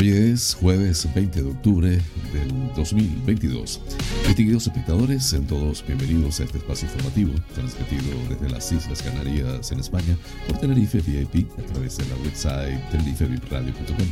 Hoy 0.00 0.10
es 0.10 0.54
jueves 0.54 1.08
20 1.12 1.42
de 1.42 1.50
octubre 1.50 1.88
del 1.88 2.74
2022. 2.76 3.80
Distinguidos 4.28 4.68
espectadores, 4.68 5.24
sean 5.24 5.44
todos 5.44 5.84
bienvenidos 5.84 6.38
a 6.38 6.44
este 6.44 6.58
espacio 6.58 6.86
informativo, 6.86 7.32
transmitido 7.52 8.04
desde 8.28 8.48
las 8.48 8.70
Islas 8.70 9.02
Canarias 9.02 9.72
en 9.72 9.80
España 9.80 10.16
por 10.46 10.58
Tenerife 10.58 11.00
VIP 11.00 11.50
a 11.58 11.62
través 11.62 11.96
de 11.96 12.06
la 12.06 12.14
website 12.22 12.78
tenerifevipradio.com. 12.90 14.06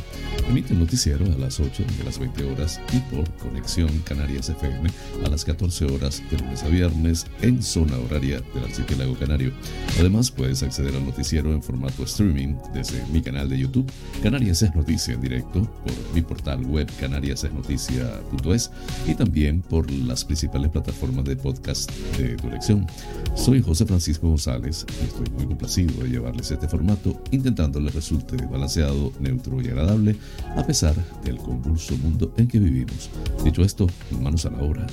Emite 0.49 0.73
el 0.73 0.79
noticiero 0.79 1.25
a 1.25 1.37
las 1.37 1.57
8 1.57 1.83
de 1.97 2.03
las 2.03 2.19
20 2.19 2.43
horas 2.51 2.81
y 2.91 2.99
por 3.15 3.29
Conexión 3.35 3.87
Canarias 3.99 4.49
FM 4.49 4.89
a 5.25 5.29
las 5.29 5.45
14 5.45 5.85
horas 5.85 6.21
de 6.29 6.37
lunes 6.37 6.63
a 6.63 6.67
viernes 6.67 7.27
en 7.41 7.63
zona 7.63 7.97
horaria 7.97 8.41
del 8.53 8.65
archipiélago 8.65 9.15
canario. 9.17 9.53
Además, 9.99 10.31
puedes 10.31 10.63
acceder 10.63 10.95
al 10.95 11.05
noticiero 11.05 11.53
en 11.53 11.63
formato 11.63 12.03
streaming 12.03 12.55
desde 12.73 13.05
mi 13.13 13.21
canal 13.21 13.47
de 13.47 13.59
YouTube, 13.59 13.89
Canarias 14.21 14.61
es 14.63 14.75
Noticia 14.75 15.13
en 15.13 15.21
directo, 15.21 15.76
por 15.83 15.93
mi 16.13 16.21
portal 16.21 16.65
web 16.65 16.89
canariasesnoticia.es 16.99 18.71
y 19.07 19.15
también 19.15 19.61
por 19.61 19.89
las 19.91 20.25
principales 20.25 20.71
plataformas 20.71 21.25
de 21.25 21.35
podcast 21.35 21.91
de 22.17 22.35
tu 22.35 22.47
elección. 22.47 22.87
Soy 23.35 23.61
José 23.61 23.85
Francisco 23.85 24.27
González 24.27 24.85
y 25.01 25.05
estoy 25.05 25.29
muy 25.35 25.45
complacido 25.45 26.03
de 26.03 26.09
llevarles 26.09 26.51
este 26.51 26.67
formato, 26.67 27.21
intentando 27.31 27.79
les 27.79 27.93
resulte 27.93 28.37
balanceado, 28.47 29.11
neutro 29.19 29.61
y 29.61 29.67
agradable, 29.67 30.15
a 30.55 30.65
pesar 30.65 30.95
del 31.23 31.37
convulso 31.37 31.95
mundo 31.97 32.33
en 32.37 32.47
que 32.47 32.59
vivimos. 32.59 33.09
Dicho 33.43 33.61
esto, 33.61 33.87
manos 34.21 34.45
a 34.45 34.51
la 34.51 34.61
obra. 34.61 34.87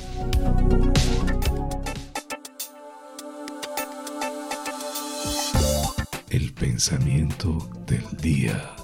El 6.31 6.53
pensamiento 6.53 7.71
del 7.87 8.05
día. 8.21 8.84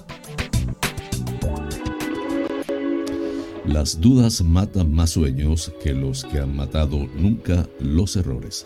Las 3.65 4.01
dudas 4.01 4.41
matan 4.41 4.91
más 4.91 5.11
sueños 5.11 5.71
que 5.83 5.93
los 5.93 6.23
que 6.25 6.39
han 6.39 6.55
matado 6.55 7.07
nunca 7.15 7.69
los 7.79 8.15
errores. 8.15 8.65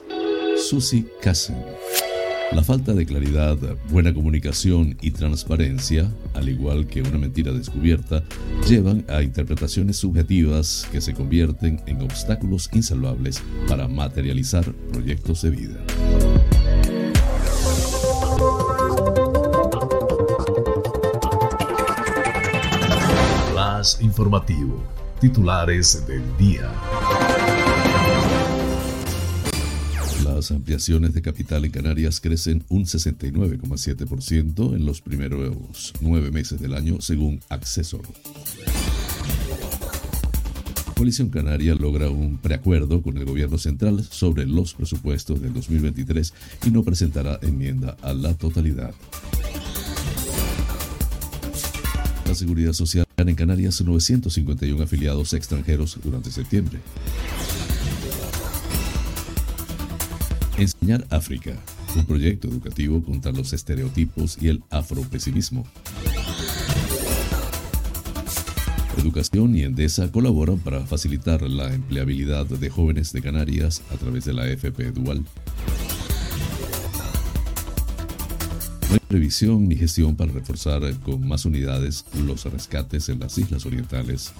Susie 0.69 1.05
Kassen. 1.21 1.57
La 2.53 2.63
falta 2.63 2.93
de 2.93 3.05
claridad, 3.05 3.57
buena 3.89 4.13
comunicación 4.13 4.97
y 5.01 5.11
transparencia, 5.11 6.09
al 6.33 6.47
igual 6.47 6.87
que 6.87 7.01
una 7.01 7.17
mentira 7.17 7.51
descubierta, 7.51 8.23
llevan 8.69 9.03
a 9.09 9.21
interpretaciones 9.21 9.97
subjetivas 9.97 10.87
que 10.91 11.01
se 11.01 11.13
convierten 11.13 11.81
en 11.87 12.01
obstáculos 12.01 12.69
insalvables 12.71 13.43
para 13.67 13.89
materializar 13.89 14.71
proyectos 14.93 15.41
de 15.41 15.49
vida. 15.49 16.54
Informativo. 24.01 24.83
Titulares 25.19 26.05
del 26.07 26.23
día. 26.37 26.71
Las 30.23 30.51
ampliaciones 30.51 31.13
de 31.13 31.21
capital 31.21 31.65
en 31.65 31.71
Canarias 31.71 32.19
crecen 32.19 32.63
un 32.69 32.85
69,7% 32.85 34.75
en 34.75 34.85
los 34.85 35.01
primeros 35.01 35.93
nueve 36.01 36.31
meses 36.31 36.59
del 36.59 36.73
año, 36.73 36.99
según 36.99 37.39
Accesor. 37.49 38.01
Coalición 40.95 41.29
Canaria 41.29 41.75
logra 41.75 42.09
un 42.09 42.37
preacuerdo 42.37 43.01
con 43.01 43.17
el 43.17 43.25
gobierno 43.25 43.57
central 43.57 44.03
sobre 44.03 44.45
los 44.45 44.73
presupuestos 44.73 45.41
del 45.41 45.53
2023 45.53 46.33
y 46.65 46.71
no 46.71 46.83
presentará 46.83 47.37
enmienda 47.41 47.97
a 48.01 48.13
la 48.13 48.33
totalidad. 48.33 48.93
La 52.25 52.33
Seguridad 52.33 52.73
Social 52.73 53.04
en 53.17 53.35
Canarias 53.35 53.81
951 53.81 54.83
afiliados 54.83 55.33
extranjeros 55.33 55.97
durante 56.03 56.31
septiembre. 56.31 56.79
Enseñar 60.57 61.05
África, 61.09 61.57
un 61.95 62.05
proyecto 62.05 62.47
educativo 62.47 63.01
contra 63.03 63.31
los 63.31 63.53
estereotipos 63.53 64.37
y 64.39 64.49
el 64.49 64.63
afropesimismo. 64.69 65.65
Educación 68.97 69.55
y 69.55 69.63
Endesa 69.63 70.11
colaboran 70.11 70.59
para 70.59 70.85
facilitar 70.85 71.41
la 71.41 71.73
empleabilidad 71.73 72.45
de 72.45 72.69
jóvenes 72.69 73.11
de 73.11 73.21
Canarias 73.21 73.81
a 73.93 73.97
través 73.97 74.25
de 74.25 74.33
la 74.33 74.47
FP 74.47 74.91
Dual. 74.91 75.25
Previsión 79.15 79.69
ni 79.69 79.77
gestión 79.77 80.17
para 80.17 80.33
reforzar 80.33 80.81
con 80.99 81.25
más 81.25 81.45
unidades 81.45 82.03
los 82.25 82.43
rescates 82.51 83.07
en 83.07 83.19
las 83.19 83.37
islas 83.37 83.65
orientales. 83.65 84.33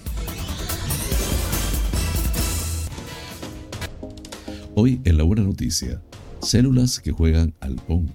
Hoy 4.75 4.99
en 5.05 5.17
la 5.17 5.23
buena 5.23 5.43
noticia, 5.43 6.01
células 6.41 6.99
que 6.99 7.13
juegan 7.13 7.53
al 7.61 7.77
PON. 7.77 8.13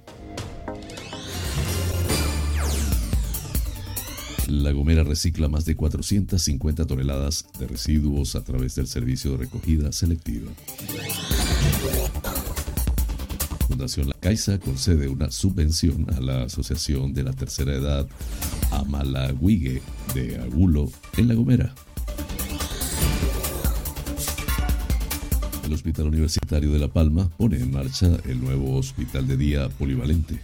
La 4.47 4.73
Gomera 4.73 5.03
recicla 5.03 5.49
más 5.49 5.65
de 5.65 5.77
450 5.77 6.85
toneladas 6.85 7.47
de 7.59 7.69
residuos 7.69 8.37
a 8.37 8.45
través 8.45 8.75
del 8.75 8.87
servicio 8.87 9.31
de 9.31 9.39
recogida 9.39 9.93
selectiva. 9.93 10.53
Fundación 13.71 14.09
La 14.09 14.15
Caixa 14.19 14.59
concede 14.59 15.07
una 15.07 15.31
subvención 15.31 16.05
a 16.13 16.21
la 16.21 16.43
Asociación 16.43 17.15
de 17.15 17.23
la 17.23 17.33
Tercera 17.33 17.73
Edad 17.73 18.09
Amalahuigue 18.73 19.81
de 20.13 20.41
Agulo 20.41 20.91
en 21.17 21.29
La 21.29 21.35
Gomera. 21.35 21.73
El 25.65 25.73
Hospital 25.73 26.09
Universitario 26.09 26.73
de 26.73 26.81
La 26.81 26.89
Palma 26.89 27.29
pone 27.29 27.59
en 27.59 27.71
marcha 27.71 28.09
el 28.27 28.41
nuevo 28.41 28.77
hospital 28.77 29.29
de 29.29 29.37
día 29.37 29.69
polivalente. 29.69 30.41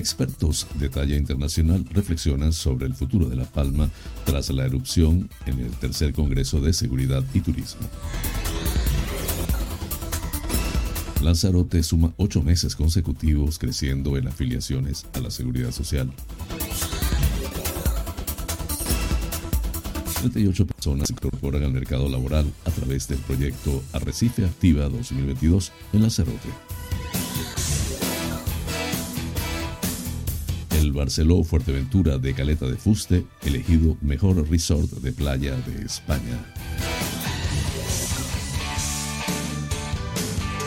Expertos 0.00 0.66
de 0.76 0.88
talla 0.88 1.14
internacional 1.14 1.84
reflexionan 1.90 2.54
sobre 2.54 2.86
el 2.86 2.94
futuro 2.94 3.28
de 3.28 3.36
La 3.36 3.44
Palma 3.44 3.90
tras 4.24 4.48
la 4.48 4.64
erupción 4.64 5.28
en 5.44 5.60
el 5.60 5.70
tercer 5.72 6.14
Congreso 6.14 6.58
de 6.58 6.72
Seguridad 6.72 7.22
y 7.34 7.40
Turismo. 7.40 7.82
Lanzarote 11.22 11.82
suma 11.82 12.14
ocho 12.16 12.40
meses 12.40 12.76
consecutivos 12.76 13.58
creciendo 13.58 14.16
en 14.16 14.28
afiliaciones 14.28 15.04
a 15.12 15.20
la 15.20 15.30
seguridad 15.30 15.70
social. 15.70 16.10
38 20.18 20.66
personas 20.66 21.08
se 21.08 21.12
incorporan 21.12 21.62
al 21.62 21.72
mercado 21.72 22.08
laboral 22.08 22.50
a 22.64 22.70
través 22.70 23.06
del 23.06 23.18
proyecto 23.18 23.82
Arrecife 23.92 24.46
Activa 24.46 24.88
2022 24.88 25.72
en 25.92 26.00
Lanzarote. 26.00 26.79
El 30.90 30.96
Barceló 30.96 31.44
Fuerteventura 31.44 32.18
de 32.18 32.34
Caleta 32.34 32.66
de 32.66 32.76
Fuste, 32.76 33.24
elegido 33.44 33.96
mejor 34.00 34.48
resort 34.50 34.90
de 34.90 35.12
playa 35.12 35.54
de 35.56 35.84
España. 35.84 36.44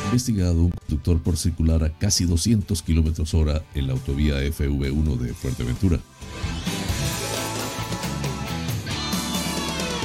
Investigado 0.06 0.64
un 0.64 0.72
conductor 0.72 1.22
por 1.22 1.36
circular 1.36 1.84
a 1.84 1.98
casi 1.98 2.24
200 2.24 2.82
km 2.84 3.34
hora 3.34 3.64
en 3.76 3.88
la 3.88 3.94
autovía 3.94 4.36
FV1 4.36 5.18
de 5.18 5.34
Fuerteventura. 5.34 6.00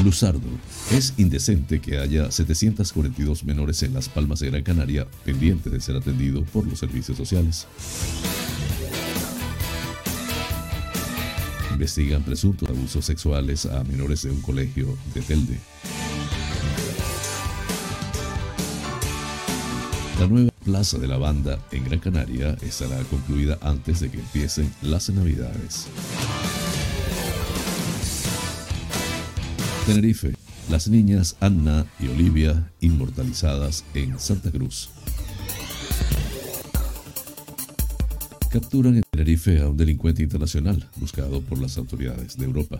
Luzardo. 0.03 0.41
Es 0.91 1.15
indecente 1.17 1.81
que 1.81 1.99
haya 1.99 2.31
742 2.31 3.45
menores 3.45 3.83
en 3.85 3.95
Las 3.95 4.09
Palmas 4.09 4.41
de 4.41 4.51
Gran 4.51 4.63
Canaria 4.63 5.07
pendientes 5.25 5.73
de 5.73 5.81
ser 5.81 5.97
atendidos 5.97 6.49
por 6.51 6.67
los 6.67 6.79
servicios 6.79 7.17
sociales. 7.17 7.67
Investigan 11.79 12.25
presuntos 12.25 12.69
abusos 12.69 13.05
sexuales 13.05 13.65
a 13.65 13.85
menores 13.85 14.23
de 14.23 14.33
un 14.33 14.41
colegio 14.41 14.99
de 15.15 15.21
Telde. 15.23 15.61
La 20.19 20.27
nueva 20.27 20.51
Plaza 20.65 20.99
de 20.99 21.07
la 21.07 21.19
Banda 21.19 21.65
en 21.71 21.85
Gran 21.85 22.01
Canaria 22.01 22.57
estará 22.63 22.99
concluida 23.05 23.59
antes 23.63 24.01
de 24.01 24.11
que 24.11 24.19
empiecen 24.19 24.75
las 24.83 25.09
Navidades. 25.11 25.87
Tenerife, 29.87 30.35
las 30.69 30.89
niñas 30.89 31.37
Anna 31.39 31.87
y 32.01 32.09
Olivia 32.09 32.73
inmortalizadas 32.81 33.85
en 33.95 34.19
Santa 34.19 34.51
Cruz. 34.51 34.91
Capturan 38.51 38.97
en 38.97 39.03
Tenerife 39.11 39.61
a 39.61 39.69
un 39.69 39.77
delincuente 39.77 40.23
internacional 40.23 40.89
buscado 40.97 41.43
por 41.43 41.61
las 41.61 41.77
autoridades 41.77 42.39
de 42.39 42.47
Europa. 42.47 42.79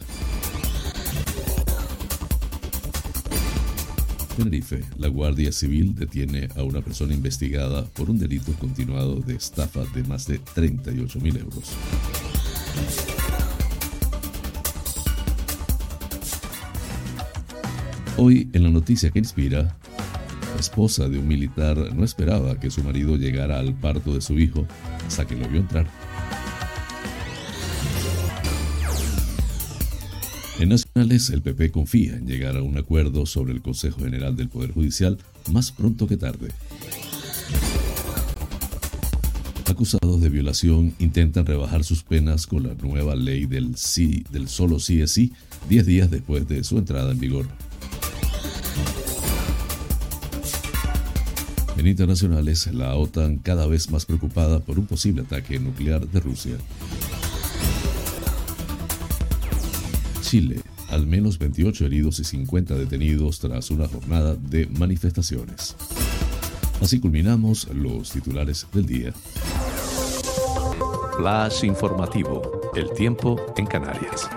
Tenerife, 4.39 4.83
la 4.97 5.09
Guardia 5.09 5.53
Civil 5.53 5.95
detiene 5.95 6.49
a 6.57 6.63
una 6.63 6.81
persona 6.81 7.13
investigada 7.13 7.85
por 7.85 8.09
un 8.09 8.19
delito 8.19 8.53
continuado 8.55 9.17
de 9.17 9.35
estafa 9.35 9.85
de 9.95 10.05
más 10.05 10.27
de 10.27 10.39
38 10.39 11.21
mil 11.21 11.37
euros. 11.37 11.73
Hoy, 18.17 18.49
en 18.55 18.63
la 18.63 18.71
noticia 18.71 19.11
que 19.11 19.19
inspira, 19.19 19.77
esposa 20.59 21.09
de 21.09 21.19
un 21.19 21.29
militar 21.29 21.95
no 21.95 22.05
esperaba 22.05 22.59
que 22.59 22.71
su 22.71 22.83
marido 22.83 23.17
llegara 23.17 23.59
al 23.59 23.75
parto 23.75 24.15
de 24.15 24.21
su 24.21 24.39
hijo 24.39 24.67
hasta 25.07 25.27
que 25.27 25.37
lo 25.37 25.49
vio 25.49 25.61
entrar. 25.61 25.87
En 30.59 30.71
Nacionales, 30.71 31.31
el 31.31 31.41
PP 31.41 31.71
confía 31.71 32.17
en 32.17 32.27
llegar 32.27 32.57
a 32.57 32.63
un 32.63 32.77
acuerdo 32.77 33.27
sobre 33.27 33.53
el 33.53 33.63
Consejo 33.63 34.01
General 34.01 34.35
del 34.35 34.49
Poder 34.49 34.73
Judicial 34.73 35.17
más 35.53 35.71
pronto 35.71 36.09
que 36.09 36.17
tarde. 36.17 36.49
Acusados 39.67 40.21
de 40.21 40.29
violación 40.31 40.95
intentan 40.99 41.47
rebajar 41.47 41.85
sus 41.85 42.03
penas 42.03 42.49
con 42.49 42.65
la 42.65 42.75
nueva 42.75 43.15
ley 43.15 43.47
del 43.47 43.77
sí, 43.77 44.25
del 44.33 44.49
solo 44.49 44.81
sí 44.81 45.01
es 45.01 45.13
sí, 45.13 45.33
10 45.69 45.87
días 45.87 46.11
después 46.11 46.49
de 46.49 46.65
su 46.65 46.79
entrada 46.79 47.13
en 47.13 47.21
vigor. 47.21 47.47
En 51.79 51.87
internacionales, 51.87 52.69
la 52.75 52.97
OTAN 52.97 53.39
cada 53.39 53.69
vez 53.69 53.89
más 53.89 54.05
preocupada 54.05 54.59
por 54.59 54.81
un 54.81 54.87
posible 54.87 55.23
ataque 55.23 55.61
nuclear 55.61 56.09
de 56.09 56.19
Rusia. 56.19 56.57
Chile, 60.21 60.61
al 60.89 61.07
menos 61.07 61.39
28 61.39 61.87
heridos 61.87 62.19
y 62.19 62.25
50 62.25 62.75
detenidos 62.75 63.39
tras 63.39 63.71
una 63.71 63.87
jornada 63.87 64.35
de 64.35 64.67
manifestaciones. 64.67 65.77
Así 66.83 66.99
culminamos 66.99 67.69
los 67.73 68.11
titulares 68.11 68.67
del 68.73 68.85
día. 68.85 69.13
Flash 71.17 71.65
informativo, 71.65 72.73
el 72.75 72.91
tiempo 72.91 73.41
en 73.57 73.67
Canarias. 73.67 74.29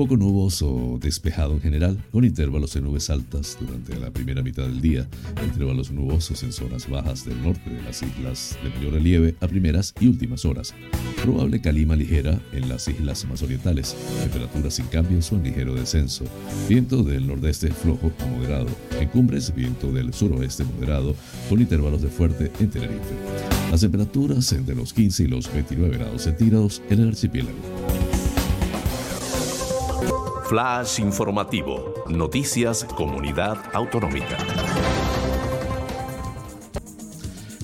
Poco 0.00 0.16
nuboso 0.16 0.98
despejado 0.98 1.52
en 1.52 1.60
general, 1.60 2.02
con 2.10 2.24
intervalos 2.24 2.72
de 2.72 2.80
nubes 2.80 3.10
altas 3.10 3.58
durante 3.60 3.98
la 3.98 4.10
primera 4.10 4.42
mitad 4.42 4.62
del 4.62 4.80
día, 4.80 5.06
intervalos 5.44 5.90
nubosos 5.90 6.42
en 6.42 6.54
zonas 6.54 6.88
bajas 6.88 7.26
del 7.26 7.42
norte 7.42 7.68
de 7.68 7.82
las 7.82 8.02
islas 8.02 8.58
de 8.64 8.70
mayor 8.70 8.94
relieve 8.94 9.34
a 9.42 9.46
primeras 9.46 9.92
y 10.00 10.06
últimas 10.06 10.46
horas. 10.46 10.74
Probable 11.22 11.60
calima 11.60 11.96
ligera 11.96 12.40
en 12.54 12.70
las 12.70 12.88
islas 12.88 13.26
más 13.26 13.42
orientales, 13.42 13.94
temperaturas 14.22 14.72
sin 14.72 14.86
cambios 14.86 15.30
o 15.32 15.36
en 15.36 15.42
ligero 15.42 15.74
descenso, 15.74 16.24
viento 16.66 17.02
del 17.02 17.26
nordeste 17.26 17.70
flojo 17.70 18.10
a 18.20 18.24
moderado, 18.24 18.68
en 18.98 19.08
cumbres 19.10 19.54
viento 19.54 19.92
del 19.92 20.14
suroeste 20.14 20.64
moderado, 20.64 21.14
con 21.50 21.60
intervalos 21.60 22.00
de 22.00 22.08
fuerte 22.08 22.50
en 22.58 22.70
Tenerife. 22.70 23.14
Las 23.70 23.82
temperaturas 23.82 24.50
entre 24.52 24.74
los 24.74 24.94
15 24.94 25.24
y 25.24 25.26
los 25.26 25.52
29 25.52 25.98
grados 25.98 26.22
centígrados 26.22 26.80
en 26.88 27.00
el 27.00 27.08
archipiélago. 27.08 27.89
Flash 30.50 30.98
informativo. 30.98 31.94
Noticias 32.08 32.82
Comunidad 32.82 33.56
Autonómica. 33.72 34.36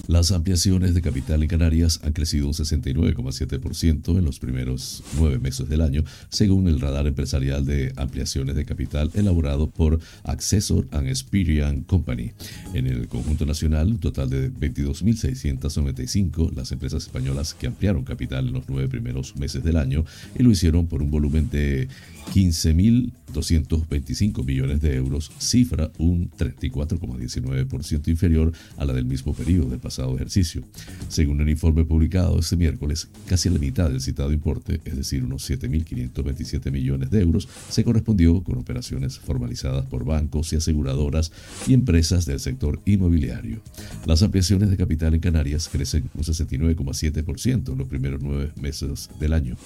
Las 0.06 0.30
ampliaciones 0.30 0.94
de 0.94 1.02
capital 1.02 1.42
en 1.42 1.48
Canarias 1.48 1.98
han 2.04 2.12
crecido 2.12 2.46
un 2.46 2.52
69,7% 2.52 4.16
en 4.16 4.24
los 4.24 4.38
primeros 4.38 5.02
nueve 5.18 5.40
meses 5.40 5.68
del 5.68 5.80
año, 5.80 6.04
según 6.28 6.68
el 6.68 6.78
radar 6.78 7.08
empresarial 7.08 7.64
de 7.64 7.92
ampliaciones 7.96 8.54
de 8.54 8.64
capital 8.64 9.10
elaborado 9.14 9.68
por 9.68 9.98
Accessor 10.22 10.86
and 10.92 11.08
Experian 11.08 11.82
Company. 11.82 12.30
En 12.72 12.86
el 12.86 13.08
conjunto 13.08 13.46
nacional, 13.46 13.88
un 13.88 13.98
total 13.98 14.30
de 14.30 14.52
22.695 14.52 16.54
las 16.54 16.70
empresas 16.70 17.02
españolas 17.02 17.52
que 17.52 17.66
ampliaron 17.66 18.04
capital 18.04 18.46
en 18.46 18.52
los 18.52 18.68
nueve 18.68 18.86
primeros 18.86 19.34
meses 19.34 19.64
del 19.64 19.76
año 19.76 20.04
y 20.38 20.44
lo 20.44 20.52
hicieron 20.52 20.86
por 20.86 21.02
un 21.02 21.10
volumen 21.10 21.50
de 21.50 21.88
15.225 22.34 24.44
millones 24.44 24.80
de 24.80 24.96
euros, 24.96 25.30
cifra 25.38 25.92
un 25.98 26.30
34,19% 26.30 28.08
inferior 28.08 28.52
a 28.76 28.84
la 28.84 28.92
del 28.92 29.06
mismo 29.06 29.34
periodo 29.34 29.70
del 29.70 29.80
pasado 29.80 30.14
ejercicio. 30.16 30.62
Según 31.08 31.40
el 31.40 31.48
informe 31.48 31.84
publicado 31.84 32.38
este 32.38 32.56
miércoles, 32.56 33.08
casi 33.26 33.48
la 33.48 33.58
mitad 33.58 33.90
del 33.90 34.00
citado 34.00 34.32
importe, 34.32 34.80
es 34.84 34.96
decir, 34.96 35.24
unos 35.24 35.48
7.527 35.48 36.70
millones 36.70 37.10
de 37.10 37.20
euros, 37.20 37.48
se 37.68 37.84
correspondió 37.84 38.42
con 38.42 38.58
operaciones 38.58 39.18
formalizadas 39.18 39.86
por 39.86 40.04
bancos 40.04 40.52
y 40.52 40.56
aseguradoras 40.56 41.32
y 41.66 41.74
empresas 41.74 42.26
del 42.26 42.40
sector 42.40 42.80
inmobiliario. 42.84 43.60
Las 44.06 44.22
ampliaciones 44.22 44.70
de 44.70 44.76
capital 44.76 45.14
en 45.14 45.20
Canarias 45.20 45.68
crecen 45.70 46.10
un 46.14 46.22
69,7% 46.22 47.72
en 47.72 47.78
los 47.78 47.88
primeros 47.88 48.20
nueve 48.22 48.52
meses 48.60 49.08
del 49.18 49.32
año. 49.32 49.56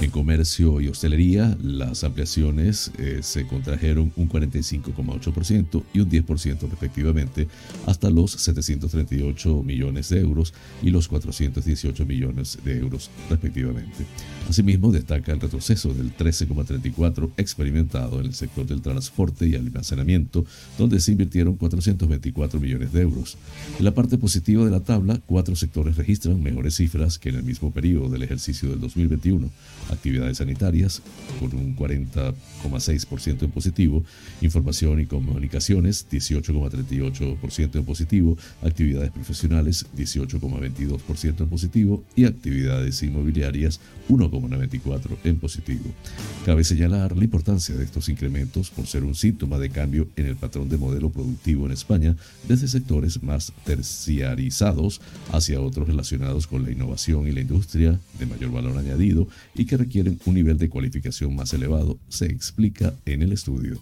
En 0.00 0.08
comercio 0.10 0.80
y 0.80 0.88
hostelería, 0.88 1.58
las 1.62 2.04
ampliaciones 2.04 2.90
eh, 2.96 3.18
se 3.20 3.46
contrajeron 3.46 4.10
un 4.16 4.30
45,8% 4.30 5.82
y 5.92 6.00
un 6.00 6.10
10% 6.10 6.70
respectivamente, 6.70 7.48
hasta 7.84 8.08
los 8.08 8.30
738 8.32 9.62
millones 9.62 10.08
de 10.08 10.20
euros 10.20 10.54
y 10.82 10.88
los 10.88 11.06
418 11.06 12.06
millones 12.06 12.58
de 12.64 12.78
euros 12.78 13.10
respectivamente. 13.28 14.06
Asimismo, 14.48 14.90
destaca 14.90 15.32
el 15.32 15.40
retroceso 15.40 15.92
del 15.92 16.16
13,34 16.16 17.32
experimentado 17.36 18.20
en 18.20 18.26
el 18.26 18.34
sector 18.34 18.66
del 18.66 18.80
transporte 18.80 19.48
y 19.48 19.54
almacenamiento, 19.54 20.46
donde 20.78 20.98
se 21.00 21.12
invirtieron 21.12 21.56
424 21.56 22.58
millones 22.58 22.90
de 22.94 23.02
euros. 23.02 23.36
En 23.78 23.84
la 23.84 23.92
parte 23.92 24.16
positiva 24.16 24.64
de 24.64 24.70
la 24.70 24.80
tabla, 24.80 25.20
cuatro 25.26 25.54
sectores 25.56 25.98
registran 25.98 26.42
mejores 26.42 26.76
cifras 26.76 27.18
que 27.18 27.28
en 27.28 27.34
el 27.34 27.42
mismo 27.42 27.70
periodo 27.70 28.08
del 28.08 28.22
ejercicio 28.22 28.70
del 28.70 28.80
2021 28.80 29.50
actividades 29.90 30.38
sanitarias 30.38 31.02
con 31.38 31.54
un 31.54 31.76
40,6% 31.76 33.42
en 33.42 33.50
positivo, 33.50 34.04
información 34.40 35.00
y 35.00 35.06
comunicaciones 35.06 36.06
18,38% 36.10 37.76
en 37.76 37.84
positivo, 37.84 38.36
actividades 38.62 39.10
profesionales 39.10 39.86
18,22% 39.96 41.40
en 41.40 41.48
positivo 41.48 42.04
y 42.16 42.24
actividades 42.24 43.02
inmobiliarias 43.02 43.80
1,94% 44.08 45.18
en 45.24 45.38
positivo. 45.38 45.84
Cabe 46.44 46.64
señalar 46.64 47.16
la 47.16 47.24
importancia 47.24 47.74
de 47.74 47.84
estos 47.84 48.08
incrementos 48.08 48.70
por 48.70 48.86
ser 48.86 49.04
un 49.04 49.14
síntoma 49.14 49.58
de 49.58 49.70
cambio 49.70 50.08
en 50.16 50.26
el 50.26 50.36
patrón 50.36 50.68
de 50.68 50.76
modelo 50.76 51.10
productivo 51.10 51.66
en 51.66 51.72
España 51.72 52.16
desde 52.48 52.68
sectores 52.68 53.22
más 53.22 53.52
terciarizados 53.64 55.00
hacia 55.32 55.60
otros 55.60 55.88
relacionados 55.88 56.46
con 56.46 56.64
la 56.64 56.70
innovación 56.70 57.26
y 57.26 57.32
la 57.32 57.40
industria 57.40 57.98
de 58.18 58.26
mayor 58.26 58.52
valor 58.52 58.76
añadido 58.78 59.28
y 59.54 59.64
que 59.64 59.76
requieren 59.80 60.18
un 60.26 60.34
nivel 60.34 60.58
de 60.58 60.68
cualificación 60.68 61.34
más 61.34 61.52
elevado, 61.52 61.98
se 62.08 62.26
explica 62.26 62.94
en 63.06 63.22
el 63.22 63.32
estudio. 63.32 63.80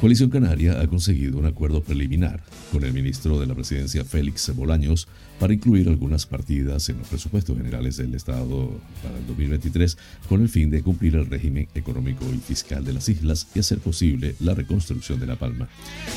Coalición 0.00 0.28
Canaria 0.28 0.80
ha 0.80 0.86
conseguido 0.86 1.38
un 1.38 1.46
acuerdo 1.46 1.82
preliminar 1.82 2.42
con 2.70 2.84
el 2.84 2.92
ministro 2.92 3.40
de 3.40 3.46
la 3.46 3.54
Presidencia 3.54 4.04
Félix 4.04 4.54
Bolaños 4.54 5.08
para 5.38 5.52
incluir 5.52 5.88
algunas 5.88 6.26
partidas 6.26 6.88
en 6.88 6.98
los 6.98 7.08
presupuestos 7.08 7.56
generales 7.56 7.96
del 7.96 8.14
Estado 8.14 8.70
para 9.02 9.18
el 9.18 9.26
2023 9.26 9.98
con 10.28 10.42
el 10.42 10.48
fin 10.48 10.70
de 10.70 10.82
cumplir 10.82 11.16
el 11.16 11.26
régimen 11.26 11.68
económico 11.74 12.24
y 12.32 12.38
fiscal 12.38 12.84
de 12.84 12.92
las 12.92 13.08
islas 13.08 13.48
y 13.54 13.58
hacer 13.58 13.78
posible 13.78 14.36
la 14.40 14.54
reconstrucción 14.54 15.18
de 15.20 15.26
La 15.26 15.36
Palma. 15.36 15.68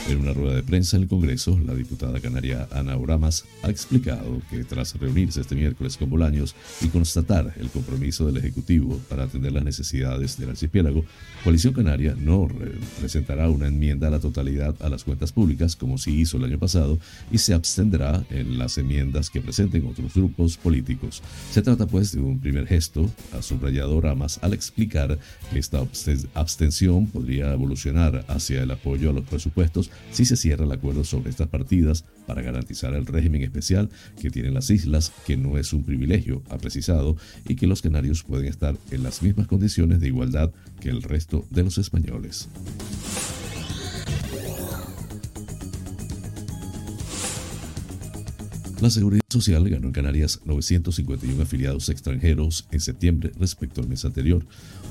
En 0.10 0.20
una 0.20 0.34
rueda 0.34 0.56
de 0.56 0.64
prensa 0.64 0.98
en 0.98 1.04
el 1.04 1.10
Congreso, 1.10 1.60
la 1.66 1.74
diputada 1.74 2.20
canaria 2.20 2.68
Ana 2.72 2.98
Oramas 2.98 3.46
ha 3.64 3.70
explicado 3.70 4.42
que 4.50 4.64
tras 4.64 4.94
reunirse 4.96 5.42
este 5.42 5.56
miércoles 5.56 5.98
con 5.98 6.10
Bolaños 6.10 6.56
y 6.82 6.88
constatar 6.88 7.54
el 7.60 7.70
compromiso 7.70 8.26
del 8.26 8.38
Ejecutivo 8.38 9.00
para 9.10 9.24
atender 9.24 9.52
las 9.52 9.64
necesidades 9.64 10.38
del 10.38 10.50
archipiélago, 10.50 11.04
Coalición 11.44 11.74
Canaria 11.74 12.16
no 12.18 12.48
presentará 13.00 13.50
una 13.50 13.68
enmienda 13.68 14.08
a 14.08 14.12
la 14.12 14.20
totalidad 14.20 14.76
a 14.82 14.90
las 14.90 15.04
cuentas 15.04 15.32
públicas, 15.32 15.76
como 15.76 15.98
sí 15.98 16.20
hizo 16.20 16.38
el 16.38 16.44
año 16.44 16.60
pasado, 16.60 17.00
y 17.32 17.38
se 17.38 17.54
abstendrá 17.54 18.26
en 18.30 18.58
las 18.58 18.78
enmiendas 18.78 19.07
que 19.32 19.42
presenten 19.42 19.86
otros 19.88 20.14
grupos 20.14 20.58
políticos. 20.58 21.22
Se 21.52 21.62
trata 21.62 21.88
pues 21.88 22.12
de 22.12 22.20
un 22.20 22.40
primer 22.40 22.68
gesto, 22.68 23.10
ha 23.34 23.42
subrayado 23.42 24.00
Ramas 24.02 24.40
al 24.42 24.54
explicar 24.54 25.18
que 25.52 25.60
esta 25.60 25.84
abstención 26.34 27.08
podría 27.08 27.54
evolucionar 27.54 28.26
hacia 28.28 28.64
el 28.64 28.72
apoyo 28.72 29.10
a 29.10 29.14
los 29.14 29.26
presupuestos 29.26 29.90
si 30.12 30.26
se 30.26 30.36
cierra 30.36 30.66
el 30.66 30.72
acuerdo 30.72 31.04
sobre 31.04 31.30
estas 31.30 31.48
partidas 31.48 32.06
para 32.26 32.42
garantizar 32.42 32.94
el 32.94 33.06
régimen 33.06 33.42
especial 33.44 33.90
que 34.22 34.30
tienen 34.30 34.54
las 34.54 34.70
islas, 34.70 35.12
que 35.26 35.38
no 35.38 35.58
es 35.58 35.74
un 35.74 35.84
privilegio, 35.84 36.44
ha 36.50 36.58
precisado, 36.58 37.16
y 37.48 37.56
que 37.56 37.68
los 37.68 37.82
canarios 37.82 38.24
pueden 38.24 38.48
estar 38.48 38.76
en 38.92 39.04
las 39.04 39.22
mismas 39.22 39.48
condiciones 39.48 40.00
de 40.00 40.08
igualdad 40.08 40.52
que 40.80 40.90
el 40.90 41.02
resto 41.02 41.46
de 41.50 41.64
los 41.64 41.78
españoles. 41.78 42.50
La 48.80 48.92
Seguridad 48.92 49.27
Social 49.30 49.70
ganó 49.70 49.88
en 49.88 49.92
Canarias 49.92 50.40
951 50.46 51.44
afiliados 51.44 51.90
extranjeros 51.90 52.66
en 52.72 52.80
septiembre 52.80 53.34
respecto 53.38 53.82
al 53.82 53.90
mes 53.90 54.06
anterior, 54.06 54.46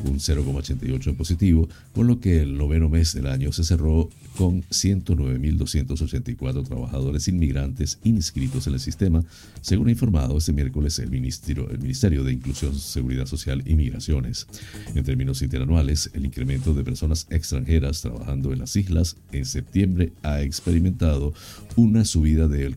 un 0.05 0.19
0,88 0.19 1.07
en 1.07 1.17
positivo, 1.17 1.71
con 1.95 2.07
lo 2.07 2.21
que 2.21 2.43
el 2.43 2.59
noveno 2.59 2.91
mes 2.91 3.15
del 3.15 3.29
año 3.29 3.51
se 3.53 3.65
cerró 3.65 4.11
con 4.37 4.63
109.284 4.65 6.67
trabajadores 6.67 7.29
inmigrantes 7.29 7.99
inscritos 8.05 8.67
en 8.67 8.75
el 8.75 8.81
sistema, 8.81 9.25
según 9.63 9.89
ha 9.89 9.93
informado 9.93 10.37
este 10.37 10.53
miércoles 10.53 10.99
el 10.99 11.11
Ministerio, 11.11 11.71
el 11.71 11.79
Ministerio 11.79 12.23
de 12.23 12.35
Inclusión, 12.35 12.79
Seguridad 12.79 13.25
Social 13.25 13.63
y 13.65 13.75
Migraciones. 13.75 14.47
En 14.95 15.03
términos 15.03 15.41
interanuales, 15.41 16.11
el 16.13 16.27
incremento 16.27 16.75
de 16.75 16.85
personas 16.85 17.27
extranjeras 17.31 18.03
trabajando 18.03 18.53
en 18.53 18.59
las 18.59 18.77
islas 18.77 19.17
en 19.33 19.47
septiembre 19.47 20.13
ha 20.23 20.43
experimentado 20.43 21.33
una 21.75 22.05
subida 22.05 22.49
del 22.49 22.77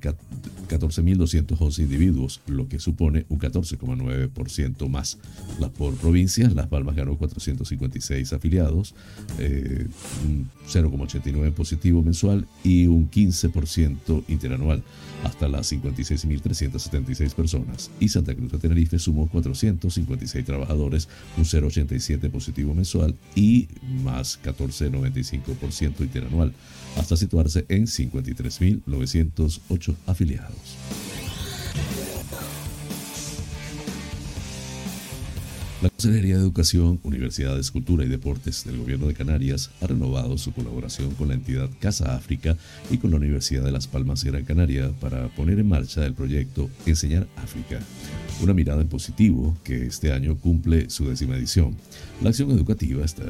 14.211 1.49 1.79
individuos, 1.79 2.41
lo 2.47 2.67
que 2.67 2.79
supone 2.79 3.25
un 3.29 3.39
14,9% 3.39 4.89
más. 4.89 5.17
Las 5.59 5.69
por 5.71 5.95
provincias, 5.95 6.53
Las 6.53 6.67
Palmas 6.67 6.95
ganó 6.95 7.17
456 7.17 8.33
afiliados, 8.33 8.93
eh, 9.39 9.87
un 10.25 10.49
0,89 10.67 11.51
positivo 11.53 12.03
mensual 12.03 12.45
y 12.63 12.85
un 12.87 13.09
15% 13.09 14.23
interanual, 14.27 14.83
hasta 15.23 15.47
las 15.47 15.71
56.376 15.71 17.33
personas. 17.33 17.89
Y 17.99 18.09
Santa 18.09 18.35
Cruz 18.35 18.51
de 18.51 18.59
Tenerife 18.59 18.99
sumó 18.99 19.27
456 19.27 20.45
trabajadores, 20.45 21.07
un 21.37 21.45
0,87 21.45 22.29
positivo 22.29 22.73
mensual 22.73 23.15
y 23.35 23.69
más 24.03 24.39
14,95% 24.43 26.01
interanual, 26.01 26.53
hasta 26.97 27.15
situarse 27.17 27.65
en 27.69 27.85
53.908 27.85 29.95
afiliados. 30.05 31.08
La 35.81 35.89
Consejería 35.89 36.35
de 36.35 36.41
Educación, 36.41 36.99
Universidades, 37.03 37.71
Cultura 37.71 38.03
y 38.03 38.09
Deportes 38.09 38.65
del 38.65 38.79
Gobierno 38.79 39.07
de 39.07 39.13
Canarias 39.13 39.71
ha 39.79 39.87
renovado 39.87 40.37
su 40.37 40.51
colaboración 40.51 41.11
con 41.11 41.29
la 41.29 41.35
entidad 41.35 41.69
Casa 41.79 42.17
África 42.17 42.57
y 42.91 42.97
con 42.97 43.11
la 43.11 43.17
Universidad 43.17 43.63
de 43.63 43.71
Las 43.71 43.87
Palmas 43.87 44.25
Gran 44.25 44.43
Canaria 44.43 44.91
para 44.99 45.29
poner 45.29 45.57
en 45.57 45.69
marcha 45.69 46.05
el 46.05 46.13
proyecto 46.13 46.69
Enseñar 46.85 47.27
África, 47.37 47.79
una 48.41 48.53
mirada 48.53 48.81
en 48.81 48.87
positivo 48.87 49.57
que 49.63 49.87
este 49.87 50.11
año 50.11 50.37
cumple 50.37 50.89
su 50.89 51.05
décima 51.07 51.35
edición. 51.35 51.75
La 52.21 52.29
acción 52.29 52.51
educativa 52.51 53.03
está, 53.03 53.23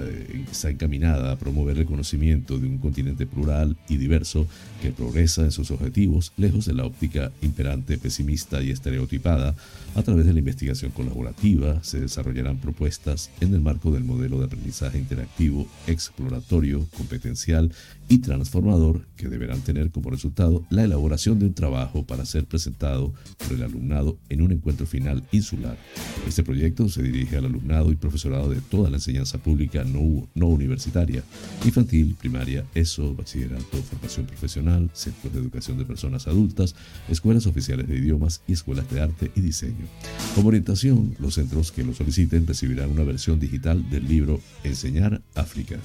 está, 0.52 0.70
encaminada 0.70 1.32
a 1.32 1.36
promover 1.38 1.78
el 1.78 1.86
conocimiento 1.86 2.58
de 2.58 2.68
un 2.68 2.78
continente 2.80 3.26
plural 3.26 3.78
y 3.88 3.98
diverso 3.98 4.48
que 4.82 4.92
progresa 4.92 5.44
en 5.44 5.52
sus 5.52 5.72
objetivos 5.72 6.32
lejos 6.38 6.66
de 6.66 6.74
la 6.74 6.86
óptica 6.86 7.32
imperante, 7.42 7.98
pesimista 7.98 8.62
y 8.62 8.72
estereotipada. 8.72 9.56
A 9.96 10.04
través 10.04 10.26
de 10.26 10.34
la 10.34 10.40
investigación 10.40 10.92
colaborativa 10.92 11.84
se 11.84 12.00
desarrollarán 12.00 12.58
propuestas 12.58 13.32
en 13.42 13.54
el 13.54 13.62
marco 13.62 13.92
del 13.92 14.04
modelo 14.04 14.40
de 14.40 14.46
aprendizaje 14.46 14.98
interactivo, 14.98 15.68
exploratorio, 15.88 16.88
competencial 16.96 17.72
y 18.08 18.20
transformador 18.20 19.06
que 19.16 19.30
deberán 19.30 19.62
tener 19.62 19.92
como 19.92 20.10
resultado 20.10 20.64
la 20.70 20.84
elaboración 20.84 21.40
de 21.40 21.46
un 21.46 21.54
trabajo 21.54 22.06
para 22.06 22.26
ser 22.26 22.46
presentado 22.46 23.14
por 23.38 23.54
el 23.54 23.64
alumnado 23.64 24.18
en 24.30 24.42
un 24.42 24.52
encuentro 24.52 24.86
final 24.86 24.99
insular. 25.32 25.78
Este 26.28 26.44
proyecto 26.44 26.90
se 26.90 27.04
dirige 27.04 27.38
al 27.38 27.46
alumnado 27.46 27.92
y 27.92 27.96
profesorado 27.96 28.50
de 28.50 28.62
toda 28.62 28.90
la 28.90 28.98
enseñanza 28.98 29.38
pública 29.38 29.84
no, 29.84 30.28
no 30.36 30.48
universitaria, 30.48 31.24
infantil, 31.66 32.16
primaria, 32.20 32.66
ESO, 32.74 33.16
bachillerato, 33.16 33.78
formación 33.90 34.26
profesional, 34.26 34.90
centros 34.94 35.34
de 35.34 35.40
educación 35.40 35.78
de 35.78 35.86
personas 35.86 36.28
adultas, 36.28 36.76
escuelas 37.10 37.46
oficiales 37.46 37.88
de 37.88 37.98
idiomas 37.98 38.42
y 38.48 38.54
escuelas 38.54 38.90
de 38.90 39.02
arte 39.02 39.32
y 39.36 39.42
diseño. 39.42 39.86
Como 40.36 40.50
orientación, 40.50 41.16
los 41.20 41.36
centros 41.36 41.72
que 41.72 41.84
lo 41.84 41.94
soliciten 41.94 42.48
recibirán 42.48 42.92
una 42.92 43.04
versión 43.04 43.40
digital 43.40 43.90
del 43.90 44.08
libro 44.08 44.40
Enseñar 44.64 45.22
África. 45.36 45.78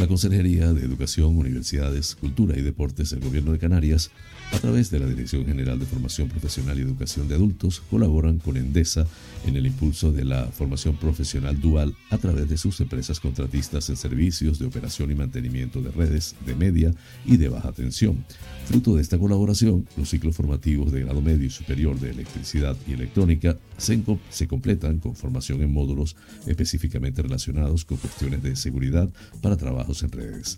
La 0.00 0.06
Consejería 0.08 0.72
de 0.72 0.84
Educación, 0.84 1.36
Universidades, 1.36 2.16
Cultura 2.16 2.58
y 2.58 2.62
Deportes 2.62 3.10
del 3.10 3.20
Gobierno 3.20 3.52
de 3.52 3.58
Canarias 3.58 4.10
a 4.52 4.58
través 4.58 4.90
de 4.90 5.00
la 5.00 5.06
Dirección 5.06 5.46
General 5.46 5.78
de 5.78 5.86
Formación 5.86 6.28
Profesional 6.28 6.78
y 6.78 6.82
Educación 6.82 7.26
de 7.26 7.34
Adultos, 7.34 7.82
colaboran 7.90 8.38
con 8.38 8.56
Endesa 8.56 9.06
en 9.46 9.56
el 9.56 9.66
impulso 9.66 10.12
de 10.12 10.24
la 10.24 10.46
formación 10.46 10.96
profesional 10.96 11.60
dual 11.60 11.94
a 12.10 12.18
través 12.18 12.48
de 12.48 12.56
sus 12.56 12.80
empresas 12.80 13.18
contratistas 13.18 13.88
en 13.88 13.96
servicios 13.96 14.58
de 14.58 14.66
operación 14.66 15.10
y 15.10 15.14
mantenimiento 15.14 15.80
de 15.80 15.90
redes 15.90 16.36
de 16.46 16.54
media 16.54 16.94
y 17.24 17.38
de 17.38 17.48
baja 17.48 17.72
tensión. 17.72 18.24
Fruto 18.66 18.94
de 18.94 19.02
esta 19.02 19.18
colaboración, 19.18 19.86
los 19.96 20.10
ciclos 20.10 20.36
formativos 20.36 20.92
de 20.92 21.00
grado 21.00 21.20
medio 21.20 21.46
y 21.46 21.50
superior 21.50 21.98
de 21.98 22.10
electricidad 22.10 22.76
y 22.86 22.92
electrónica 22.92 23.56
se, 23.78 24.00
se 24.30 24.46
completan 24.46 24.98
con 24.98 25.16
formación 25.16 25.62
en 25.62 25.72
módulos 25.72 26.14
específicamente 26.46 27.22
relacionados 27.22 27.84
con 27.84 27.96
cuestiones 27.96 28.42
de 28.42 28.54
seguridad 28.54 29.08
para 29.40 29.56
trabajos 29.56 30.02
en 30.02 30.12
redes. 30.12 30.56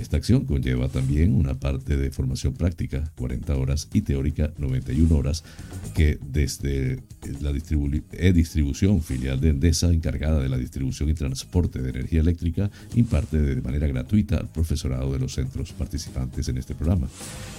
Esta 0.00 0.16
acción 0.16 0.44
conlleva 0.44 0.88
también 0.88 1.34
una 1.34 1.54
parte 1.54 1.96
de 1.96 2.10
formación 2.10 2.54
práctica, 2.54 3.12
horas 3.56 3.88
y 3.92 4.02
teórica 4.02 4.52
91 4.58 5.14
horas 5.14 5.44
que 5.94 6.18
desde 6.20 7.00
la 7.40 7.50
e-distribución 7.50 9.02
filial 9.02 9.40
de 9.40 9.50
Endesa 9.50 9.92
encargada 9.92 10.40
de 10.40 10.48
la 10.48 10.58
distribución 10.58 11.08
y 11.08 11.14
transporte 11.14 11.80
de 11.80 11.90
energía 11.90 12.20
eléctrica 12.20 12.70
imparte 12.94 13.40
de 13.40 13.60
manera 13.62 13.86
gratuita 13.86 14.36
al 14.36 14.48
profesorado 14.48 15.12
de 15.12 15.18
los 15.18 15.34
centros 15.34 15.72
participantes 15.72 16.48
en 16.48 16.58
este 16.58 16.74
programa. 16.74 17.08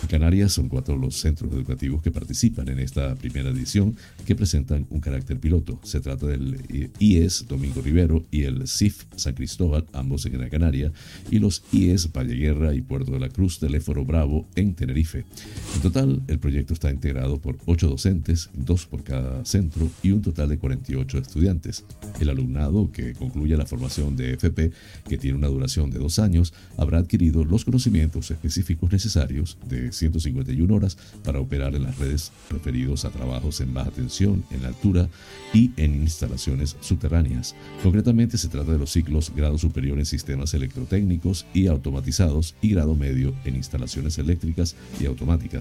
En 0.02 0.08
Canarias 0.08 0.54
son 0.54 0.70
cuatro 0.70 0.98
los 0.98 1.16
centros 1.16 1.52
educativos 1.54 2.02
que 2.02 2.12
participan 2.12 2.68
en 2.70 2.80
esta 2.80 3.16
primera 3.16 3.50
edición 3.50 3.96
que 4.26 4.36
presentan 4.36 4.86
un 4.90 5.00
carácter 5.00 5.40
piloto. 5.40 5.80
Se 5.84 6.00
trata 6.00 6.28
del 6.28 6.58
IES 7.00 7.46
Domingo 7.48 7.82
Rivero 7.82 8.24
y 8.32 8.44
el 8.44 8.68
CIF 8.68 9.06
San 9.16 9.34
Cristóbal, 9.34 9.86
ambos 9.94 10.26
en 10.26 10.34
Gran 10.34 10.50
Canaria, 10.50 10.92
y 11.32 11.40
los 11.40 11.64
IES 11.72 12.12
Valle 12.12 12.36
Guerra 12.36 12.74
y 12.74 12.82
Puerto 12.82 13.12
de 13.12 13.20
la 13.20 13.30
Cruz 13.30 13.60
Teléfono 13.60 14.06
Bravo 14.06 14.48
en 14.56 14.76
Tenerife. 14.76 15.26
En 15.74 15.82
total, 15.82 16.22
el 16.28 16.40
proyecto 16.40 16.74
está 16.74 16.92
integrado 16.92 17.40
por 17.40 17.58
ocho 17.66 17.90
docentes, 17.90 18.50
dos 18.54 18.86
por 18.86 19.04
cada 19.04 19.44
centro 19.46 19.90
y 20.04 20.12
un 20.12 20.22
total 20.22 20.50
de 20.50 20.58
48 20.58 21.18
estudiantes. 21.18 21.84
El 22.20 22.30
alumnado 22.30 22.92
que 22.92 23.14
concluya 23.14 23.58
la 23.58 23.66
formación 23.66 24.16
de 24.16 24.34
FP, 24.34 24.72
que 25.08 25.18
tiene 25.18 25.38
una 25.38 25.48
duración 25.48 25.90
de 25.90 26.00
dos 26.00 26.20
años, 26.20 26.54
habrá 26.78 27.00
adquirido 27.00 27.44
los 27.44 27.66
conocimientos 27.66 28.32
específicos 28.32 28.92
necesarios 28.92 29.58
de 29.68 29.92
151 29.92 30.74
horas 30.74 30.98
para 31.24 31.40
operar 31.40 31.76
en 31.76 31.84
las 31.84 31.98
redes 31.98 32.32
referidos 32.50 33.06
a 33.06 33.10
trabajos 33.10 33.60
en 33.62 33.74
baja 33.74 33.92
tensión, 33.92 34.44
en 34.52 34.66
altura 34.66 35.10
y 35.54 35.72
en 35.78 35.96
instalaciones 35.96 36.78
subterráneas. 36.80 37.56
Concretamente 37.84 38.38
se 38.38 38.50
trata 38.50 38.72
de 38.72 38.80
los 38.80 38.92
ciclos 38.92 39.32
grado 39.36 39.58
superior 39.58 40.00
en 40.00 40.06
sistemas 40.06 40.54
electrotécnicos 40.54 41.46
y 41.54 41.68
automatizados 41.68 42.56
y 42.62 42.70
grado 42.70 42.96
medio 42.96 43.34
en 43.46 43.56
instalaciones 43.56 44.18
eléctricas 44.18 44.76
y 45.00 45.06
automáticas 45.06 45.55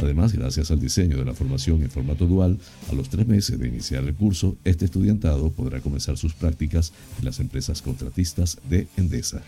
Además, 0.00 0.32
gracias 0.32 0.70
al 0.70 0.80
diseño 0.80 1.18
de 1.18 1.24
la 1.24 1.34
formación 1.34 1.82
en 1.82 1.90
formato 1.90 2.26
dual, 2.26 2.58
a 2.90 2.94
los 2.94 3.08
tres 3.08 3.26
meses 3.26 3.58
de 3.58 3.68
iniciar 3.68 4.04
el 4.04 4.14
curso, 4.14 4.56
este 4.64 4.84
estudiantado 4.84 5.50
podrá 5.50 5.80
comenzar 5.80 6.16
sus 6.16 6.34
prácticas 6.34 6.92
en 7.18 7.24
las 7.24 7.40
empresas 7.40 7.82
contratistas 7.82 8.58
de 8.68 8.86
Endesa. 8.96 9.42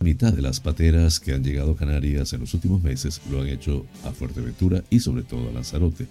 Mitad 0.00 0.32
de 0.32 0.42
las 0.42 0.60
pateras 0.60 1.18
que 1.18 1.32
han 1.32 1.42
llegado 1.42 1.72
a 1.72 1.76
Canarias 1.76 2.32
en 2.32 2.40
los 2.40 2.54
últimos 2.54 2.82
meses 2.82 3.20
lo 3.30 3.40
han 3.40 3.48
hecho 3.48 3.84
a 4.04 4.12
Fuerteventura 4.12 4.84
y 4.90 5.00
sobre 5.00 5.22
todo 5.22 5.48
a 5.48 5.52
Lanzarote. 5.52 6.06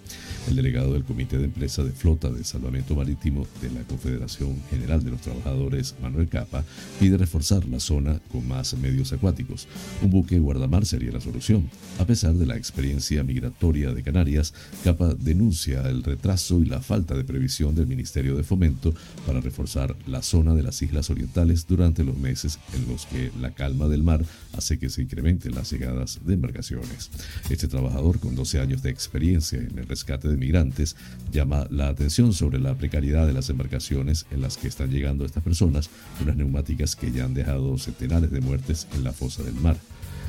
El 0.50 0.58
delegado 0.58 0.94
del 0.94 1.06
Comité 1.06 1.38
de 1.38 1.46
Empresa 1.46 1.84
de 1.84 1.92
Flota 1.92 2.30
de 2.30 2.44
Salvamento 2.44 2.96
Marítimo 2.96 3.48
de 3.62 3.72
la 3.72 3.82
Confederación 3.84 4.56
General 4.70 5.04
de 5.04 5.12
los 5.12 5.22
Trabajadores, 5.22 5.96
Manuel 6.02 6.28
Capa, 6.28 6.66
pide 7.00 7.18
reforzar 7.18 7.66
la 7.66 7.80
zona 7.80 8.20
con 8.32 8.48
más 8.48 8.76
medios 8.78 9.14
acuáticos. 9.14 9.68
Un 10.02 10.12
buque 10.12 10.38
guardamar 10.38 10.86
sería 10.86 11.12
la 11.12 11.22
solución. 11.22 11.70
A 12.00 12.06
pesar 12.06 12.34
de 12.34 12.46
la 12.46 12.58
experiencia 12.58 13.24
migratoria 13.24 13.94
de 13.94 14.04
Canarias, 14.04 14.54
Capa 14.84 15.14
denuncia 15.14 15.88
el 15.88 16.04
retraso 16.04 16.62
y 16.62 16.66
la 16.66 16.82
falta 16.82 17.16
de 17.16 17.24
previsión 17.24 17.74
del 17.74 17.88
Ministerio 17.88 18.36
de 18.36 18.44
Fomento 18.44 18.94
para 19.26 19.40
reforzar 19.40 19.96
la 20.08 20.22
zona 20.22 20.54
de 20.54 20.64
las 20.64 20.82
Islas 20.82 21.10
Orientales 21.10 21.68
durante 21.68 22.04
los 22.04 22.18
meses 22.18 22.60
en 22.74 22.92
los 22.92 23.06
que 23.06 23.32
la 23.40 23.52
calma 23.52 23.77
del 23.86 24.02
mar 24.02 24.26
hace 24.54 24.80
que 24.80 24.90
se 24.90 25.04
incrementen 25.04 25.54
las 25.54 25.72
llegadas 25.72 26.20
de 26.26 26.34
embarcaciones. 26.34 27.12
Este 27.50 27.68
trabajador, 27.68 28.20
con 28.20 28.36
12 28.36 28.60
años 28.60 28.82
de 28.82 28.90
experiencia 28.90 29.60
en 29.60 29.78
el 29.78 29.88
rescate 29.88 30.28
de 30.28 30.38
migrantes, 30.38 30.96
llama 31.32 31.68
la 31.70 31.90
atención 31.90 32.34
sobre 32.34 32.60
la 32.60 32.76
precariedad 32.76 33.28
de 33.28 33.34
las 33.34 33.50
embarcaciones 33.50 34.26
en 34.32 34.42
las 34.42 34.58
que 34.58 34.68
están 34.68 34.90
llegando 34.90 35.26
estas 35.26 35.44
personas, 35.44 35.90
unas 36.22 36.36
neumáticas 36.36 36.96
que 36.96 37.12
ya 37.12 37.26
han 37.26 37.36
dejado 37.36 37.78
centenares 37.78 38.32
de 38.32 38.42
muertes 38.42 38.88
en 38.96 39.04
la 39.04 39.14
fosa 39.14 39.44
del 39.44 39.56
mar. 39.56 39.78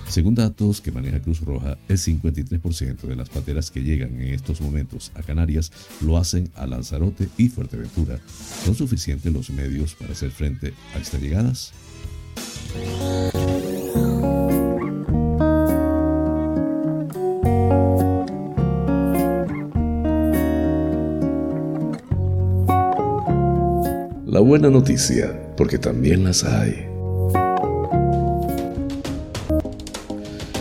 Según 0.09 0.35
datos 0.35 0.81
que 0.81 0.91
maneja 0.91 1.21
Cruz 1.21 1.43
Roja, 1.43 1.77
el 1.87 1.99
53% 1.99 3.03
de 3.03 3.15
las 3.15 3.29
pateras 3.29 3.71
que 3.71 3.83
llegan 3.83 4.19
en 4.19 4.33
estos 4.33 4.63
momentos 4.63 5.13
a 5.15 5.23
Canarias 5.23 5.71
lo 6.01 6.17
hacen 6.17 6.51
a 6.55 6.67
Lanzarote 6.67 7.29
y 7.37 7.51
Fuerteventura. 7.51 8.19
¿Son 8.65 8.75
suficientes 8.75 9.31
los 9.31 9.51
medios 9.51 9.95
para 9.95 10.13
hacer 10.13 10.31
frente 10.31 10.73
a 10.95 10.99
estas 10.99 11.21
llegadas? 11.21 11.73
La 24.27 24.41
buena 24.41 24.71
noticia, 24.71 25.55
porque 25.57 25.79
también 25.79 26.23
las 26.23 26.45
hay. 26.45 26.87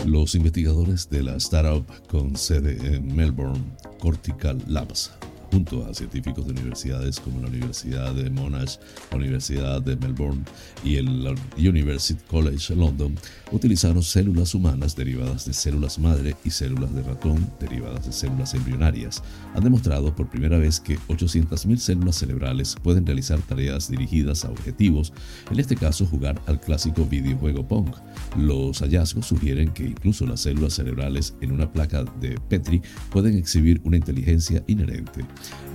Los 0.06 0.34
investigadores 0.34 1.08
de 1.10 1.22
la 1.22 1.36
startup 1.36 1.84
con 2.08 2.34
sede 2.34 2.96
en 2.96 3.14
Melbourne, 3.14 3.62
Cortical 4.00 4.60
Labs, 4.66 5.12
junto 5.50 5.86
a 5.86 5.94
científicos 5.94 6.46
de 6.46 6.52
universidades 6.52 7.20
como 7.20 7.40
la 7.40 7.48
Universidad 7.48 8.14
de 8.14 8.30
Monash, 8.30 8.76
la 9.10 9.16
Universidad 9.16 9.82
de 9.82 9.96
Melbourne 9.96 10.44
y 10.84 10.96
el 10.96 11.34
University 11.56 12.20
College 12.28 12.74
London, 12.74 13.14
utilizaron 13.52 14.02
células 14.02 14.54
humanas 14.54 14.96
derivadas 14.96 15.46
de 15.46 15.52
células 15.52 15.98
madre 15.98 16.36
y 16.44 16.50
células 16.50 16.94
de 16.94 17.02
ratón 17.02 17.50
derivadas 17.60 18.06
de 18.06 18.12
células 18.12 18.54
embrionarias. 18.54 19.22
Han 19.54 19.64
demostrado 19.64 20.14
por 20.14 20.28
primera 20.28 20.58
vez 20.58 20.80
que 20.80 20.98
800.000 21.08 21.76
células 21.78 22.16
cerebrales 22.16 22.76
pueden 22.82 23.06
realizar 23.06 23.40
tareas 23.40 23.90
dirigidas 23.90 24.44
a 24.44 24.50
objetivos, 24.50 25.12
en 25.50 25.60
este 25.60 25.76
caso 25.76 26.06
jugar 26.06 26.40
al 26.46 26.60
clásico 26.60 27.04
videojuego 27.04 27.66
Pong. 27.66 27.90
Los 28.36 28.80
hallazgos 28.80 29.26
sugieren 29.26 29.70
que 29.70 29.84
incluso 29.84 30.26
las 30.26 30.40
células 30.40 30.74
cerebrales 30.74 31.34
en 31.40 31.52
una 31.52 31.70
placa 31.70 32.04
de 32.20 32.38
Petri 32.48 32.82
pueden 33.10 33.36
exhibir 33.36 33.80
una 33.84 33.96
inteligencia 33.96 34.62
inherente. 34.66 35.24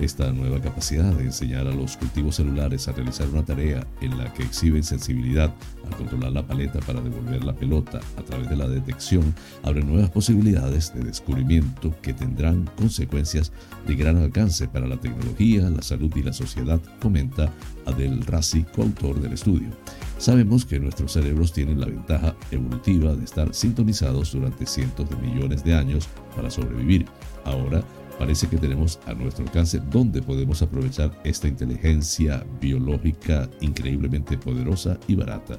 Esta 0.01 0.32
nueva 0.32 0.60
capacidad 0.60 1.12
de 1.13 1.25
enseñar 1.25 1.67
a 1.67 1.72
los 1.72 1.98
cultivos 1.98 2.36
celulares 2.36 2.88
a 2.88 2.93
realizar 2.93 3.27
una 3.29 3.46
tarea 3.46 3.86
en 4.01 4.17
la 4.17 4.34
que 4.34 4.43
exhiben 4.43 4.84
sensibilidad 4.84 5.53
al 5.86 5.96
controlar 5.98 6.32
la 6.32 6.46
paleta 6.46 6.79
para 6.79 7.01
devolver 7.01 7.43
la 7.43 7.53
pelota 7.53 8.00
a 8.17 8.22
través 8.24 8.50
de 8.50 8.55
la 8.55 8.67
detección 8.67 9.34
abre 9.63 9.84
nuevas 9.84 10.10
posibilidades 10.10 10.93
de 10.93 11.03
descubrimiento 11.03 11.93
que 12.01 12.13
tendrán 12.13 12.70
consecuencias 12.77 13.51
de 13.88 13.96
gran 13.96 14.17
alcance 14.17 14.67
para 14.67 14.88
la 14.88 14.98
tecnología, 14.98 15.70
la 15.70 15.82
salud 15.82 16.12
y 16.15 16.24
la 16.24 16.34
sociedad, 16.34 16.79
comenta 17.01 17.51
Adel 17.86 18.25
Razi, 18.25 18.63
coautor 18.63 19.20
del 19.20 19.34
estudio. 19.34 19.70
Sabemos 20.17 20.65
que 20.65 20.79
nuestros 20.79 21.13
cerebros 21.13 21.51
tienen 21.51 21.79
la 21.79 21.88
ventaja 21.88 22.36
evolutiva 22.51 23.15
de 23.15 23.25
estar 23.25 23.53
sintonizados 23.53 24.32
durante 24.32 24.65
cientos 24.65 25.10
de 25.10 25.15
millones 25.17 25.63
de 25.63 25.75
años 25.75 26.08
para 26.36 26.50
sobrevivir. 26.50 27.05
Ahora, 27.46 27.84
parece 28.17 28.48
que 28.48 28.58
tenemos 28.58 29.00
a 29.05 29.13
nuestro 29.13 29.46
alcance 29.46 29.79
donde 29.91 30.22
podemos 30.22 30.62
aprovechar 30.62 31.12
esta 31.24 31.48
inteligencia 31.48 32.46
biológica 32.62 33.50
increíblemente 33.62 34.38
poderosa 34.38 34.98
y 35.08 35.15
barata. 35.15 35.58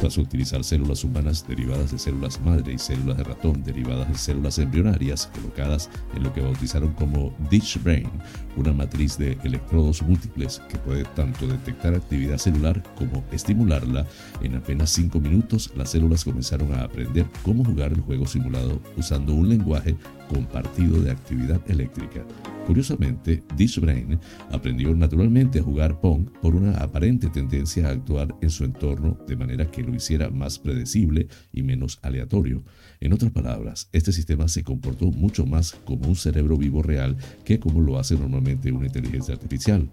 Tras 0.00 0.18
utilizar 0.18 0.62
células 0.62 1.04
humanas 1.04 1.46
derivadas 1.48 1.90
de 1.90 1.98
células 1.98 2.38
madre 2.42 2.74
y 2.74 2.78
células 2.78 3.16
de 3.16 3.24
ratón 3.24 3.62
derivadas 3.64 4.08
de 4.08 4.18
células 4.18 4.58
embrionarias 4.58 5.30
colocadas 5.34 5.88
en 6.14 6.22
lo 6.22 6.34
que 6.34 6.42
bautizaron 6.42 6.92
como 6.92 7.34
Dish 7.50 7.82
Brain, 7.82 8.10
una 8.56 8.74
matriz 8.74 9.16
de 9.16 9.38
electrodos 9.42 10.02
múltiples 10.02 10.60
que 10.68 10.76
puede 10.76 11.04
tanto 11.04 11.46
detectar 11.46 11.94
actividad 11.94 12.36
celular 12.36 12.82
como 12.94 13.24
estimularla, 13.32 14.06
en 14.42 14.56
apenas 14.56 14.90
5 14.90 15.18
minutos 15.18 15.72
las 15.74 15.92
células 15.92 16.24
comenzaron 16.24 16.74
a 16.74 16.82
aprender 16.82 17.26
cómo 17.42 17.64
jugar 17.64 17.92
el 17.92 18.00
juego 18.02 18.26
simulado 18.26 18.78
usando 18.98 19.32
un 19.32 19.48
lenguaje 19.48 19.96
compartido 20.28 21.00
de 21.00 21.10
actividad 21.10 21.60
eléctrica. 21.68 22.24
Curiosamente, 22.66 23.44
Dish 23.56 23.78
Brain 23.78 24.18
aprendió 24.50 24.92
naturalmente 24.94 25.60
a 25.60 25.62
jugar 25.62 26.00
Pong 26.00 26.28
por 26.42 26.56
una 26.56 26.72
aparente 26.78 27.28
tendencia 27.28 27.86
a 27.86 27.92
actuar 27.92 28.34
en 28.40 28.50
su 28.50 28.64
entorno 28.64 29.16
de 29.26 29.36
manera 29.36 29.70
que 29.70 29.84
lo 29.84 29.94
hiciera 29.94 30.30
más 30.30 30.58
predecible 30.58 31.28
y 31.52 31.62
menos 31.62 32.00
aleatorio. 32.02 32.64
En 32.98 33.12
otras 33.12 33.30
palabras, 33.30 33.88
este 33.92 34.10
sistema 34.10 34.48
se 34.48 34.64
comportó 34.64 35.06
mucho 35.12 35.46
más 35.46 35.72
como 35.84 36.08
un 36.08 36.16
cerebro 36.16 36.56
vivo 36.56 36.82
real 36.82 37.16
que 37.44 37.60
como 37.60 37.80
lo 37.80 37.98
hace 37.98 38.16
normalmente 38.16 38.72
una 38.72 38.86
inteligencia 38.86 39.34
artificial 39.34 39.88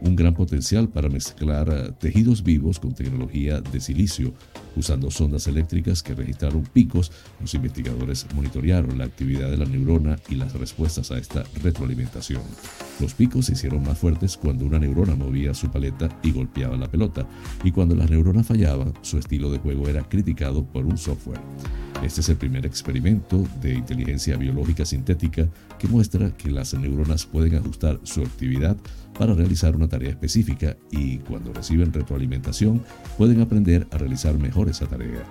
un 0.00 0.16
gran 0.16 0.34
potencial 0.34 0.88
para 0.88 1.08
mezclar 1.08 1.68
eh, 1.70 1.92
tejidos 1.98 2.42
vivos 2.42 2.78
con 2.78 2.94
tecnología 2.94 3.60
de 3.60 3.80
silicio. 3.80 4.32
Usando 4.76 5.10
sondas 5.10 5.46
eléctricas 5.46 6.02
que 6.02 6.14
registraron 6.14 6.62
picos, 6.64 7.10
los 7.40 7.54
investigadores 7.54 8.26
monitorearon 8.34 8.98
la 8.98 9.04
actividad 9.04 9.50
de 9.50 9.56
la 9.56 9.64
neurona 9.64 10.18
y 10.28 10.34
las 10.34 10.52
respuestas 10.52 11.10
a 11.10 11.18
esta 11.18 11.44
retroalimentación. 11.62 12.42
Los 13.00 13.14
picos 13.14 13.46
se 13.46 13.52
hicieron 13.52 13.82
más 13.82 13.98
fuertes 13.98 14.36
cuando 14.36 14.66
una 14.66 14.78
neurona 14.78 15.14
movía 15.14 15.54
su 15.54 15.70
paleta 15.70 16.08
y 16.22 16.32
golpeaba 16.32 16.76
la 16.76 16.90
pelota, 16.90 17.26
y 17.64 17.72
cuando 17.72 17.94
las 17.94 18.10
neuronas 18.10 18.46
fallaban, 18.46 18.92
su 19.02 19.18
estilo 19.18 19.50
de 19.50 19.58
juego 19.58 19.88
era 19.88 20.06
criticado 20.08 20.64
por 20.64 20.84
un 20.84 20.98
software. 20.98 21.40
Este 22.02 22.20
es 22.20 22.28
el 22.28 22.36
primer 22.36 22.66
experimento 22.66 23.42
de 23.62 23.74
inteligencia 23.74 24.36
biológica 24.36 24.84
sintética 24.84 25.48
que 25.78 25.88
muestra 25.88 26.30
que 26.36 26.50
las 26.50 26.74
neuronas 26.74 27.24
pueden 27.24 27.54
ajustar 27.54 27.98
su 28.02 28.20
actividad 28.20 28.76
para 29.18 29.34
realizar 29.34 29.74
una 29.74 29.88
tarea 29.88 30.10
específica 30.10 30.76
y 30.90 31.18
cuando 31.18 31.52
reciben 31.52 31.92
retroalimentación 31.92 32.82
pueden 33.16 33.40
aprender 33.40 33.86
a 33.90 33.98
realizar 33.98 34.38
mejor 34.38 34.68
esa 34.68 34.86
tarea. 34.86 35.22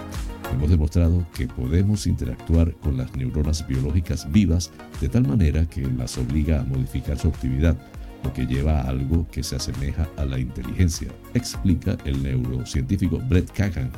Hemos 0.53 0.69
demostrado 0.69 1.25
que 1.35 1.47
podemos 1.47 2.07
interactuar 2.07 2.73
con 2.75 2.97
las 2.97 3.15
neuronas 3.15 3.67
biológicas 3.67 4.31
vivas 4.31 4.71
de 5.01 5.09
tal 5.09 5.27
manera 5.27 5.65
que 5.67 5.81
las 5.81 6.17
obliga 6.17 6.61
a 6.61 6.63
modificar 6.63 7.17
su 7.17 7.27
actividad 7.27 7.77
lo 8.25 8.33
que 8.33 8.47
lleva 8.47 8.81
a 8.81 8.89
algo 8.89 9.27
que 9.31 9.43
se 9.43 9.55
asemeja 9.55 10.09
a 10.17 10.25
la 10.25 10.39
inteligencia, 10.39 11.09
explica 11.35 11.95
el 12.05 12.23
neurocientífico 12.23 13.19
Brett 13.29 13.51
Kagan 13.51 13.91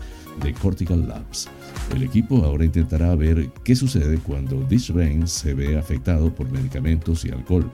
de 0.43 0.54
Cortical 0.54 1.08
Labs. 1.08 1.47
El 1.95 2.04
equipo 2.04 2.43
ahora 2.43 2.65
intentará 2.65 3.15
ver 3.15 3.50
qué 3.63 3.76
sucede 3.76 4.17
cuando 4.17 4.60
This 4.67 4.91
Brain 4.91 5.28
se 5.28 5.54
ve 5.54 5.78
afectado 5.78 6.34
por 6.36 6.52
medicamentos 6.52 7.23
y 7.23 7.30
alcohol. 7.30 7.71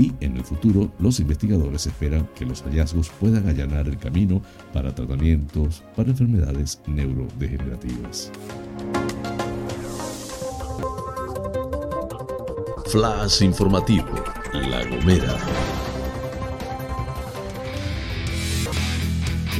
Y 0.00 0.14
en 0.20 0.38
el 0.38 0.44
futuro, 0.44 0.90
los 0.98 1.20
investigadores 1.20 1.86
esperan 1.86 2.26
que 2.34 2.46
los 2.46 2.62
hallazgos 2.62 3.10
puedan 3.20 3.46
allanar 3.46 3.86
el 3.86 3.98
camino 3.98 4.40
para 4.72 4.94
tratamientos 4.94 5.84
para 5.94 6.08
enfermedades 6.08 6.80
neurodegenerativas. 6.86 8.32
Flash 12.86 13.42
informativo, 13.42 14.08
La 14.54 14.82
Gomera. 14.86 15.36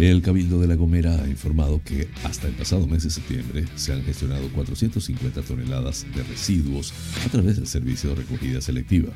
El 0.00 0.22
Cabildo 0.22 0.58
de 0.58 0.66
La 0.66 0.76
Gomera 0.76 1.22
ha 1.22 1.28
informado 1.28 1.82
que 1.84 2.08
hasta 2.24 2.48
el 2.48 2.54
pasado 2.54 2.86
mes 2.86 3.02
de 3.02 3.10
septiembre 3.10 3.66
se 3.74 3.92
han 3.92 4.02
gestionado 4.02 4.48
450 4.54 5.42
toneladas 5.42 6.06
de 6.16 6.22
residuos 6.22 6.94
a 7.26 7.28
través 7.28 7.56
del 7.56 7.66
servicio 7.66 8.08
de 8.08 8.16
recogida 8.16 8.62
selectiva. 8.62 9.10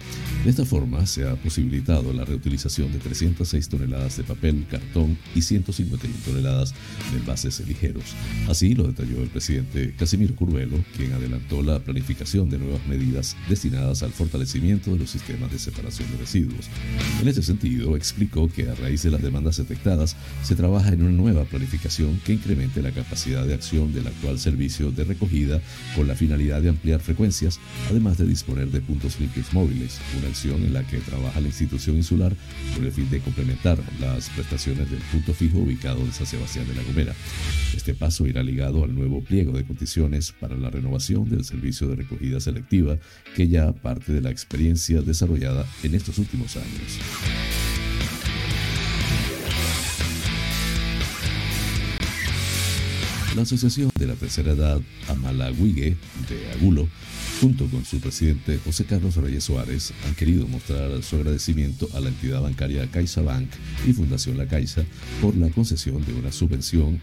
De 0.44 0.50
esta 0.50 0.66
forma 0.66 1.06
se 1.06 1.26
ha 1.26 1.36
posibilitado 1.36 2.12
la 2.12 2.26
reutilización 2.26 2.92
de 2.92 2.98
306 2.98 3.66
toneladas 3.70 4.18
de 4.18 4.24
papel, 4.24 4.66
cartón 4.70 5.16
y 5.34 5.40
151 5.40 6.16
toneladas 6.22 6.74
de 7.12 7.18
envases 7.18 7.66
ligeros. 7.66 8.04
Así 8.46 8.74
lo 8.74 8.86
detalló 8.86 9.22
el 9.22 9.30
presidente 9.30 9.94
Casimiro 9.98 10.34
Curvelo, 10.34 10.76
quien 10.98 11.14
adelantó 11.14 11.62
la 11.62 11.78
planificación 11.78 12.50
de 12.50 12.58
nuevas 12.58 12.86
medidas 12.86 13.38
destinadas 13.48 14.02
al 14.02 14.10
fortalecimiento 14.10 14.90
de 14.90 14.98
los 14.98 15.08
sistemas 15.08 15.50
de 15.50 15.58
separación 15.58 16.10
de 16.10 16.18
residuos. 16.18 16.68
En 17.22 17.28
este 17.28 17.42
sentido, 17.42 17.96
explicó 17.96 18.50
que 18.50 18.68
a 18.68 18.74
raíz 18.74 19.02
de 19.02 19.12
las 19.12 19.22
demandas 19.22 19.56
detectadas 19.56 20.14
se 20.42 20.54
trabaja 20.54 20.73
trabaja 20.74 20.92
en 20.92 21.02
una 21.02 21.12
nueva 21.12 21.44
planificación 21.44 22.20
que 22.26 22.32
incremente 22.32 22.82
la 22.82 22.90
capacidad 22.90 23.46
de 23.46 23.54
acción 23.54 23.94
del 23.94 24.08
actual 24.08 24.40
servicio 24.40 24.90
de 24.90 25.04
recogida 25.04 25.60
con 25.94 26.08
la 26.08 26.16
finalidad 26.16 26.62
de 26.62 26.68
ampliar 26.68 26.98
frecuencias, 26.98 27.60
además 27.88 28.18
de 28.18 28.26
disponer 28.26 28.66
de 28.66 28.80
puntos 28.80 29.20
limpios 29.20 29.52
móviles, 29.52 30.00
una 30.18 30.26
acción 30.26 30.64
en 30.64 30.72
la 30.72 30.84
que 30.84 30.98
trabaja 30.98 31.40
la 31.40 31.46
institución 31.46 31.96
insular 31.96 32.34
con 32.74 32.84
el 32.84 32.90
fin 32.90 33.08
de 33.08 33.20
complementar 33.20 33.78
las 34.00 34.28
prestaciones 34.30 34.90
del 34.90 34.98
punto 35.12 35.32
fijo 35.32 35.58
ubicado 35.58 36.00
en 36.00 36.12
San 36.12 36.26
Sebastián 36.26 36.66
de 36.66 36.74
la 36.74 36.82
Gomera. 36.82 37.14
Este 37.72 37.94
paso 37.94 38.26
irá 38.26 38.42
ligado 38.42 38.82
al 38.82 38.96
nuevo 38.96 39.22
pliego 39.22 39.52
de 39.52 39.62
condiciones 39.62 40.32
para 40.32 40.56
la 40.56 40.70
renovación 40.70 41.30
del 41.30 41.44
servicio 41.44 41.86
de 41.86 41.94
recogida 41.94 42.40
selectiva 42.40 42.98
que 43.36 43.46
ya 43.46 43.70
parte 43.70 44.12
de 44.12 44.22
la 44.22 44.30
experiencia 44.30 45.02
desarrollada 45.02 45.66
en 45.84 45.94
estos 45.94 46.18
últimos 46.18 46.56
años. 46.56 47.83
La 53.34 53.42
Asociación 53.42 53.90
de 53.98 54.06
la 54.06 54.14
Tercera 54.14 54.52
Edad 54.52 54.80
Amalahuigue 55.08 55.96
de 56.28 56.52
Agulo 56.52 56.88
junto 57.40 57.66
con 57.66 57.84
su 57.84 58.00
presidente 58.00 58.58
José 58.64 58.84
Carlos 58.84 59.16
Reyes 59.16 59.44
Suárez, 59.44 59.92
han 60.06 60.14
querido 60.14 60.46
mostrar 60.46 61.02
su 61.02 61.16
agradecimiento 61.16 61.88
a 61.94 62.00
la 62.00 62.08
entidad 62.08 62.40
bancaria 62.40 62.86
CaixaBank 62.90 63.48
y 63.86 63.92
Fundación 63.92 64.38
La 64.38 64.46
Caixa 64.46 64.84
por 65.20 65.36
la 65.36 65.50
concesión 65.50 66.04
de 66.04 66.12
una 66.14 66.32
subvención 66.32 67.00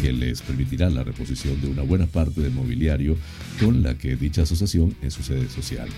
que 0.00 0.12
les 0.12 0.42
permitirá 0.42 0.90
la 0.90 1.02
reposición 1.02 1.60
de 1.60 1.68
una 1.68 1.82
buena 1.82 2.06
parte 2.06 2.40
del 2.42 2.52
mobiliario 2.52 3.16
con 3.58 3.82
la 3.82 3.96
que 3.96 4.16
dicha 4.16 4.42
asociación 4.42 4.94
en 5.02 5.10
su 5.10 5.22
sede 5.22 5.48
social. 5.48 5.88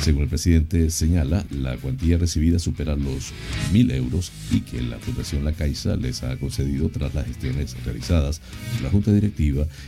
Según 0.00 0.22
el 0.22 0.28
presidente 0.28 0.90
señala, 0.90 1.44
la 1.50 1.76
cuantía 1.76 2.18
recibida 2.18 2.58
supera 2.58 2.96
los 2.96 3.32
mil 3.72 3.90
euros 3.90 4.30
y 4.52 4.60
que 4.60 4.80
la 4.80 4.98
Fundación 4.98 5.44
La 5.44 5.52
Caixa 5.52 5.96
les 5.96 6.22
ha 6.22 6.36
concedido 6.36 6.88
tras 6.88 7.14
las 7.14 7.26
gestiones 7.26 7.76
realizadas 7.84 8.40
por 8.72 8.82
la 8.82 8.90
Junta 8.90 9.10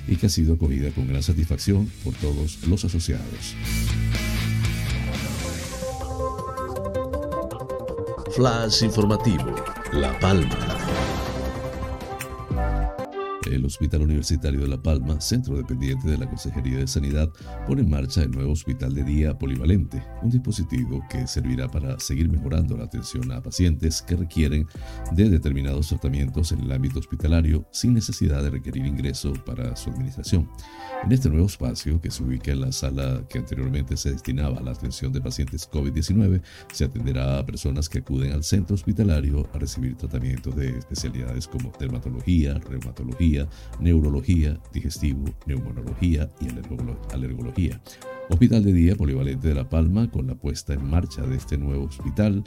Y 0.08 0.16
que 0.16 0.26
ha 0.26 0.30
sido 0.30 0.54
acogida 0.54 0.90
con 0.90 1.08
gran 1.08 1.22
satisfacción 1.22 1.90
por 2.04 2.14
todos 2.14 2.58
los 2.66 2.84
asociados. 2.84 3.54
Flash 8.34 8.82
informativo, 8.82 9.54
La 9.92 10.18
Palma. 10.18 11.05
El 13.46 13.64
Hospital 13.64 14.02
Universitario 14.02 14.60
de 14.60 14.68
La 14.68 14.82
Palma, 14.82 15.20
centro 15.20 15.56
dependiente 15.56 16.08
de 16.08 16.18
la 16.18 16.28
Consejería 16.28 16.78
de 16.78 16.86
Sanidad, 16.86 17.30
pone 17.66 17.82
en 17.82 17.90
marcha 17.90 18.22
el 18.22 18.30
nuevo 18.30 18.52
hospital 18.52 18.94
de 18.94 19.04
día 19.04 19.38
polivalente, 19.38 20.02
un 20.22 20.30
dispositivo 20.30 21.04
que 21.08 21.26
servirá 21.26 21.68
para 21.68 21.98
seguir 22.00 22.28
mejorando 22.28 22.76
la 22.76 22.84
atención 22.84 23.30
a 23.32 23.42
pacientes 23.42 24.02
que 24.02 24.16
requieren 24.16 24.66
de 25.12 25.28
determinados 25.28 25.88
tratamientos 25.88 26.52
en 26.52 26.60
el 26.60 26.72
ámbito 26.72 26.98
hospitalario 26.98 27.66
sin 27.72 27.94
necesidad 27.94 28.42
de 28.42 28.50
requerir 28.50 28.86
ingreso 28.86 29.32
para 29.44 29.76
su 29.76 29.90
administración. 29.90 30.48
En 31.04 31.12
este 31.12 31.28
nuevo 31.28 31.46
espacio, 31.46 32.00
que 32.00 32.10
se 32.10 32.22
ubica 32.22 32.52
en 32.52 32.60
la 32.60 32.72
sala 32.72 33.24
que 33.28 33.38
anteriormente 33.38 33.96
se 33.96 34.12
destinaba 34.12 34.58
a 34.58 34.62
la 34.62 34.72
atención 34.72 35.12
de 35.12 35.20
pacientes 35.20 35.70
COVID-19, 35.70 36.42
se 36.72 36.84
atenderá 36.84 37.38
a 37.38 37.46
personas 37.46 37.88
que 37.88 37.98
acuden 37.98 38.32
al 38.32 38.44
centro 38.44 38.74
hospitalario 38.74 39.48
a 39.52 39.58
recibir 39.58 39.96
tratamientos 39.96 40.56
de 40.56 40.78
especialidades 40.78 41.46
como 41.46 41.72
dermatología, 41.78 42.54
reumatología, 42.54 43.35
neurología, 43.80 44.58
digestivo, 44.72 45.24
neumonología 45.46 46.28
y 46.40 46.48
alergología. 47.12 47.80
Hospital 48.28 48.64
de 48.64 48.72
Día 48.72 48.96
Polivalente 48.96 49.48
de 49.48 49.54
La 49.54 49.68
Palma, 49.68 50.10
con 50.10 50.26
la 50.26 50.34
puesta 50.34 50.74
en 50.74 50.88
marcha 50.88 51.22
de 51.22 51.36
este 51.36 51.58
nuevo 51.58 51.84
hospital, 51.84 52.44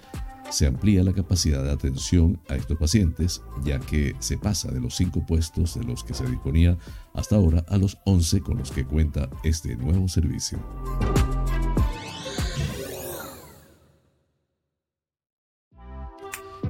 se 0.49 0.67
amplía 0.67 1.03
la 1.03 1.13
capacidad 1.13 1.63
de 1.63 1.71
atención 1.71 2.41
a 2.49 2.55
estos 2.55 2.77
pacientes, 2.77 3.41
ya 3.63 3.79
que 3.79 4.15
se 4.19 4.37
pasa 4.37 4.71
de 4.71 4.81
los 4.81 4.95
cinco 4.95 5.25
puestos 5.25 5.75
de 5.75 5.83
los 5.83 6.03
que 6.03 6.13
se 6.13 6.25
disponía 6.25 6.77
hasta 7.13 7.35
ahora 7.35 7.63
a 7.69 7.77
los 7.77 7.97
11 8.05 8.41
con 8.41 8.57
los 8.57 8.71
que 8.71 8.85
cuenta 8.85 9.29
este 9.43 9.75
nuevo 9.75 10.07
servicio. 10.07 10.59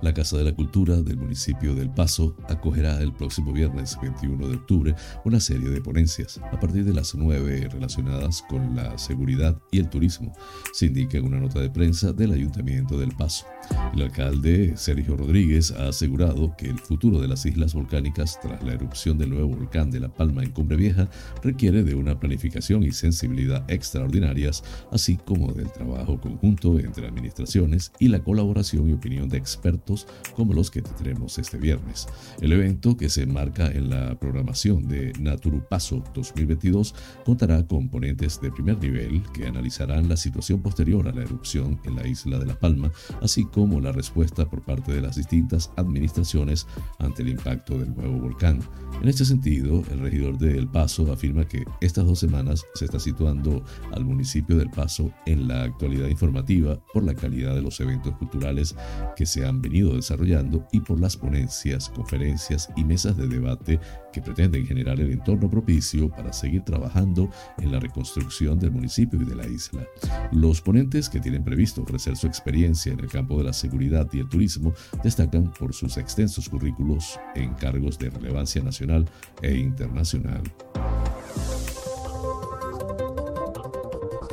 La 0.02 0.14
Casa 0.14 0.38
de 0.38 0.46
la 0.46 0.54
Cultura 0.54 1.02
del 1.02 1.18
municipio 1.18 1.76
del 1.76 1.90
Paso 1.90 2.36
acogerá 2.48 3.02
el 3.02 3.12
próximo 3.12 3.52
viernes 3.52 3.98
21 4.02 4.48
de 4.48 4.56
octubre 4.56 4.96
una 5.26 5.40
serie 5.40 5.70
de 5.70 5.82
ponencias 5.82 6.40
a 6.52 6.60
partir 6.60 6.86
de 6.86 6.94
las 6.94 7.16
9 7.16 7.68
relacionadas 7.72 8.44
con 8.48 8.76
la 8.76 8.98
seguridad 8.98 9.62
y 9.72 9.80
el 9.80 9.90
turismo, 9.90 10.34
se 10.74 10.86
indica 10.86 11.18
en 11.18 11.26
una 11.26 11.40
nota 11.40 11.60
de 11.60 11.70
prensa 11.70 12.14
del 12.14 12.32
Ayuntamiento 12.32 12.98
del 12.98 13.12
Paso. 13.12 13.46
El 13.94 14.04
alcalde 14.04 14.74
Sergio 14.78 15.18
Rodríguez 15.18 15.72
ha 15.72 15.90
asegurado 15.90 16.56
que 16.58 16.70
el 16.70 16.80
futuro 16.80 17.20
de 17.20 17.28
las 17.28 17.46
islas 17.46 17.74
volcánicas 17.74 18.40
tras 18.42 18.64
la 18.64 18.74
erupción 18.74 19.18
del 19.18 19.32
nuevo 19.32 19.56
volcán 19.56 19.92
de 19.92 20.00
La 20.00 20.10
Palma 20.10 20.44
en 20.44 20.52
Cumbre 20.52 20.78
Vieja 20.78 21.10
requiere 21.44 21.84
de 21.84 21.96
una 21.96 22.20
planificación 22.20 22.84
y 22.84 22.92
sensibilidad 22.92 23.70
extraordinarias, 23.70 24.64
así 24.92 25.18
como 25.18 25.52
del 25.52 25.72
trabajo 25.72 26.20
conjunto 26.22 26.80
entre 26.80 27.08
administraciones 27.08 27.92
y 28.00 28.08
la 28.08 28.24
colaboración 28.24 28.90
y 28.90 28.94
opinión 28.94 29.28
de 29.28 29.38
expertos 29.38 29.89
como 30.36 30.54
los 30.54 30.70
que 30.70 30.82
tendremos 30.82 31.38
este 31.38 31.58
viernes. 31.58 32.08
El 32.42 32.54
evento, 32.54 32.96
que 32.98 33.10
se 33.10 33.24
enmarca 33.24 33.68
en 33.72 33.90
la 33.90 34.20
programación 34.20 34.88
de 34.88 35.14
Naturupaso 35.20 36.04
2022, 36.14 36.96
contará 37.26 37.66
con 37.66 37.90
ponentes 37.90 38.40
de 38.42 38.52
primer 38.52 38.80
nivel 38.80 39.24
que 39.34 39.48
analizarán 39.48 40.10
la 40.10 40.18
situación 40.18 40.62
posterior 40.62 41.08
a 41.08 41.12
la 41.12 41.22
erupción 41.22 41.80
en 41.86 41.96
la 41.96 42.08
isla 42.08 42.40
de 42.40 42.46
La 42.46 42.60
Palma, 42.60 42.92
así 43.22 43.46
como 43.46 43.80
la 43.82 43.92
respuesta 43.92 44.50
por 44.50 44.62
parte 44.62 44.94
de 44.94 45.02
las 45.02 45.16
distintas 45.16 45.72
administraciones 45.76 46.68
ante 47.00 47.24
el 47.24 47.30
impacto 47.30 47.78
del 47.78 47.96
nuevo 47.96 48.20
volcán. 48.20 48.60
En 49.02 49.08
este 49.08 49.26
sentido, 49.26 49.84
el 49.92 50.00
regidor 50.00 50.38
de 50.38 50.58
El 50.58 50.68
Paso 50.68 51.12
afirma 51.12 51.46
que 51.46 51.64
estas 51.82 52.06
dos 52.06 52.20
semanas 52.20 52.66
se 52.76 52.86
está 52.86 53.00
situando 53.00 53.64
al 53.92 54.06
municipio 54.06 54.58
del 54.58 54.70
Paso 54.70 55.12
en 55.26 55.48
la 55.48 55.64
actualidad 55.64 56.08
informativa 56.08 56.80
por 56.94 57.04
la 57.04 57.14
calidad 57.14 57.56
de 57.56 57.62
los 57.62 57.80
eventos 57.80 58.16
culturales 58.16 58.76
que 59.16 59.26
se 59.26 59.46
han 59.46 59.62
venido 59.62 59.79
desarrollando 59.88 60.68
y 60.72 60.82
por 60.82 61.00
las 61.00 61.18
ponencias, 61.18 61.90
conferencias 61.90 62.70
y 62.76 62.84
mesas 62.84 63.18
de 63.18 63.28
debate 63.28 63.80
que 64.12 64.22
pretenden 64.22 64.66
generar 64.66 65.00
el 65.00 65.12
entorno 65.12 65.50
propicio 65.50 66.10
para 66.10 66.34
seguir 66.34 66.64
trabajando 66.64 67.30
en 67.58 67.72
la 67.72 67.80
reconstrucción 67.80 68.60
del 68.60 68.72
municipio 68.72 69.22
y 69.22 69.26
de 69.26 69.36
la 69.36 69.48
isla. 69.48 69.86
Los 70.32 70.62
ponentes 70.62 71.10
que 71.10 71.20
tienen 71.20 71.44
previsto 71.44 71.82
ofrecer 71.82 72.18
su 72.18 72.28
experiencia 72.28 72.92
en 72.92 73.00
el 73.00 73.08
campo 73.08 73.38
de 73.38 73.46
la 73.46 73.54
seguridad 73.54 74.08
y 74.12 74.20
el 74.20 74.30
turismo 74.30 74.74
destacan 75.04 75.52
por 75.52 75.74
sus 75.74 75.98
extensos 75.98 76.50
currículos 76.50 77.20
en 77.36 77.54
cargos 77.54 77.98
de 77.98 78.10
relevancia 78.10 78.62
nacional 78.62 79.10
e 79.42 79.56
internacional. 79.56 80.42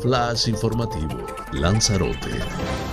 Flash 0.03 0.49
informativo, 0.49 1.27
Lanzarote. 1.53 2.86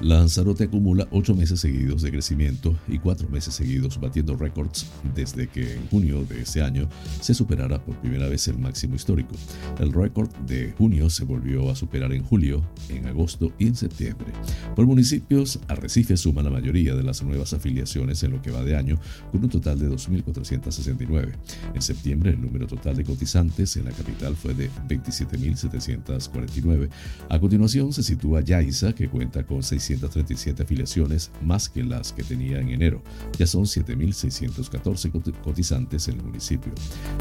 Lanzarote 0.00 0.64
acumula 0.64 1.06
ocho 1.10 1.34
meses 1.34 1.58
seguidos 1.58 2.02
de 2.02 2.12
crecimiento 2.12 2.78
y 2.86 3.00
cuatro 3.00 3.28
meses 3.28 3.54
seguidos 3.54 3.98
batiendo 4.00 4.36
récords 4.36 4.86
desde 5.12 5.48
que 5.48 5.74
en 5.74 5.88
junio 5.88 6.24
de 6.24 6.42
ese 6.42 6.62
año 6.62 6.88
se 7.20 7.34
superara 7.34 7.84
por 7.84 7.96
primera 7.96 8.28
vez 8.28 8.46
el 8.46 8.58
máximo 8.58 8.94
histórico. 8.94 9.34
El 9.80 9.92
récord 9.92 10.32
de 10.46 10.72
junio 10.78 11.10
se 11.10 11.24
volvió 11.24 11.68
a 11.68 11.74
superar 11.74 12.12
en 12.12 12.22
julio, 12.22 12.62
en 12.88 13.06
agosto 13.06 13.52
y 13.58 13.66
en 13.66 13.74
septiembre. 13.74 14.28
Por 14.76 14.86
municipios, 14.86 15.58
Arrecife 15.66 16.16
suma 16.16 16.44
la 16.44 16.50
mayoría 16.50 16.94
de 16.94 17.02
las 17.02 17.24
nuevas 17.24 17.52
afiliaciones 17.52 18.22
en 18.22 18.30
lo 18.30 18.40
que 18.40 18.52
va 18.52 18.62
de 18.62 18.76
año, 18.76 19.00
con 19.32 19.42
un 19.42 19.50
total 19.50 19.80
de 19.80 19.90
2.469. 19.90 21.32
En 21.74 21.82
septiembre, 21.82 22.30
el 22.30 22.40
número 22.40 22.68
total 22.68 22.94
de 22.96 23.02
cotizantes 23.02 23.76
en 23.76 23.86
la 23.86 23.90
capital 23.90 24.36
fue 24.36 24.54
de 24.54 24.70
27.749. 24.88 26.88
A 27.28 27.40
continuación 27.40 27.92
se 27.92 28.04
sitúa 28.04 28.42
Yaiza, 28.42 28.94
que 28.94 29.08
cuenta 29.08 29.44
con 29.44 29.64
600 29.64 29.87
37 29.96 30.62
afiliaciones 30.62 31.30
más 31.42 31.68
que 31.68 31.82
las 31.82 32.12
que 32.12 32.22
tenía 32.22 32.60
en 32.60 32.70
enero. 32.70 33.02
Ya 33.38 33.46
son 33.46 33.64
7.614 33.64 35.40
cotizantes 35.42 36.08
en 36.08 36.18
el 36.18 36.24
municipio. 36.24 36.72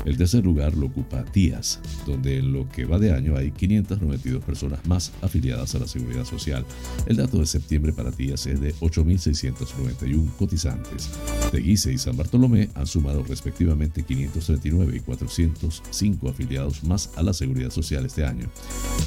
El 0.06 0.17
tercer 0.17 0.43
lugar 0.43 0.75
lo 0.75 0.88
ocupa 0.88 1.23
Tías, 1.23 1.80
donde 2.06 2.39
en 2.39 2.51
lo 2.51 2.67
que 2.69 2.86
va 2.86 2.99
de 2.99 3.13
año 3.13 3.38
hay 3.38 3.51
592 3.51 4.43
personas 4.43 4.86
más 4.86 5.12
afiliadas 5.21 5.73
a 5.75 5.80
la 5.80 5.88
Seguridad 5.88 6.25
Social. 6.25 6.65
El 7.06 7.17
dato 7.17 7.39
de 7.39 7.45
septiembre 7.45 7.93
para 7.93 8.12
Tías 8.12 8.45
es 8.47 8.60
de 8.60 8.73
8.691 8.75 10.36
cotizantes. 10.38 11.10
Teguise 11.51 11.93
y 11.93 11.97
San 11.97 12.17
Bartolomé 12.17 12.69
han 12.75 12.88
sumado 12.88 13.23
respectivamente 13.23 14.03
539 14.03 14.97
y 14.97 14.99
405 14.99 16.30
afiliados 16.30 16.84
más 16.84 17.12
a 17.15 17.23
la 17.23 17.34
Seguridad 17.34 17.69
Social 17.69 18.06
este 18.06 18.25
año. 18.25 18.47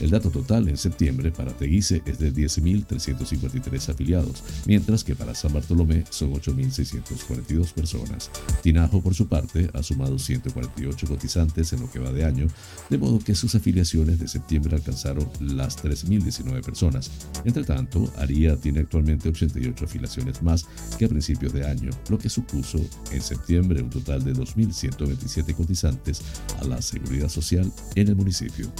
El 0.00 0.10
dato 0.10 0.30
total 0.30 0.68
en 0.68 0.76
septiembre 0.76 1.30
para 1.30 1.52
Teguise 1.52 2.02
es 2.06 2.18
de 2.18 2.32
10.350 2.32 3.49
853 3.50 3.88
afiliados, 3.88 4.42
mientras 4.66 5.04
que 5.04 5.14
para 5.14 5.34
San 5.34 5.52
Bartolomé 5.52 6.04
son 6.10 6.32
8.642 6.32 7.72
personas. 7.72 8.30
Tinajo, 8.62 9.02
por 9.02 9.14
su 9.14 9.28
parte, 9.28 9.70
ha 9.74 9.82
sumado 9.82 10.18
148 10.18 11.06
cotizantes 11.06 11.72
en 11.72 11.80
lo 11.80 11.90
que 11.90 11.98
va 11.98 12.12
de 12.12 12.24
año, 12.24 12.46
de 12.88 12.98
modo 12.98 13.18
que 13.18 13.34
sus 13.34 13.54
afiliaciones 13.54 14.18
de 14.18 14.28
septiembre 14.28 14.76
alcanzaron 14.76 15.28
las 15.40 15.82
3.019 15.82 16.64
personas. 16.64 17.10
Entre 17.44 17.64
tanto, 17.64 18.12
Aría 18.16 18.56
tiene 18.56 18.80
actualmente 18.80 19.28
88 19.28 19.84
afiliaciones 19.84 20.42
más 20.42 20.66
que 20.98 21.04
a 21.04 21.08
principios 21.08 21.52
de 21.52 21.66
año, 21.66 21.90
lo 22.08 22.18
que 22.18 22.28
supuso 22.28 22.78
en 23.10 23.20
septiembre 23.20 23.82
un 23.82 23.90
total 23.90 24.24
de 24.24 24.32
2.127 24.32 25.54
cotizantes 25.54 26.22
a 26.60 26.64
la 26.64 26.80
seguridad 26.82 27.28
social 27.28 27.70
en 27.94 28.08
el 28.08 28.16
municipio. 28.16 28.70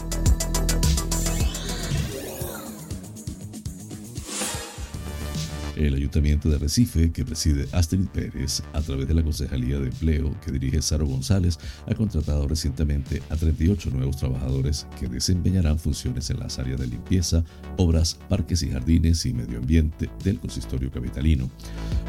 El 5.87 5.95
Ayuntamiento 5.95 6.51
de 6.51 6.59
Recife, 6.59 7.11
que 7.11 7.25
preside 7.25 7.67
Astrid 7.73 8.07
Pérez, 8.09 8.63
a 8.75 8.83
través 8.83 9.09
de 9.09 9.15
la 9.15 9.23
Concejalía 9.23 9.79
de 9.79 9.87
Empleo 9.87 10.39
que 10.45 10.53
dirige 10.53 10.83
Saro 10.83 11.07
González, 11.07 11.59
ha 11.87 11.95
contratado 11.95 12.47
recientemente 12.47 13.23
a 13.31 13.37
38 13.37 13.89
nuevos 13.91 14.19
trabajadores 14.19 14.87
que 14.99 15.09
desempeñarán 15.09 15.79
funciones 15.79 16.29
en 16.29 16.39
las 16.39 16.59
áreas 16.59 16.81
de 16.81 16.87
limpieza, 16.87 17.45
obras, 17.79 18.19
parques 18.29 18.63
y 18.63 18.69
jardines 18.69 19.25
y 19.25 19.33
medio 19.33 19.57
ambiente 19.57 20.11
del 20.23 20.39
consistorio 20.39 20.91
capitalino. 20.91 21.49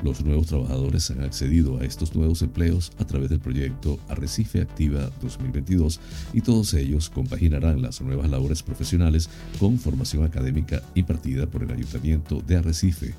Los 0.03 0.21
nuevos 0.25 0.47
trabajadores 0.47 1.10
han 1.10 1.23
accedido 1.23 1.79
a 1.79 1.86
estos 1.86 2.13
nuevos 2.13 2.41
empleos 2.41 2.91
a 2.99 3.05
través 3.05 3.29
del 3.29 3.39
proyecto 3.39 3.99
Arrecife 4.10 4.60
Activa 4.60 5.10
2022 5.21 6.01
y 6.34 6.41
todos 6.41 6.73
ellos 6.73 7.10
compaginarán 7.10 7.81
las 7.81 8.01
nuevas 8.01 8.29
labores 8.29 8.63
profesionales 8.63 9.29
con 9.60 9.79
formación 9.79 10.25
académica 10.25 10.84
impartida 10.93 11.47
por 11.47 11.63
el 11.63 11.71
Ayuntamiento 11.71 12.41
de 12.45 12.57
Arrecife. 12.57 13.15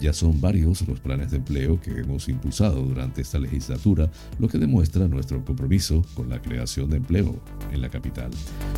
Ya 0.00 0.12
son 0.12 0.40
varios 0.40 0.86
los 0.88 1.00
planes 1.00 1.30
de 1.30 1.36
empleo 1.36 1.80
que 1.80 1.90
hemos 1.92 2.28
impulsado 2.28 2.82
durante 2.82 3.22
esta 3.22 3.38
legislatura, 3.38 4.10
lo 4.38 4.48
que 4.48 4.58
demuestra 4.58 5.06
nuestro 5.08 5.44
compromiso 5.44 6.04
con 6.14 6.28
la 6.28 6.40
creación 6.40 6.90
de 6.90 6.96
empleo 6.96 7.40
en 7.72 7.80
la 7.80 7.88
capital, 7.88 8.30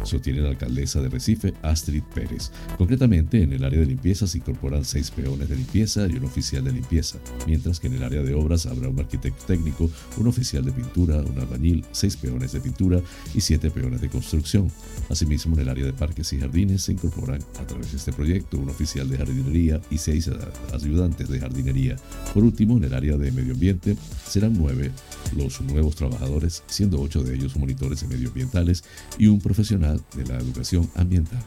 sostiene 0.03 0.41
la 0.41 0.51
alcaldesa 0.51 1.01
de 1.01 1.09
Recife, 1.09 1.55
Astrid 1.63 2.03
Pérez. 2.15 2.51
Concretamente, 2.77 3.43
en 3.43 3.53
el 3.53 3.65
área 3.65 3.81
de 3.81 3.87
limpieza 3.87 4.27
se 4.27 4.39
incorporan 4.39 4.85
seis 4.85 5.11
peones 5.11 5.49
de 5.49 5.57
limpieza 5.57 6.07
y 6.07 6.17
un 6.17 6.25
oficial 6.25 6.65
de 6.65 6.73
limpieza, 6.73 7.19
mientras 7.47 7.81
que 7.81 7.87
en 7.87 7.95
el 7.95 8.03
área 8.03 8.23
de 8.23 8.35
obras 8.35 8.67
habrá 8.67 8.89
un 8.89 8.99
arquitecto 8.99 9.45
técnico, 9.47 9.91
un 10.17 10.27
oficial 10.27 10.65
de 10.65 10.73
pintura, 10.73 11.23
un 11.23 11.39
albañil, 11.39 11.85
seis 11.93 12.17
peones 12.17 12.53
de 12.53 12.61
pintura 12.61 13.01
y 13.35 13.41
siete 13.41 13.71
peones 13.71 14.01
de 14.01 14.09
construcción. 14.09 14.71
Asimismo, 15.09 15.55
en 15.57 15.63
el 15.63 15.69
área 15.69 15.87
de 15.87 15.93
parques 15.93 16.33
y 16.33 16.41
jardines 16.41 16.83
se 16.83 16.93
incorporan 16.93 17.41
a 17.61 17.67
través 17.67 17.91
de 17.93 17.99
este 17.99 18.13
proyecto 18.13 18.59
un 18.59 18.69
oficial 18.69 19.09
de 19.09 19.19
jardinería 19.19 19.81
y 19.91 19.99
seis 19.99 20.31
ayudantes 20.73 20.94
de 20.95 21.41
jardinería. 21.41 21.97
Por 22.33 22.45
último, 22.45 22.77
en 22.77 22.85
el 22.85 22.95
área 22.95 23.17
de 23.17 23.33
medio 23.33 23.55
ambiente 23.55 23.97
serán 24.27 24.55
nueve 24.57 24.91
los 25.37 25.61
nuevos 25.61 25.97
trabajadores, 25.97 26.63
siendo 26.67 27.01
ocho 27.01 27.23
de 27.23 27.35
ellos 27.35 27.57
monitores 27.57 28.07
medioambientales 28.07 28.85
y 29.19 29.27
un 29.27 29.41
profesional 29.41 30.01
de 30.17 30.25
la 30.27 30.37
educación 30.39 30.89
ambiental. 30.95 31.43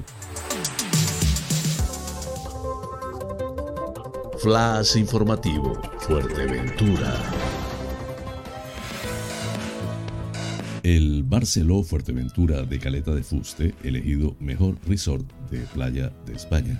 Flash 4.39 4.97
informativo, 4.97 5.81
Fuerteventura. 6.01 7.13
El 10.83 11.23
Barceló 11.23 11.83
Fuerteventura 11.83 12.63
de 12.63 12.79
Caleta 12.79 13.13
de 13.13 13.23
Fuste, 13.23 13.75
elegido 13.83 14.35
mejor 14.39 14.77
resort 14.87 15.25
de 15.49 15.59
playa 15.59 16.13
de 16.25 16.33
España. 16.33 16.79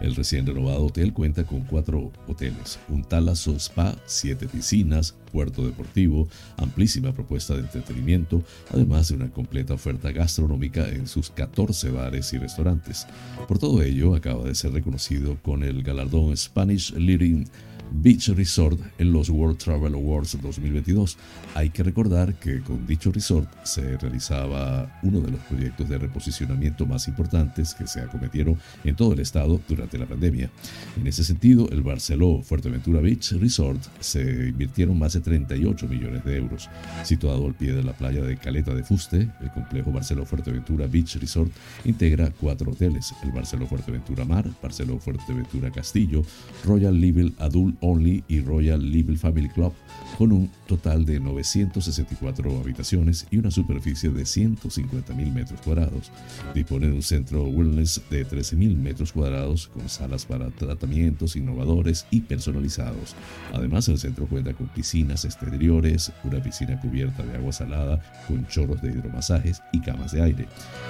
El 0.00 0.14
recién 0.14 0.46
renovado 0.46 0.86
hotel 0.86 1.12
cuenta 1.12 1.44
con 1.44 1.60
cuatro 1.62 2.12
hoteles, 2.28 2.78
un 2.88 3.04
Talasso 3.04 3.54
Spa, 3.56 3.96
siete 4.06 4.46
piscinas, 4.46 5.14
puerto 5.32 5.64
deportivo, 5.64 6.28
amplísima 6.56 7.12
propuesta 7.12 7.54
de 7.54 7.60
entretenimiento, 7.60 8.42
además 8.72 9.08
de 9.08 9.16
una 9.16 9.30
completa 9.30 9.74
oferta 9.74 10.12
gastronómica 10.12 10.88
en 10.88 11.06
sus 11.06 11.30
14 11.30 11.90
bares 11.90 12.32
y 12.32 12.38
restaurantes. 12.38 13.06
Por 13.48 13.58
todo 13.58 13.82
ello, 13.82 14.14
acaba 14.14 14.44
de 14.44 14.54
ser 14.54 14.72
reconocido 14.72 15.36
con 15.42 15.62
el 15.62 15.82
galardón 15.82 16.36
Spanish 16.36 16.92
Leading 16.94 17.46
Beach 17.92 18.28
Resort 18.28 18.80
en 18.98 19.12
los 19.12 19.28
World 19.30 19.58
Travel 19.58 19.94
Awards 19.94 20.38
2022. 20.40 21.16
Hay 21.54 21.70
que 21.70 21.82
recordar 21.82 22.34
que 22.34 22.60
con 22.60 22.86
dicho 22.86 23.12
resort 23.12 23.48
se 23.64 23.96
realizaba 23.98 24.98
uno 25.02 25.20
de 25.20 25.30
los 25.30 25.40
proyectos 25.40 25.88
de 25.88 25.98
reposicionamiento 25.98 26.86
más 26.86 27.08
importantes 27.08 27.74
que 27.74 27.86
se 27.86 28.00
acometieron 28.00 28.58
en 28.84 28.96
todo 28.96 29.12
el 29.12 29.20
estado 29.20 29.60
durante 29.68 29.98
la 29.98 30.06
pandemia. 30.06 30.50
En 30.98 31.06
ese 31.06 31.24
sentido, 31.24 31.68
el 31.70 31.82
Barceló 31.82 32.42
Fuerteventura 32.42 33.00
Beach 33.00 33.32
Resort 33.32 33.82
se 34.00 34.48
invirtieron 34.48 34.98
más 34.98 35.12
de 35.12 35.20
38 35.20 35.86
millones 35.88 36.24
de 36.24 36.36
euros. 36.36 36.68
Situado 37.04 37.46
al 37.46 37.54
pie 37.54 37.72
de 37.72 37.82
la 37.82 37.92
playa 37.92 38.22
de 38.22 38.36
Caleta 38.36 38.74
de 38.74 38.84
Fuste, 38.84 39.28
el 39.40 39.50
complejo 39.52 39.92
Barceló 39.92 40.24
Fuerteventura 40.26 40.86
Beach 40.86 41.16
Resort 41.16 41.52
integra 41.84 42.30
cuatro 42.30 42.72
hoteles: 42.72 43.14
el 43.22 43.32
Barceló 43.32 43.66
Fuerteventura 43.66 44.24
Mar, 44.24 44.48
Barceló 44.62 44.98
Fuerteventura 44.98 45.70
Castillo, 45.70 46.22
Royal 46.64 47.00
Level 47.00 47.34
Adult 47.38 47.73
Only 47.80 48.24
y 48.28 48.40
Royal 48.40 48.90
Level 48.90 49.18
Family 49.18 49.48
Club, 49.48 49.72
con 50.18 50.32
un 50.32 50.50
total 50.66 51.04
de 51.04 51.20
964 51.20 52.58
habitaciones 52.58 53.26
y 53.30 53.38
una 53.38 53.50
superficie 53.50 54.10
de 54.10 54.22
150.000 54.22 55.32
metros 55.32 55.60
cuadrados. 55.60 56.10
Dispone 56.54 56.88
de 56.88 56.92
un 56.92 57.02
centro 57.02 57.44
wellness 57.44 58.00
de 58.10 58.26
13.000 58.26 58.76
metros 58.76 59.12
cuadrados 59.12 59.68
con 59.68 59.88
salas 59.88 60.24
para 60.24 60.50
tratamientos 60.50 61.36
innovadores 61.36 62.06
y 62.10 62.20
personalizados. 62.20 63.14
Además, 63.52 63.88
el 63.88 63.98
centro 63.98 64.26
cuenta 64.26 64.54
con 64.54 64.68
piscinas 64.68 65.24
exteriores, 65.24 66.12
una 66.22 66.42
piscina 66.42 66.80
cubierta 66.80 67.22
de 67.22 67.36
agua 67.36 67.52
salada 67.52 68.00
con 68.28 68.46
chorros 68.46 68.80
de 68.82 68.92
hidromasajes 68.92 69.62
y 69.72 69.80
camas 69.80 70.12
de 70.12 70.22
aire. 70.22 70.46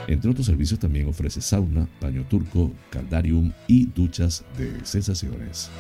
Entre 0.07 0.31
otros 0.31 0.47
servicios 0.47 0.81
también 0.81 1.09
ofrece 1.09 1.40
sauna, 1.40 1.88
baño 2.01 2.25
turco, 2.29 2.73
caldarium 2.90 3.53
y 3.66 3.87
duchas 3.87 4.44
de 4.59 4.85
sensaciones. 4.85 5.70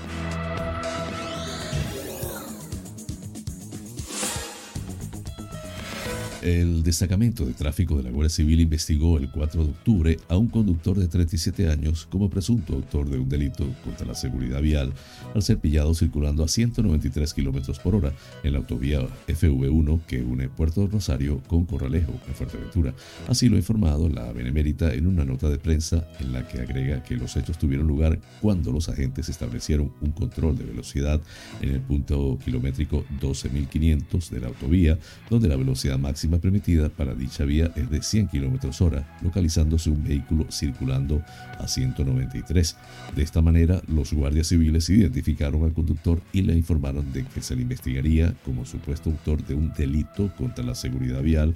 El 6.44 6.82
destacamento 6.82 7.46
de 7.46 7.54
tráfico 7.54 7.96
de 7.96 8.02
la 8.02 8.10
Guardia 8.10 8.28
Civil 8.28 8.60
investigó 8.60 9.16
el 9.16 9.30
4 9.30 9.64
de 9.64 9.70
octubre 9.70 10.18
a 10.28 10.36
un 10.36 10.48
conductor 10.48 10.94
de 10.98 11.08
37 11.08 11.70
años 11.70 12.06
como 12.10 12.28
presunto 12.28 12.74
autor 12.74 13.08
de 13.08 13.16
un 13.16 13.30
delito 13.30 13.66
contra 13.82 14.06
la 14.06 14.14
seguridad 14.14 14.60
vial 14.60 14.92
al 15.34 15.42
ser 15.42 15.56
pillado 15.56 15.94
circulando 15.94 16.44
a 16.44 16.48
193 16.48 17.32
kilómetros 17.32 17.78
por 17.78 17.94
hora 17.94 18.12
en 18.42 18.52
la 18.52 18.58
autovía 18.58 19.00
FV1 19.26 20.04
que 20.04 20.22
une 20.22 20.50
Puerto 20.50 20.86
Rosario 20.86 21.42
con 21.46 21.64
Corralejo, 21.64 22.12
en 22.28 22.34
Fuerteventura. 22.34 22.92
Así 23.26 23.48
lo 23.48 23.56
ha 23.56 23.60
informado 23.60 24.10
la 24.10 24.30
Benemérita 24.30 24.92
en 24.92 25.06
una 25.06 25.24
nota 25.24 25.48
de 25.48 25.56
prensa 25.56 26.06
en 26.20 26.34
la 26.34 26.46
que 26.46 26.60
agrega 26.60 27.02
que 27.02 27.16
los 27.16 27.38
hechos 27.38 27.56
tuvieron 27.56 27.86
lugar 27.86 28.20
cuando 28.42 28.70
los 28.70 28.90
agentes 28.90 29.30
establecieron 29.30 29.94
un 30.02 30.12
control 30.12 30.58
de 30.58 30.64
velocidad 30.64 31.22
en 31.62 31.70
el 31.70 31.80
punto 31.80 32.38
kilométrico 32.44 33.02
12.500 33.18 34.28
de 34.28 34.40
la 34.40 34.48
autovía, 34.48 34.98
donde 35.30 35.48
la 35.48 35.56
velocidad 35.56 35.98
máxima 35.98 36.33
permitida 36.38 36.88
para 36.88 37.14
dicha 37.14 37.44
vía 37.44 37.70
es 37.76 37.90
de 37.90 38.02
100 38.02 38.28
km 38.28 38.80
hora, 38.80 39.06
localizándose 39.22 39.90
un 39.90 40.04
vehículo 40.04 40.46
circulando 40.50 41.22
a 41.58 41.66
193. 41.66 42.76
De 43.14 43.22
esta 43.22 43.42
manera, 43.42 43.82
los 43.88 44.12
guardias 44.12 44.48
civiles 44.48 44.88
identificaron 44.90 45.64
al 45.64 45.72
conductor 45.72 46.20
y 46.32 46.42
le 46.42 46.54
informaron 46.54 47.12
de 47.12 47.24
que 47.24 47.42
se 47.42 47.56
le 47.56 47.62
investigaría 47.62 48.34
como 48.44 48.64
supuesto 48.64 49.10
autor 49.10 49.44
de 49.46 49.54
un 49.54 49.72
delito 49.72 50.32
contra 50.36 50.64
la 50.64 50.74
seguridad 50.74 51.22
vial 51.22 51.54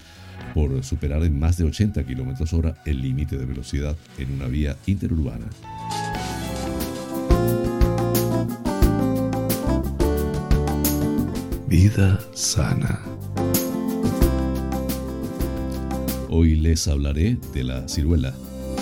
por 0.54 0.82
superar 0.84 1.22
en 1.24 1.38
más 1.38 1.56
de 1.56 1.64
80 1.64 2.04
km 2.04 2.52
hora 2.52 2.76
el 2.84 3.02
límite 3.02 3.36
de 3.36 3.46
velocidad 3.46 3.96
en 4.18 4.32
una 4.32 4.46
vía 4.46 4.76
interurbana. 4.86 5.46
Vida 11.68 12.18
sana. 12.32 12.98
Hoy 16.40 16.54
les 16.54 16.86
hablaré 16.86 17.36
de 17.52 17.64
la 17.64 17.88
ciruela, 17.88 18.32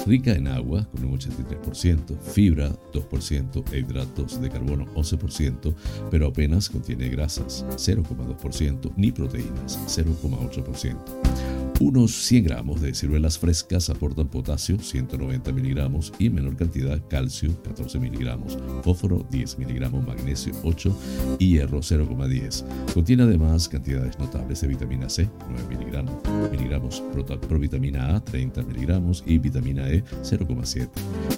rica 0.06 0.34
en 0.34 0.46
agua 0.46 0.86
con 0.92 1.06
un 1.06 1.18
83%, 1.18 2.20
fibra 2.20 2.70
2% 2.92 3.72
e 3.72 3.78
hidratos 3.78 4.42
de 4.42 4.50
carbono 4.50 4.84
11%, 4.94 5.74
pero 6.10 6.26
apenas 6.26 6.68
contiene 6.68 7.08
grasas 7.08 7.64
0,2% 7.70 8.92
ni 8.98 9.10
proteínas 9.10 9.78
0,8%. 9.86 11.55
Unos 11.78 12.12
100 12.24 12.44
gramos 12.44 12.80
de 12.80 12.94
ciruelas 12.94 13.38
frescas 13.38 13.90
aportan 13.90 14.28
potasio 14.28 14.78
190 14.78 15.52
miligramos 15.52 16.10
y 16.18 16.26
en 16.26 16.36
menor 16.36 16.56
cantidad 16.56 16.98
calcio 17.06 17.50
14 17.62 17.98
miligramos, 17.98 18.56
fósforo 18.82 19.26
10 19.30 19.58
miligramos, 19.58 20.06
magnesio 20.06 20.54
8 20.64 21.36
y 21.38 21.50
hierro 21.50 21.80
0,10. 21.80 22.64
Contiene 22.94 23.24
además 23.24 23.68
cantidades 23.68 24.18
notables 24.18 24.62
de 24.62 24.68
vitamina 24.68 25.10
C 25.10 25.28
9 25.50 25.64
miligramos, 25.68 26.14
miligramos 26.50 27.02
provitamina 27.46 28.16
A 28.16 28.24
30 28.24 28.62
miligramos 28.62 29.22
y 29.26 29.36
vitamina 29.36 29.86
E 29.90 30.02
0,7. 30.22 30.88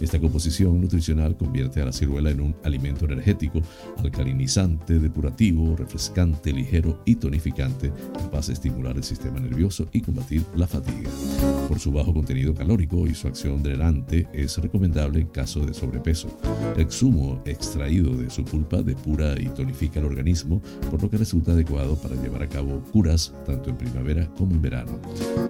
Esta 0.01 0.20
composición 0.20 0.81
nutricional 0.81 1.37
convierte 1.37 1.83
a 1.83 1.87
la 1.87 1.92
ciruela 1.92 2.31
en 2.31 2.40
un 2.40 2.57
alimento 2.62 3.07
energético, 3.07 3.61
alcalinizante, 3.96 5.01
depurativo, 5.01 5.74
refrescante, 5.74 6.53
ligero 6.53 7.03
y 7.05 7.16
tonificante, 7.16 7.92
capaz 8.14 8.46
de 8.46 8.53
estimular 8.53 8.96
el 8.96 9.03
sistema 9.03 9.40
nervioso 9.40 9.88
y 9.92 10.01
combatir 10.01 10.28
la 10.57 10.67
fatiga. 10.67 11.09
Por 11.69 11.79
su 11.79 11.93
bajo 11.93 12.12
contenido 12.12 12.55
calórico 12.55 13.07
y 13.07 13.14
su 13.14 13.29
acción 13.29 13.62
drenante 13.62 14.27
es 14.33 14.59
recomendable 14.59 15.21
en 15.21 15.29
caso 15.29 15.64
de 15.64 15.75
sobrepeso. 15.75 16.29
El 16.77 16.91
zumo 16.91 17.41
extraído 17.45 18.14
de 18.14 18.31
su 18.31 18.45
pulpa 18.45 18.83
depura 18.83 19.41
y 19.41 19.47
tonifica 19.47 20.01
el 20.01 20.07
organismo, 20.07 20.61
por 20.91 21.03
lo 21.03 21.11
que 21.11 21.19
resulta 21.19 21.53
adecuado 21.53 21.97
para 21.97 22.17
llevar 22.17 22.43
a 22.43 22.49
cabo 22.49 22.83
curas 22.93 23.33
tanto 23.47 23.71
en 23.71 23.77
primavera 23.77 24.27
como 24.37 24.53
en 24.53 24.62
verano. 24.62 24.99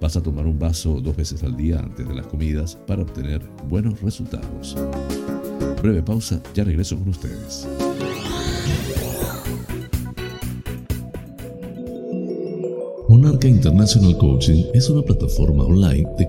Vas 0.01 0.17
a 0.17 0.23
tomar 0.23 0.47
un 0.47 0.59
vaso 0.59 1.01
dos 1.01 1.17
veces 1.17 1.43
al 1.43 1.57
día 1.57 1.81
antes 1.81 2.07
de 2.07 2.15
las 2.15 2.27
comidas 2.27 2.77
para 2.87 3.03
obtener 3.03 3.43
buenos 3.69 4.01
resultados. 4.01 4.77
Breve 5.83 6.03
pausa, 6.03 6.41
ya 6.55 6.65
regreso 6.65 6.99
con 6.99 7.09
ustedes. 7.09 7.67
Monarca 13.19 13.49
International 13.49 14.17
Coaching 14.17 14.67
es 14.75 14.89
una 14.89 15.03
plataforma 15.03 15.65
online 15.65 16.09
de 16.17 16.29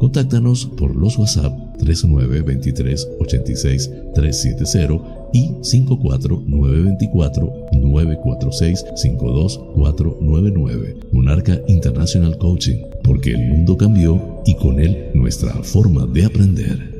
Contáctanos 0.00 0.64
por 0.64 0.96
los 0.96 1.18
WhatsApp 1.18 1.52
3923 1.78 3.08
86 3.20 3.90
370 4.14 5.28
y 5.34 5.52
54924 5.60 7.52
946 7.70 8.84
52499. 8.96 10.96
Monarca 11.12 11.60
International 11.68 12.38
Coaching, 12.38 12.78
porque 13.04 13.32
el 13.32 13.46
mundo 13.46 13.76
cambió 13.76 14.40
y 14.46 14.54
con 14.54 14.80
él 14.80 15.10
nuestra 15.12 15.52
forma 15.62 16.06
de 16.06 16.24
aprender. 16.24 16.99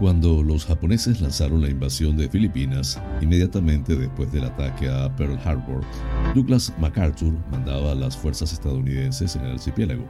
Cuando 0.00 0.42
los 0.42 0.66
japoneses 0.66 1.22
lanzaron 1.22 1.62
la 1.62 1.70
invasión 1.70 2.18
de 2.18 2.28
Filipinas, 2.28 3.00
inmediatamente 3.22 3.96
después 3.96 4.30
del 4.30 4.44
ataque 4.44 4.90
a 4.90 5.14
Pearl 5.16 5.38
Harbor, 5.42 5.80
Douglas 6.34 6.70
MacArthur 6.78 7.32
mandaba 7.50 7.92
a 7.92 7.94
las 7.94 8.14
fuerzas 8.14 8.52
estadounidenses 8.52 9.36
en 9.36 9.46
el 9.46 9.52
archipiélago. 9.52 10.06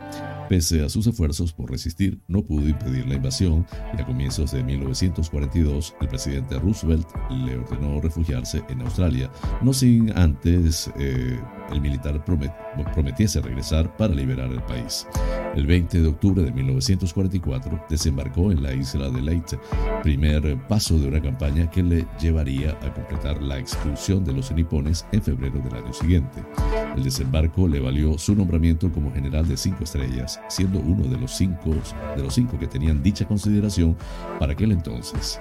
Pese 0.49 0.85
a 0.85 0.89
sus 0.89 1.07
esfuerzos 1.07 1.53
por 1.53 1.71
resistir, 1.71 2.21
no 2.27 2.43
pudo 2.43 2.69
impedir 2.69 3.07
la 3.07 3.15
invasión 3.15 3.65
y 3.97 4.01
a 4.01 4.07
comienzos 4.07 4.51
de 4.51 4.65
1942 4.65 5.95
el 6.01 6.09
presidente 6.09 6.59
Roosevelt 6.59 7.09
le 7.31 7.57
ordenó 7.57 8.01
refugiarse 8.01 8.65
en 8.69 8.81
Australia, 8.81 9.31
no 9.63 9.73
sin 9.73 10.11
antes 10.19 10.91
eh, 10.99 11.39
el 11.71 11.81
militar 11.81 12.25
prometiese 12.25 13.41
regresar 13.41 13.97
para 13.97 14.15
liberar 14.15 14.51
el 14.51 14.63
país. 14.63 15.07
El 15.55 15.67
20 15.67 16.03
de 16.03 16.09
octubre 16.09 16.43
de 16.43 16.53
1944 16.53 17.87
desembarcó 17.89 18.53
en 18.53 18.63
la 18.63 18.75
isla 18.75 19.09
de 19.11 19.23
Leyte, 19.23 19.59
primer 20.03 20.57
paso 20.69 20.99
de 20.99 21.09
una 21.09 21.21
campaña 21.21 21.71
que 21.71 21.83
le 21.83 22.07
llevaría 22.21 22.73
a 22.83 22.93
completar 22.93 23.43
la 23.43 23.59
expulsión 23.59 24.25
de 24.25 24.33
los 24.33 24.53
nipones 24.53 25.07
en 25.13 25.23
febrero 25.23 25.59
del 25.61 25.83
año 25.83 25.93
siguiente. 25.93 26.45
El 26.95 27.05
desembarco 27.05 27.69
le 27.69 27.81
valió 27.81 28.19
su 28.19 28.35
nombramiento 28.35 28.91
como 28.93 29.13
general 29.13 29.49
de 29.49 29.57
cinco 29.57 29.85
estrellas, 29.85 30.41
siendo 30.49 30.79
uno 30.79 31.05
de 31.05 31.19
los 31.19 31.33
cinco, 31.33 31.75
de 32.17 32.23
los 32.23 32.35
cinco 32.35 32.59
que 32.59 32.67
tenían 32.67 33.03
dicha 33.03 33.27
consideración 33.27 33.97
para 34.39 34.53
aquel 34.53 34.73
entonces. 34.73 35.41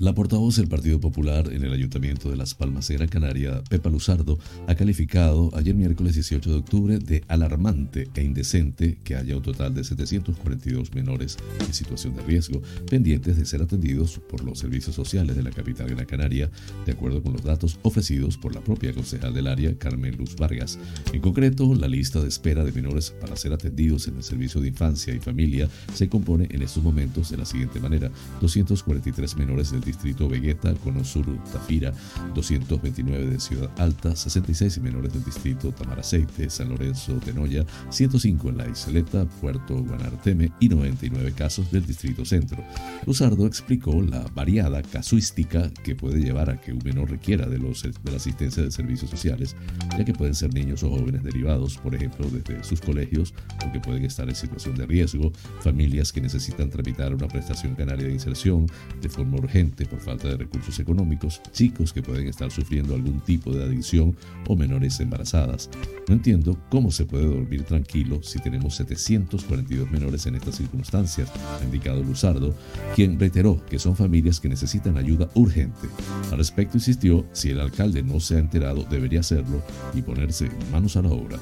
La 0.00 0.14
portavoz 0.14 0.56
del 0.56 0.66
Partido 0.66 0.98
Popular 0.98 1.52
en 1.52 1.62
el 1.62 1.74
Ayuntamiento 1.74 2.30
de 2.30 2.36
Las 2.38 2.54
Palmas 2.54 2.88
de 2.88 2.94
Gran 2.94 3.10
Canaria, 3.10 3.62
Pepa 3.68 3.90
Luzardo, 3.90 4.38
ha 4.66 4.74
calificado 4.74 5.50
ayer 5.54 5.74
miércoles 5.74 6.14
18 6.14 6.50
de 6.50 6.56
octubre 6.56 6.98
de 6.98 7.22
alarmante 7.28 8.08
e 8.14 8.22
indecente 8.22 8.96
que 9.04 9.14
haya 9.14 9.36
un 9.36 9.42
total 9.42 9.74
de 9.74 9.84
742 9.84 10.94
menores 10.94 11.36
en 11.58 11.74
situación 11.74 12.16
de 12.16 12.22
riesgo 12.22 12.62
pendientes 12.88 13.36
de 13.36 13.44
ser 13.44 13.60
atendidos 13.60 14.18
por 14.26 14.42
los 14.42 14.58
servicios 14.58 14.96
sociales 14.96 15.36
de 15.36 15.42
la 15.42 15.50
capital 15.50 15.90
Gran 15.90 16.06
Canaria, 16.06 16.50
de 16.86 16.92
acuerdo 16.92 17.22
con 17.22 17.34
los 17.34 17.44
datos 17.44 17.78
ofrecidos 17.82 18.38
por 18.38 18.54
la 18.54 18.62
propia 18.62 18.94
concejal 18.94 19.34
del 19.34 19.48
área, 19.48 19.76
Carmen 19.76 20.16
Luz 20.16 20.34
Vargas. 20.34 20.78
En 21.12 21.20
concreto, 21.20 21.74
la 21.74 21.88
lista 21.88 22.22
de 22.22 22.28
espera 22.28 22.64
de 22.64 22.72
menores 22.72 23.10
para 23.20 23.36
ser 23.36 23.52
atendidos 23.52 24.08
en 24.08 24.16
el 24.16 24.22
Servicio 24.22 24.62
de 24.62 24.68
Infancia 24.68 25.14
y 25.14 25.18
Familia 25.18 25.68
se 25.92 26.08
compone 26.08 26.48
en 26.50 26.62
estos 26.62 26.82
momentos 26.82 27.30
de 27.30 27.36
la 27.36 27.44
siguiente 27.44 27.80
manera: 27.80 28.10
243 28.40 29.36
menores 29.36 29.72
del 29.72 29.89
distrito 29.90 30.28
Vegueta, 30.28 30.72
Conosur, 30.74 31.26
Tafira, 31.52 31.92
229 32.34 33.26
de 33.26 33.40
Ciudad 33.40 33.70
Alta, 33.78 34.14
66 34.14 34.78
menores 34.78 35.12
del 35.12 35.24
distrito 35.24 35.72
Tamaraceite, 35.72 36.48
San 36.48 36.68
Lorenzo 36.68 37.18
de 37.24 37.32
Noya, 37.32 37.64
105 37.90 38.50
en 38.50 38.58
la 38.58 38.68
Isleta, 38.68 39.26
Puerto 39.40 39.76
Guanarteme 39.82 40.52
y 40.60 40.68
99 40.68 41.32
casos 41.32 41.70
del 41.70 41.86
distrito 41.86 42.24
Centro. 42.24 42.62
Luzardo 43.06 43.46
explicó 43.46 44.00
la 44.02 44.24
variada 44.34 44.82
casuística 44.82 45.70
que 45.82 45.94
puede 45.94 46.20
llevar 46.20 46.50
a 46.50 46.60
que 46.60 46.72
un 46.72 46.82
menor 46.84 47.10
requiera 47.10 47.46
de, 47.46 47.58
los, 47.58 47.82
de 47.82 48.10
la 48.10 48.16
asistencia 48.16 48.62
de 48.62 48.70
servicios 48.70 49.10
sociales, 49.10 49.56
ya 49.98 50.04
que 50.04 50.12
pueden 50.12 50.34
ser 50.34 50.54
niños 50.54 50.82
o 50.82 50.90
jóvenes 50.90 51.24
derivados, 51.24 51.76
por 51.78 51.94
ejemplo, 51.94 52.28
desde 52.30 52.62
sus 52.62 52.80
colegios, 52.80 53.34
o 53.66 53.72
que 53.72 53.80
pueden 53.80 54.04
estar 54.04 54.28
en 54.28 54.34
situación 54.34 54.76
de 54.76 54.86
riesgo, 54.86 55.32
familias 55.60 56.12
que 56.12 56.20
necesitan 56.20 56.70
tramitar 56.70 57.14
una 57.14 57.28
prestación 57.28 57.74
canaria 57.74 58.06
de 58.06 58.12
inserción 58.12 58.66
de 59.00 59.08
forma 59.08 59.38
urgente, 59.38 59.79
por 59.86 60.00
falta 60.00 60.28
de 60.28 60.36
recursos 60.36 60.78
económicos, 60.78 61.40
chicos 61.52 61.92
que 61.92 62.02
pueden 62.02 62.28
estar 62.28 62.50
sufriendo 62.50 62.94
algún 62.94 63.20
tipo 63.20 63.52
de 63.52 63.64
adicción 63.64 64.16
o 64.46 64.56
menores 64.56 65.00
embarazadas. 65.00 65.70
No 66.08 66.14
entiendo 66.14 66.58
cómo 66.70 66.90
se 66.90 67.04
puede 67.04 67.26
dormir 67.26 67.64
tranquilo 67.64 68.22
si 68.22 68.38
tenemos 68.38 68.76
742 68.76 69.90
menores 69.90 70.26
en 70.26 70.36
estas 70.36 70.56
circunstancias, 70.56 71.30
ha 71.60 71.64
indicado 71.64 72.02
Luzardo, 72.02 72.54
quien 72.94 73.18
reiteró 73.18 73.64
que 73.66 73.78
son 73.78 73.96
familias 73.96 74.40
que 74.40 74.48
necesitan 74.48 74.96
ayuda 74.96 75.30
urgente. 75.34 75.88
Al 76.30 76.38
respecto 76.38 76.76
insistió, 76.76 77.26
si 77.32 77.50
el 77.50 77.60
alcalde 77.60 78.02
no 78.02 78.20
se 78.20 78.36
ha 78.36 78.38
enterado, 78.38 78.84
debería 78.90 79.20
hacerlo 79.20 79.62
y 79.94 80.02
ponerse 80.02 80.48
manos 80.72 80.96
a 80.96 81.02
la 81.02 81.10
obra. 81.10 81.38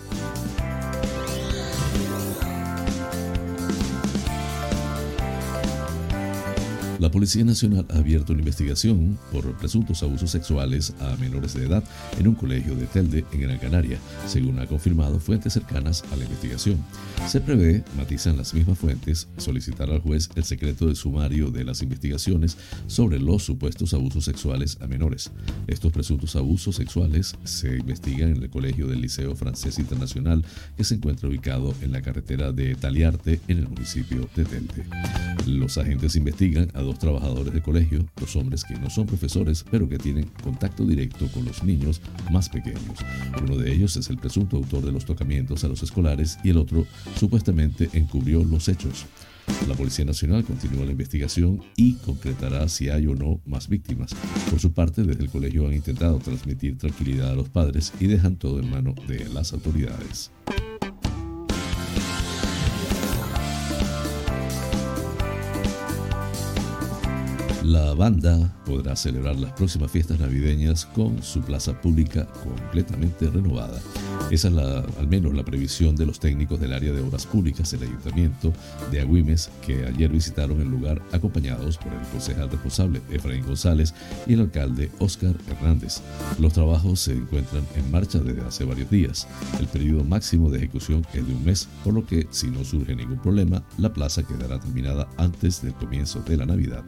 La 6.98 7.12
Policía 7.12 7.44
Nacional 7.44 7.86
ha 7.90 7.98
abierto 7.98 8.32
una 8.32 8.42
investigación 8.42 9.16
por 9.30 9.56
presuntos 9.56 10.02
abusos 10.02 10.32
sexuales 10.32 10.94
a 10.98 11.14
menores 11.18 11.54
de 11.54 11.64
edad 11.64 11.84
en 12.18 12.26
un 12.26 12.34
colegio 12.34 12.74
de 12.74 12.86
Telde, 12.86 13.24
en 13.30 13.40
Gran 13.40 13.58
Canaria, 13.58 13.98
según 14.26 14.58
ha 14.58 14.66
confirmado 14.66 15.20
fuentes 15.20 15.52
cercanas 15.52 16.02
a 16.12 16.16
la 16.16 16.24
investigación. 16.24 16.76
Se 17.28 17.40
prevé, 17.40 17.84
matizan 17.96 18.36
las 18.36 18.52
mismas 18.52 18.80
fuentes, 18.80 19.28
solicitar 19.36 19.88
al 19.90 20.00
juez 20.00 20.28
el 20.34 20.42
secreto 20.42 20.88
de 20.88 20.96
sumario 20.96 21.52
de 21.52 21.62
las 21.62 21.82
investigaciones 21.82 22.56
sobre 22.88 23.20
los 23.20 23.44
supuestos 23.44 23.94
abusos 23.94 24.24
sexuales 24.24 24.78
a 24.80 24.88
menores. 24.88 25.30
Estos 25.68 25.92
presuntos 25.92 26.34
abusos 26.34 26.74
sexuales 26.74 27.36
se 27.44 27.76
investigan 27.78 28.30
en 28.30 28.42
el 28.42 28.50
colegio 28.50 28.88
del 28.88 29.02
Liceo 29.02 29.36
Francés 29.36 29.78
Internacional, 29.78 30.44
que 30.76 30.82
se 30.82 30.96
encuentra 30.96 31.28
ubicado 31.28 31.74
en 31.80 31.92
la 31.92 32.02
carretera 32.02 32.50
de 32.50 32.74
Taliarte, 32.74 33.40
en 33.46 33.58
el 33.58 33.68
municipio 33.68 34.28
de 34.34 34.44
Telde. 34.44 34.84
Los 35.46 35.78
agentes 35.78 36.16
investigan 36.16 36.70
a 36.74 36.87
dos 36.88 36.98
trabajadores 36.98 37.52
de 37.52 37.60
colegio, 37.60 38.06
dos 38.18 38.34
hombres 38.36 38.64
que 38.64 38.74
no 38.74 38.88
son 38.88 39.06
profesores, 39.06 39.62
pero 39.70 39.88
que 39.88 39.98
tienen 39.98 40.30
contacto 40.42 40.86
directo 40.86 41.28
con 41.28 41.44
los 41.44 41.62
niños 41.62 42.00
más 42.30 42.48
pequeños. 42.48 42.98
Uno 43.42 43.56
de 43.56 43.72
ellos 43.72 43.96
es 43.96 44.08
el 44.08 44.16
presunto 44.16 44.56
autor 44.56 44.84
de 44.84 44.92
los 44.92 45.04
tocamientos 45.04 45.64
a 45.64 45.68
los 45.68 45.82
escolares 45.82 46.38
y 46.42 46.50
el 46.50 46.56
otro 46.56 46.86
supuestamente 47.16 47.90
encubrió 47.92 48.42
los 48.42 48.68
hechos. 48.68 49.04
La 49.68 49.74
Policía 49.74 50.06
Nacional 50.06 50.44
continúa 50.44 50.86
la 50.86 50.92
investigación 50.92 51.60
y 51.76 51.94
concretará 51.94 52.66
si 52.68 52.88
hay 52.88 53.06
o 53.06 53.14
no 53.14 53.40
más 53.44 53.68
víctimas. 53.68 54.14
Por 54.48 54.58
su 54.58 54.72
parte, 54.72 55.02
desde 55.02 55.24
el 55.24 55.30
colegio 55.30 55.66
han 55.66 55.74
intentado 55.74 56.18
transmitir 56.18 56.78
tranquilidad 56.78 57.32
a 57.32 57.34
los 57.34 57.50
padres 57.50 57.92
y 58.00 58.06
dejan 58.06 58.36
todo 58.36 58.60
en 58.60 58.70
mano 58.70 58.94
de 59.06 59.28
las 59.28 59.52
autoridades. 59.52 60.30
La 67.68 67.92
banda 67.92 68.50
podrá 68.64 68.96
celebrar 68.96 69.36
las 69.36 69.52
próximas 69.52 69.90
fiestas 69.90 70.18
navideñas 70.18 70.86
con 70.86 71.22
su 71.22 71.42
plaza 71.42 71.78
pública 71.78 72.26
completamente 72.42 73.28
renovada. 73.28 73.78
Esa 74.30 74.48
es 74.48 74.54
al 74.98 75.06
menos 75.06 75.34
la 75.34 75.44
previsión 75.44 75.94
de 75.94 76.06
los 76.06 76.18
técnicos 76.18 76.58
del 76.60 76.72
área 76.72 76.94
de 76.94 77.02
obras 77.02 77.26
públicas 77.26 77.70
del 77.70 77.82
Ayuntamiento 77.82 78.54
de 78.90 79.02
Agüimes 79.02 79.50
que 79.66 79.84
ayer 79.84 80.10
visitaron 80.10 80.62
el 80.62 80.68
lugar 80.70 81.02
acompañados 81.12 81.76
por 81.76 81.92
el 81.92 82.00
concejal 82.10 82.48
responsable 82.48 83.02
Efraín 83.10 83.44
González 83.44 83.92
y 84.26 84.32
el 84.32 84.40
alcalde 84.40 84.90
Óscar 84.98 85.36
Hernández. 85.46 86.00
Los 86.38 86.54
trabajos 86.54 87.00
se 87.00 87.12
encuentran 87.12 87.66
en 87.76 87.90
marcha 87.90 88.18
desde 88.18 88.46
hace 88.46 88.64
varios 88.64 88.90
días. 88.90 89.28
El 89.60 89.66
periodo 89.66 90.04
máximo 90.04 90.48
de 90.48 90.56
ejecución 90.56 91.06
es 91.12 91.26
de 91.26 91.34
un 91.34 91.44
mes, 91.44 91.68
por 91.84 91.92
lo 91.92 92.06
que 92.06 92.28
si 92.30 92.46
no 92.46 92.64
surge 92.64 92.96
ningún 92.96 93.18
problema, 93.18 93.62
la 93.76 93.92
plaza 93.92 94.22
quedará 94.22 94.58
terminada 94.58 95.06
antes 95.18 95.60
del 95.60 95.74
comienzo 95.74 96.20
de 96.20 96.38
la 96.38 96.46
Navidad. 96.46 96.82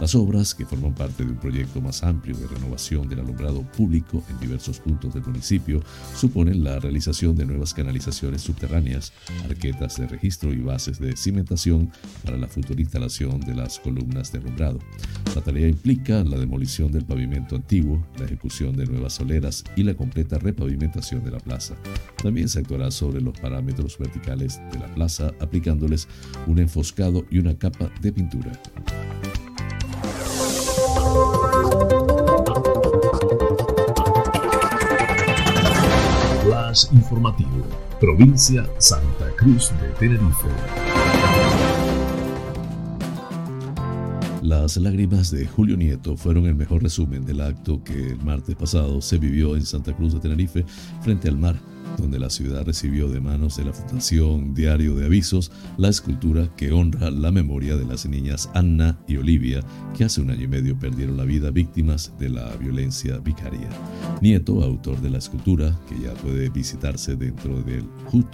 Las 0.00 0.14
obras, 0.20 0.54
que 0.54 0.66
forman 0.66 0.94
parte 0.94 1.24
de 1.24 1.30
un 1.30 1.38
proyecto 1.38 1.80
más 1.80 2.02
amplio 2.02 2.36
de 2.36 2.46
renovación 2.46 3.08
del 3.08 3.20
alumbrado 3.20 3.62
público 3.62 4.22
en 4.28 4.38
diversos 4.38 4.78
puntos 4.78 5.14
del 5.14 5.24
municipio, 5.24 5.82
suponen 6.14 6.62
la 6.62 6.78
realización 6.78 7.34
de 7.36 7.46
nuevas 7.46 7.74
canalizaciones 7.74 8.42
subterráneas, 8.42 9.12
arquetas 9.44 9.96
de 9.96 10.06
registro 10.06 10.52
y 10.52 10.58
bases 10.58 10.98
de 10.98 11.16
cimentación 11.16 11.90
para 12.24 12.36
la 12.36 12.48
futura 12.48 12.80
instalación 12.80 13.40
de 13.40 13.54
las 13.54 13.78
columnas 13.78 14.32
de 14.32 14.38
alumbrado. 14.38 14.78
La 15.34 15.42
tarea 15.42 15.68
implica 15.68 16.22
la 16.24 16.38
demolición 16.38 16.92
del 16.92 17.04
pavimento 17.04 17.56
antiguo, 17.56 18.04
la 18.18 18.26
ejecución 18.26 18.76
de 18.76 18.86
nuevas 18.86 19.14
soleras 19.14 19.64
y 19.76 19.82
la 19.82 19.94
completa 19.94 20.38
repavimentación 20.38 21.24
de 21.24 21.30
la 21.30 21.38
plaza. 21.38 21.74
También 22.22 22.48
se 22.48 22.58
actuará 22.60 22.90
sobre 22.90 23.20
los 23.20 23.38
parámetros 23.38 23.98
verticales 23.98 24.60
de 24.72 24.78
la 24.78 24.94
plaza 24.94 25.32
aplicándoles 25.40 26.08
un 26.46 26.58
enfoscado 26.58 27.24
y 27.30 27.38
una 27.38 27.56
capa 27.56 27.90
de 28.00 28.12
pintura. 28.12 28.52
Informativo, 36.92 37.66
provincia 38.00 38.68
Santa 38.78 39.30
Cruz 39.36 39.72
de 39.80 39.88
Tenerife. 39.98 40.48
Las 44.42 44.76
lágrimas 44.76 45.30
de 45.30 45.46
Julio 45.46 45.76
Nieto 45.76 46.16
fueron 46.16 46.46
el 46.46 46.54
mejor 46.54 46.82
resumen 46.82 47.24
del 47.24 47.40
acto 47.40 47.82
que 47.84 48.10
el 48.10 48.22
martes 48.24 48.56
pasado 48.56 49.00
se 49.00 49.18
vivió 49.18 49.56
en 49.56 49.66
Santa 49.66 49.94
Cruz 49.94 50.14
de 50.14 50.20
Tenerife 50.20 50.64
frente 51.02 51.28
al 51.28 51.36
mar 51.36 51.56
donde 51.98 52.18
la 52.18 52.30
ciudad 52.30 52.64
recibió 52.64 53.08
de 53.08 53.20
manos 53.20 53.56
de 53.56 53.64
la 53.64 53.72
Fundación 53.72 54.54
Diario 54.54 54.94
de 54.94 55.06
Avisos 55.06 55.50
la 55.76 55.88
escultura 55.88 56.50
que 56.56 56.72
honra 56.72 57.10
la 57.10 57.30
memoria 57.30 57.76
de 57.76 57.84
las 57.84 58.06
niñas 58.06 58.50
Anna 58.54 58.98
y 59.06 59.16
Olivia, 59.16 59.60
que 59.96 60.04
hace 60.04 60.20
un 60.20 60.30
año 60.30 60.44
y 60.44 60.48
medio 60.48 60.78
perdieron 60.78 61.16
la 61.16 61.24
vida 61.24 61.50
víctimas 61.50 62.12
de 62.18 62.28
la 62.28 62.54
violencia 62.56 63.18
vicaria. 63.18 63.68
Nieto, 64.20 64.62
autor 64.62 65.00
de 65.00 65.10
la 65.10 65.18
escultura, 65.18 65.78
que 65.88 65.98
ya 66.00 66.14
puede 66.14 66.48
visitarse 66.48 67.16
dentro 67.16 67.62
del 67.62 67.84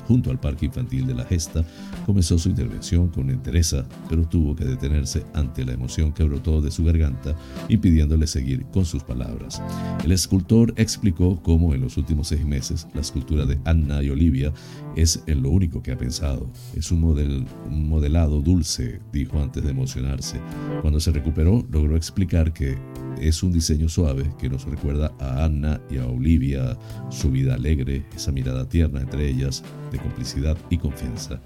junto 0.06 0.30
al 0.30 0.40
Parque 0.40 0.66
Infantil 0.66 1.06
de 1.06 1.14
la 1.14 1.24
Gesta, 1.24 1.64
comenzó 2.04 2.38
su 2.38 2.48
intervención 2.48 3.08
con 3.08 3.30
entereza, 3.30 3.86
pero 4.08 4.26
tuvo 4.28 4.54
que 4.54 4.64
detenerse 4.64 5.24
ante 5.34 5.64
la 5.64 5.72
emoción 5.72 6.12
que 6.12 6.24
brotó 6.24 6.60
de 6.60 6.70
su 6.70 6.84
garganta, 6.84 7.34
impidiéndole 7.68 8.26
seguir 8.26 8.66
con 8.66 8.84
sus 8.84 9.02
palabras. 9.02 9.62
El 10.04 10.12
escultor 10.12 10.74
explicó 10.76 11.42
cómo 11.42 11.74
en 11.74 11.80
los 11.80 11.96
últimos 11.96 12.28
seis 12.28 12.44
meses 12.44 12.86
la 12.94 13.00
escultura 13.00 13.45
de 13.46 13.58
Anna 13.64 14.02
y 14.02 14.10
Olivia 14.10 14.52
es 14.96 15.22
en 15.26 15.42
lo 15.42 15.50
único 15.50 15.82
que 15.82 15.92
ha 15.92 15.98
pensado. 15.98 16.50
Es 16.74 16.90
un, 16.90 17.04
un 17.04 17.88
modelado 17.88 18.40
dulce, 18.40 19.00
dijo 19.12 19.40
antes 19.40 19.62
de 19.62 19.70
emocionarse. 19.70 20.40
Cuando 20.80 21.00
se 21.00 21.12
recuperó, 21.12 21.66
logró 21.70 21.96
explicar 21.96 22.52
que 22.52 22.76
es 23.20 23.42
un 23.42 23.52
diseño 23.52 23.88
suave 23.88 24.30
que 24.38 24.48
nos 24.48 24.64
recuerda 24.64 25.12
a 25.18 25.44
Anna 25.44 25.80
y 25.90 25.98
a 25.98 26.06
Olivia, 26.06 26.78
su 27.10 27.30
vida 27.30 27.54
alegre, 27.54 28.04
esa 28.14 28.32
mirada 28.32 28.68
tierna 28.68 29.00
entre 29.00 29.28
ellas, 29.28 29.62
de 29.92 29.98
complicidad 29.98 30.56
y 30.70 30.78
confianza. 30.78 31.40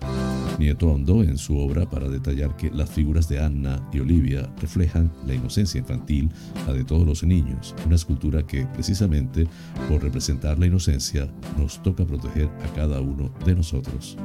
Nieto 0.58 0.88
ahondó 0.88 1.22
en 1.22 1.38
su 1.38 1.58
obra 1.58 1.88
para 1.88 2.08
detallar 2.08 2.56
que 2.56 2.70
las 2.70 2.90
figuras 2.90 3.28
de 3.28 3.40
Anna 3.40 3.86
y 3.92 4.00
Olivia 4.00 4.50
reflejan 4.60 5.12
la 5.26 5.34
inocencia 5.34 5.78
infantil, 5.78 6.30
la 6.66 6.72
de 6.72 6.84
todos 6.84 7.06
los 7.06 7.22
niños, 7.22 7.74
una 7.86 7.96
escultura 7.96 8.46
que 8.46 8.66
precisamente 8.66 9.46
por 9.88 10.02
representar 10.02 10.58
la 10.58 10.66
inocencia 10.66 11.28
nos 11.58 11.82
toca 11.82 12.04
proteger 12.04 12.48
a 12.62 12.74
cada 12.74 13.00
uno 13.00 13.32
de 13.44 13.54
nosotros. 13.54 14.16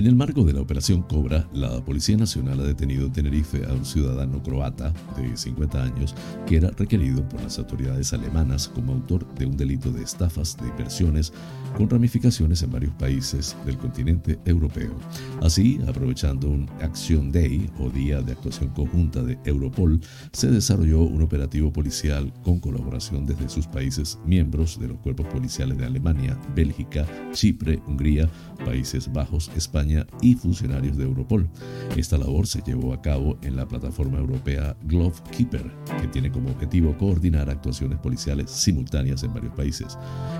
En 0.00 0.06
el 0.06 0.16
marco 0.16 0.44
de 0.44 0.54
la 0.54 0.62
Operación 0.62 1.02
Cobra, 1.02 1.46
la 1.52 1.84
Policía 1.84 2.16
Nacional 2.16 2.58
ha 2.60 2.62
detenido 2.62 3.04
en 3.04 3.12
Tenerife 3.12 3.66
a 3.66 3.74
un 3.74 3.84
ciudadano 3.84 4.42
croata 4.42 4.94
de 5.14 5.36
50 5.36 5.82
años 5.82 6.14
que 6.46 6.56
era 6.56 6.70
requerido 6.70 7.22
por 7.28 7.42
las 7.42 7.58
autoridades 7.58 8.14
alemanas 8.14 8.66
como 8.66 8.94
autor 8.94 9.26
de 9.34 9.44
un 9.44 9.58
delito 9.58 9.92
de 9.92 10.02
estafas 10.02 10.56
de 10.56 10.68
inversiones 10.68 11.34
con 11.76 11.90
ramificaciones 11.90 12.62
en 12.62 12.70
varios 12.72 12.94
países 12.94 13.54
del 13.66 13.76
continente 13.76 14.38
europeo. 14.46 14.98
Así, 15.42 15.78
aprovechando 15.86 16.48
un 16.48 16.66
Action 16.80 17.30
Day 17.30 17.68
o 17.78 17.90
Día 17.90 18.22
de 18.22 18.32
Actuación 18.32 18.70
Conjunta 18.70 19.22
de 19.22 19.38
Europol, 19.44 20.00
se 20.32 20.50
desarrolló 20.50 21.00
un 21.02 21.20
operativo 21.20 21.74
policial 21.74 22.32
con 22.42 22.58
colaboración 22.58 23.26
desde 23.26 23.50
sus 23.50 23.66
países 23.66 24.18
miembros 24.24 24.80
de 24.80 24.88
los 24.88 24.98
cuerpos 25.00 25.26
policiales 25.26 25.76
de 25.76 25.84
Alemania, 25.84 26.40
Bélgica, 26.56 27.06
Chipre, 27.32 27.82
Hungría, 27.86 28.30
Países 28.64 29.12
Bajos, 29.12 29.50
España, 29.56 29.89
y 30.20 30.34
funcionarios 30.34 30.96
de 30.96 31.04
Europol. 31.04 31.48
Esta 31.96 32.18
labor 32.18 32.46
se 32.46 32.62
llevó 32.62 32.92
a 32.92 33.02
cabo 33.02 33.38
en 33.42 33.56
la 33.56 33.66
plataforma 33.66 34.18
europea 34.18 34.76
Glove 34.84 35.20
Keeper, 35.36 35.70
que 36.00 36.08
tiene 36.08 36.30
como 36.30 36.50
objetivo 36.50 36.96
coordinar 36.96 37.50
actuaciones 37.50 37.98
policiales 37.98 38.50
simultáneas 38.50 39.22
en 39.22 39.34
varios 39.34 39.54
países. 39.54 39.98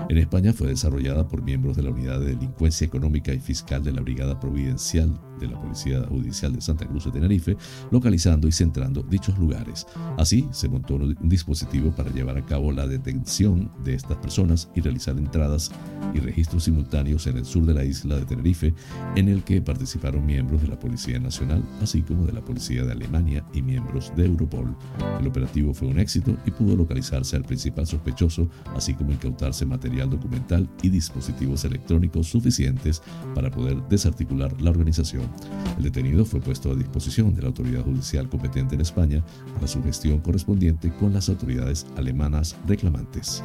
En 0.09 0.17
España 0.17 0.53
fue 0.53 0.67
desarrollada 0.67 1.27
por 1.27 1.41
miembros 1.41 1.75
de 1.75 1.83
la 1.83 1.91
Unidad 1.91 2.19
de 2.19 2.35
Delincuencia 2.35 2.85
Económica 2.85 3.33
y 3.33 3.39
Fiscal 3.39 3.83
de 3.83 3.91
la 3.91 4.01
Brigada 4.01 4.39
Providencial 4.39 5.19
de 5.41 5.53
la 5.53 5.59
Policía 5.59 6.03
Judicial 6.07 6.53
de 6.53 6.61
Santa 6.61 6.85
Cruz 6.85 7.05
de 7.05 7.11
Tenerife, 7.11 7.57
localizando 7.91 8.47
y 8.47 8.51
centrando 8.51 9.03
dichos 9.03 9.37
lugares. 9.37 9.87
Así, 10.17 10.47
se 10.51 10.69
montó 10.69 10.95
un 10.95 11.17
dispositivo 11.23 11.91
para 11.91 12.11
llevar 12.11 12.37
a 12.37 12.45
cabo 12.45 12.71
la 12.71 12.87
detención 12.87 13.71
de 13.83 13.95
estas 13.95 14.17
personas 14.17 14.69
y 14.75 14.81
realizar 14.81 15.17
entradas 15.17 15.71
y 16.13 16.19
registros 16.19 16.65
simultáneos 16.65 17.27
en 17.27 17.37
el 17.37 17.45
sur 17.45 17.65
de 17.65 17.73
la 17.73 17.83
isla 17.83 18.17
de 18.17 18.25
Tenerife, 18.25 18.73
en 19.15 19.29
el 19.29 19.43
que 19.43 19.61
participaron 19.61 20.25
miembros 20.25 20.61
de 20.61 20.67
la 20.67 20.79
Policía 20.79 21.19
Nacional, 21.19 21.63
así 21.81 22.01
como 22.01 22.25
de 22.25 22.33
la 22.33 22.41
Policía 22.41 22.83
de 22.83 22.91
Alemania 22.91 23.45
y 23.53 23.61
miembros 23.61 24.11
de 24.15 24.25
Europol. 24.25 24.75
El 25.19 25.27
operativo 25.27 25.73
fue 25.73 25.87
un 25.87 25.99
éxito 25.99 26.35
y 26.45 26.51
pudo 26.51 26.75
localizarse 26.75 27.35
al 27.35 27.43
principal 27.43 27.87
sospechoso, 27.87 28.49
así 28.75 28.93
como 28.93 29.11
incautarse 29.11 29.65
material 29.65 30.09
documental 30.09 30.69
y 30.81 30.89
dispositivos 30.89 31.65
electrónicos 31.65 32.27
suficientes 32.27 33.01
para 33.33 33.49
poder 33.49 33.81
desarticular 33.89 34.59
la 34.61 34.71
organización. 34.71 35.30
El 35.77 35.83
detenido 35.83 36.25
fue 36.25 36.39
puesto 36.39 36.71
a 36.71 36.75
disposición 36.75 37.33
de 37.33 37.41
la 37.41 37.47
autoridad 37.47 37.83
judicial 37.83 38.29
competente 38.29 38.75
en 38.75 38.81
España 38.81 39.23
para 39.55 39.67
su 39.67 39.83
gestión 39.83 40.19
correspondiente 40.19 40.91
con 40.99 41.13
las 41.13 41.29
autoridades 41.29 41.85
alemanas 41.97 42.55
reclamantes. 42.67 43.43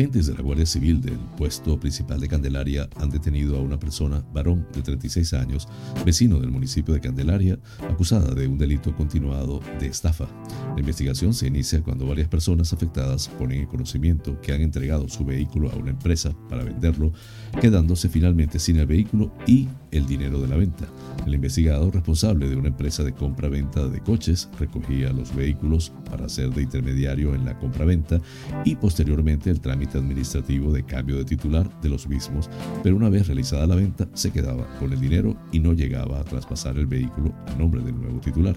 Agentes 0.00 0.28
de 0.28 0.32
la 0.32 0.40
Guardia 0.40 0.64
Civil 0.64 0.98
del 1.02 1.18
puesto 1.36 1.78
principal 1.78 2.18
de 2.20 2.26
Candelaria 2.26 2.88
han 2.96 3.10
detenido 3.10 3.58
a 3.58 3.60
una 3.60 3.78
persona, 3.78 4.24
varón 4.32 4.66
de 4.72 4.80
36 4.80 5.34
años, 5.34 5.68
vecino 6.06 6.40
del 6.40 6.50
municipio 6.50 6.94
de 6.94 7.00
Candelaria, 7.00 7.58
acusada 7.86 8.32
de 8.32 8.46
un 8.48 8.56
delito 8.56 8.96
continuado 8.96 9.60
de 9.78 9.88
estafa. 9.88 10.26
La 10.72 10.80
investigación 10.80 11.34
se 11.34 11.48
inicia 11.48 11.82
cuando 11.82 12.06
varias 12.06 12.28
personas 12.28 12.72
afectadas 12.72 13.28
ponen 13.28 13.60
en 13.60 13.66
conocimiento 13.66 14.40
que 14.40 14.54
han 14.54 14.62
entregado 14.62 15.06
su 15.06 15.22
vehículo 15.22 15.70
a 15.70 15.76
una 15.76 15.90
empresa 15.90 16.34
para 16.48 16.64
venderlo, 16.64 17.12
quedándose 17.60 18.08
finalmente 18.08 18.58
sin 18.58 18.78
el 18.78 18.86
vehículo 18.86 19.30
y 19.46 19.68
el 19.90 20.06
dinero 20.06 20.40
de 20.40 20.48
la 20.48 20.56
venta. 20.56 20.86
El 21.26 21.34
investigado 21.34 21.90
responsable 21.90 22.48
de 22.48 22.56
una 22.56 22.68
empresa 22.68 23.04
de 23.04 23.12
compra-venta 23.12 23.86
de 23.86 24.00
coches 24.00 24.48
recogía 24.58 25.12
los 25.12 25.34
vehículos 25.34 25.92
para 26.08 26.26
ser 26.30 26.48
de 26.54 26.62
intermediario 26.62 27.34
en 27.34 27.44
la 27.44 27.58
compra-venta 27.58 28.18
y 28.64 28.76
posteriormente 28.76 29.50
el 29.50 29.60
trámite 29.60 29.89
administrativo 29.98 30.72
de 30.72 30.84
cambio 30.84 31.16
de 31.16 31.24
titular 31.24 31.68
de 31.80 31.88
los 31.88 32.08
mismos, 32.08 32.48
pero 32.82 32.96
una 32.96 33.08
vez 33.08 33.26
realizada 33.26 33.66
la 33.66 33.76
venta 33.76 34.08
se 34.14 34.30
quedaba 34.30 34.66
con 34.78 34.92
el 34.92 35.00
dinero 35.00 35.36
y 35.52 35.60
no 35.60 35.72
llegaba 35.72 36.20
a 36.20 36.24
traspasar 36.24 36.76
el 36.78 36.86
vehículo 36.86 37.34
a 37.46 37.54
nombre 37.56 37.82
del 37.82 38.00
nuevo 38.00 38.20
titular. 38.20 38.56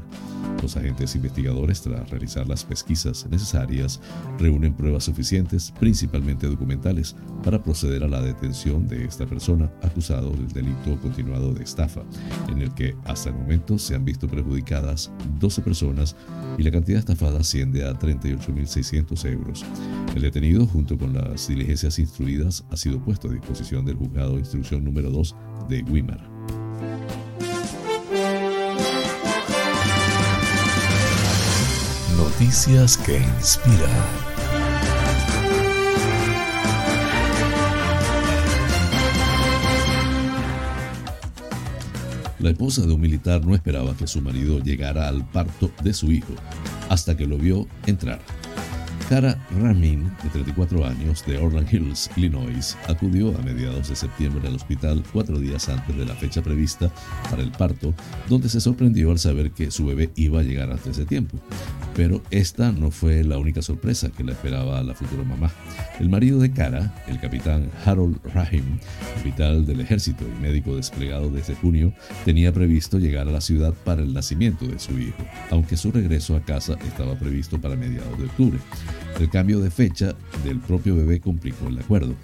Los 0.61 0.77
agentes 0.77 1.15
investigadores, 1.15 1.81
tras 1.81 2.09
realizar 2.09 2.47
las 2.47 2.63
pesquisas 2.63 3.27
necesarias, 3.29 3.99
reúnen 4.39 4.73
pruebas 4.73 5.03
suficientes, 5.03 5.73
principalmente 5.79 6.47
documentales, 6.47 7.15
para 7.43 7.61
proceder 7.61 8.03
a 8.03 8.07
la 8.07 8.21
detención 8.21 8.87
de 8.87 9.05
esta 9.05 9.25
persona 9.25 9.71
acusado 9.81 10.31
del 10.31 10.47
delito 10.49 10.99
continuado 11.01 11.53
de 11.53 11.63
estafa, 11.63 12.01
en 12.49 12.61
el 12.61 12.73
que 12.73 12.95
hasta 13.05 13.29
el 13.29 13.35
momento 13.35 13.77
se 13.77 13.95
han 13.95 14.05
visto 14.05 14.27
perjudicadas 14.27 15.11
12 15.39 15.61
personas 15.61 16.15
y 16.57 16.63
la 16.63 16.71
cantidad 16.71 16.99
estafada 16.99 17.39
asciende 17.39 17.83
a 17.83 17.93
38.600 17.93 19.25
euros. 19.31 19.65
El 20.15 20.21
detenido, 20.21 20.65
junto 20.65 20.97
con 20.97 21.13
las 21.29 21.47
diligencias 21.47 21.99
instruidas, 21.99 22.63
ha 22.69 22.77
sido 22.77 22.99
puesto 22.99 23.27
a 23.27 23.31
disposición 23.31 23.85
del 23.85 23.95
juzgado 23.95 24.33
de 24.33 24.39
instrucción 24.39 24.83
número 24.83 25.09
2 25.09 25.35
de 25.69 25.81
Guimar. 25.81 26.29
Noticias 32.17 32.97
que 32.97 33.17
inspiran. 33.17 34.33
La 42.39 42.49
esposa 42.49 42.85
de 42.85 42.91
un 42.91 42.99
militar 42.99 43.45
no 43.45 43.55
esperaba 43.55 43.95
que 43.95 44.05
su 44.05 44.21
marido 44.21 44.59
llegara 44.59 45.07
al 45.07 45.25
parto 45.29 45.71
de 45.81 45.93
su 45.93 46.11
hijo 46.11 46.33
hasta 46.89 47.15
que 47.15 47.25
lo 47.25 47.37
vio 47.37 47.67
entrar. 47.85 48.19
Ramin, 49.61 50.11
de 50.23 50.29
34 50.29 50.85
años, 50.85 51.25
de 51.25 51.37
Orland 51.37 51.71
Hills, 51.71 52.09
Illinois, 52.15 52.77
acudió 52.87 53.37
a 53.37 53.41
mediados 53.41 53.89
de 53.89 53.95
septiembre 53.95 54.47
al 54.47 54.55
hospital 54.55 55.03
cuatro 55.11 55.39
días 55.39 55.69
antes 55.69 55.95
de 55.95 56.05
la 56.05 56.15
fecha 56.15 56.41
prevista 56.41 56.91
para 57.29 57.43
el 57.43 57.51
parto, 57.51 57.93
donde 58.29 58.49
se 58.49 58.61
sorprendió 58.61 59.11
al 59.11 59.19
saber 59.19 59.51
que 59.51 59.71
su 59.71 59.85
bebé 59.85 60.11
iba 60.15 60.39
a 60.39 60.43
llegar 60.43 60.71
antes 60.71 60.97
de 60.97 61.05
tiempo. 61.05 61.37
Pero 61.95 62.21
esta 62.31 62.71
no 62.71 62.89
fue 62.89 63.23
la 63.23 63.37
única 63.37 63.61
sorpresa 63.61 64.09
que 64.09 64.23
la 64.23 64.31
esperaba 64.31 64.79
a 64.79 64.83
la 64.83 64.95
futura 64.95 65.23
mamá. 65.23 65.51
El 65.99 66.09
marido 66.09 66.39
de 66.39 66.51
Cara, 66.51 66.93
el 67.07 67.19
capitán 67.19 67.69
Harold 67.85 68.17
Rahim, 68.33 68.79
capitán 69.17 69.65
del 69.65 69.81
ejército 69.81 70.25
y 70.25 70.41
médico 70.41 70.75
desplegado 70.75 71.29
desde 71.29 71.55
junio, 71.55 71.93
tenía 72.25 72.51
previsto 72.51 72.97
llegar 72.97 73.27
a 73.27 73.31
la 73.31 73.41
ciudad 73.41 73.73
para 73.83 74.01
el 74.01 74.13
nacimiento 74.13 74.65
de 74.65 74.79
su 74.79 74.97
hijo, 74.99 75.23
aunque 75.51 75.77
su 75.77 75.91
regreso 75.91 76.35
a 76.35 76.41
casa 76.41 76.77
estaba 76.87 77.15
previsto 77.15 77.59
para 77.61 77.75
mediados 77.75 78.17
de 78.17 78.25
octubre. 78.25 78.59
El 79.19 79.29
cambio 79.43 79.59
de 79.59 79.71
fecha 79.71 80.15
del 80.45 80.61
propio 80.61 80.95
bebé 80.95 81.19
complicó 81.19 81.67
el 81.67 81.77
acuerdo, 81.77 82.15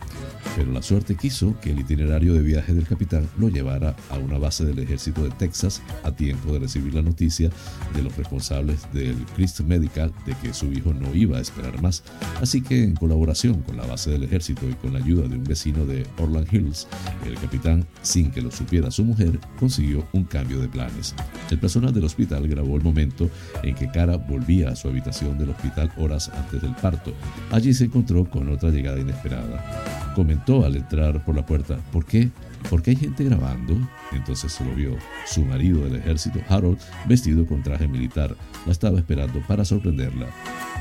pero 0.55 0.71
la 0.71 0.81
suerte 0.81 1.15
quiso 1.15 1.53
que 1.59 1.71
el 1.71 1.79
itinerario 1.79 2.33
de 2.33 2.41
viaje 2.41 2.73
del 2.73 2.87
capitán 2.87 3.27
lo 3.37 3.49
llevara 3.49 3.93
a 4.09 4.17
una 4.17 4.37
base 4.37 4.63
del 4.63 4.79
ejército 4.79 5.23
de 5.23 5.29
Texas 5.31 5.81
a 6.03 6.13
tiempo 6.13 6.53
de 6.53 6.59
recibir 6.59 6.93
la 6.93 7.01
noticia 7.01 7.49
de 7.93 8.01
los 8.01 8.15
responsables 8.15 8.87
del 8.93 9.17
Christ 9.35 9.59
Medical 9.61 10.13
de 10.25 10.33
que 10.35 10.53
su 10.53 10.71
hijo 10.71 10.93
no 10.93 11.13
iba 11.13 11.37
a 11.37 11.41
esperar 11.41 11.81
más. 11.81 12.03
Así 12.41 12.61
que 12.61 12.83
en 12.83 12.95
colaboración 12.95 13.63
con 13.63 13.75
la 13.75 13.85
base 13.85 14.11
del 14.11 14.23
ejército 14.23 14.69
y 14.69 14.73
con 14.75 14.93
la 14.93 14.99
ayuda 14.99 15.27
de 15.27 15.35
un 15.35 15.43
vecino 15.43 15.85
de 15.85 16.07
Orland 16.19 16.47
Hills, 16.53 16.87
el 17.27 17.35
capitán, 17.35 17.85
sin 18.01 18.31
que 18.31 18.41
lo 18.41 18.49
supiera 18.49 18.91
su 18.91 19.03
mujer, 19.03 19.37
consiguió 19.59 20.07
un 20.13 20.23
cambio 20.23 20.61
de 20.61 20.69
planes. 20.69 21.15
El 21.51 21.59
personal 21.59 21.93
del 21.93 22.05
hospital 22.05 22.47
grabó 22.47 22.77
el 22.77 22.83
momento 22.83 23.29
en 23.61 23.75
que 23.75 23.91
Cara 23.91 24.15
volvía 24.15 24.69
a 24.69 24.75
su 24.77 24.87
habitación 24.87 25.37
del 25.37 25.49
hospital 25.49 25.91
horas 25.97 26.29
antes 26.29 26.61
del 26.61 26.75
parto. 26.75 27.08
Allí 27.51 27.73
se 27.73 27.85
encontró 27.85 28.29
con 28.29 28.49
otra 28.49 28.69
llegada 28.69 28.99
inesperada. 28.99 30.13
Comentó 30.15 30.65
al 30.65 30.75
entrar 30.75 31.23
por 31.23 31.35
la 31.35 31.45
puerta, 31.45 31.77
¿por 31.91 32.05
qué? 32.05 32.29
¿Por 32.69 32.81
qué 32.81 32.91
hay 32.91 32.97
gente 32.97 33.23
grabando? 33.23 33.75
Entonces 34.11 34.51
se 34.51 34.65
lo 34.65 34.75
vio. 34.75 34.95
Su 35.25 35.45
marido 35.45 35.83
del 35.85 35.95
ejército, 35.95 36.39
Harold, 36.49 36.79
vestido 37.07 37.45
con 37.45 37.63
traje 37.63 37.87
militar, 37.87 38.35
la 38.65 38.71
estaba 38.71 38.99
esperando 38.99 39.39
para 39.47 39.63
sorprenderla. 39.63 40.27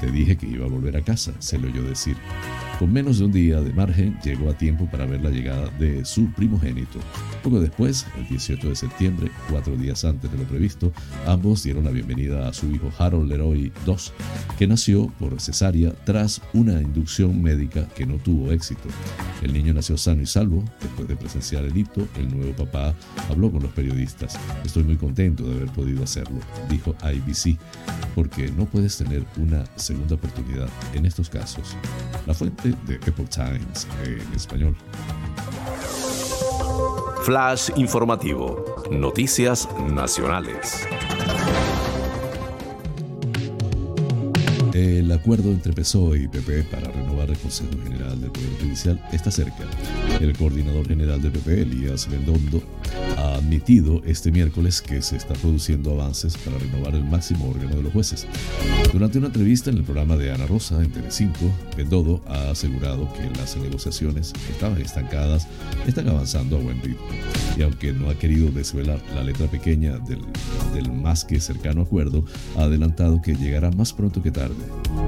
Te 0.01 0.11
dije 0.11 0.37
que 0.37 0.47
iba 0.47 0.67
a 0.67 0.69
volver 0.69 0.97
a 0.97 1.03
casa, 1.03 1.33
se 1.41 1.59
le 1.59 1.69
oyó 1.69 1.83
decir. 1.83 2.17
Con 2.79 2.93
menos 2.93 3.19
de 3.19 3.25
un 3.25 3.33
día 3.33 3.61
de 3.61 3.73
margen, 3.73 4.17
llegó 4.23 4.49
a 4.49 4.57
tiempo 4.57 4.87
para 4.87 5.05
ver 5.05 5.21
la 5.21 5.31
llegada 5.31 5.69
de 5.81 6.05
su 6.05 6.31
primogénito. 6.31 7.01
Poco 7.43 7.59
después, 7.59 8.07
el 8.17 8.29
18 8.29 8.69
de 8.69 8.77
septiembre, 8.77 9.33
cuatro 9.51 9.77
días 9.77 10.05
antes 10.05 10.31
de 10.31 10.39
lo 10.39 10.45
previsto, 10.45 10.93
ambos 11.27 11.65
dieron 11.65 11.85
la 11.85 11.91
bienvenida 11.91 12.49
a 12.49 12.53
su 12.53 12.71
hijo 12.71 12.93
Harold 12.97 13.29
Leroy 13.29 13.73
II, 13.85 13.97
que 14.57 14.69
nació 14.69 15.09
por 15.19 15.41
cesárea 15.41 15.93
tras 16.05 16.41
una 16.53 16.81
inducción 16.81 17.43
médica 17.43 17.89
que 17.89 18.07
no 18.07 18.15
tuvo 18.19 18.53
éxito. 18.53 18.89
El 19.43 19.53
niño 19.53 19.75
nació 19.75 19.97
sano 19.97 20.23
y 20.23 20.27
salvo. 20.27 20.63
Después 20.81 21.09
de 21.09 21.17
presenciar 21.17 21.65
el 21.65 21.77
hito, 21.77 22.07
el 22.17 22.29
nuevo 22.29 22.53
papá 22.53 22.95
habló 23.29 23.51
con 23.51 23.65
los 23.65 23.73
periodistas. 23.73 24.39
Estoy 24.65 24.85
muy 24.85 24.97
contento 24.97 25.45
de 25.45 25.57
haber 25.57 25.73
podido 25.73 26.05
hacerlo, 26.05 26.39
dijo 26.71 26.95
IBC, 27.03 27.59
porque 28.15 28.53
no 28.53 28.67
puedes 28.67 28.97
tener 28.97 29.25
una 29.37 29.65
segunda 29.89 30.17
oportunidad 30.17 30.69
en 30.93 31.07
estos 31.07 31.31
casos. 31.31 31.75
La 32.27 32.35
fuente 32.35 32.75
de 32.87 32.97
Epoch 32.97 33.31
Times 33.31 33.87
en 34.05 34.35
español. 34.35 34.77
Flash 37.23 37.71
informativo. 37.77 38.85
Noticias 38.91 39.67
nacionales. 39.91 40.87
El 44.75 45.11
acuerdo 45.11 45.51
entre 45.51 45.73
PSOE 45.73 46.25
y 46.25 46.29
PP 46.29 46.65
para 46.65 46.89
renovar 46.91 47.31
el 47.31 47.39
Consejo 47.39 47.73
General 47.83 48.21
del 48.21 48.31
Poder 48.31 48.61
Judicial 48.61 49.09
está 49.11 49.31
cerca. 49.31 49.65
El 50.21 50.37
coordinador 50.37 50.87
general 50.87 51.23
del 51.23 51.33
PP, 51.33 51.63
Elías 51.63 52.09
Bendondo, 52.11 52.63
ha 53.29 53.37
admitido 53.37 54.03
este 54.05 54.31
miércoles 54.31 54.81
que 54.81 55.03
se 55.03 55.17
están 55.17 55.37
produciendo 55.39 55.93
avances 55.93 56.37
para 56.39 56.59
renovar 56.59 56.95
el 56.95 57.05
máximo 57.05 57.49
órgano 57.51 57.77
de 57.77 57.83
los 57.83 57.93
jueces. 57.93 58.27
Durante 58.93 59.19
una 59.19 59.29
entrevista 59.29 59.71
en 59.71 59.79
el 59.79 59.85
programa 59.85 60.17
de 60.17 60.33
Ana 60.33 60.47
Rosa 60.47 60.83
en 60.83 60.91
Telecinco, 60.91 61.51
Bendodo 61.77 62.23
ha 62.27 62.51
asegurado 62.51 63.13
que 63.13 63.29
las 63.39 63.57
negociaciones 63.57 64.33
estaban 64.51 64.81
estancadas 64.81 65.47
están 65.87 66.09
avanzando 66.09 66.57
a 66.57 66.61
buen 66.61 66.81
ritmo. 66.83 67.07
Y 67.57 67.63
aunque 67.63 67.93
no 67.93 68.11
ha 68.11 68.15
querido 68.15 68.51
desvelar 68.51 69.01
la 69.15 69.23
letra 69.23 69.47
pequeña 69.47 69.99
del, 69.99 70.21
del 70.75 70.93
más 70.93 71.25
que 71.25 71.41
cercano 71.41 71.83
acuerdo, 71.83 72.25
ha 72.57 72.63
adelantado 72.63 73.21
que 73.21 73.35
llegará 73.35 73.71
más 73.71 73.93
pronto 73.93 74.23
que 74.23 74.31
tarde. 74.31 74.55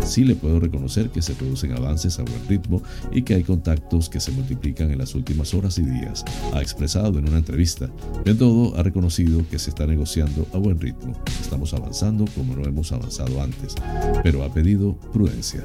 Sí 0.04 0.24
le 0.24 0.34
puedo 0.34 0.60
reconocer 0.60 1.10
que 1.10 1.22
se 1.22 1.34
producen 1.34 1.72
avances 1.72 2.18
a 2.18 2.22
buen 2.22 2.48
ritmo 2.48 2.82
y 3.12 3.22
que 3.22 3.34
hay 3.34 3.42
contactos 3.42 4.08
que 4.08 4.20
se 4.20 4.32
multiplican 4.32 4.90
en 4.90 4.98
las 4.98 5.14
últimas 5.14 5.54
horas 5.54 5.78
y 5.78 5.82
días, 5.82 6.24
ha 6.52 6.60
expresado 6.60 7.18
en 7.18 7.28
una 7.28 7.38
entrevista. 7.38 7.88
Bendodo 8.24 8.76
ha 8.76 8.82
reconocido 8.82 9.42
que 9.50 9.58
se 9.58 9.70
está 9.70 9.86
negociando 9.86 10.46
a 10.52 10.58
buen 10.58 10.78
ritmo. 10.78 11.14
Estamos 11.40 11.74
avanzando 11.74 12.24
como 12.34 12.54
no 12.54 12.64
hemos 12.64 12.92
avanzado 12.92 13.42
antes, 13.42 13.74
pero 14.22 14.44
ha 14.44 14.52
pedido 14.52 14.94
prudencia. 15.12 15.64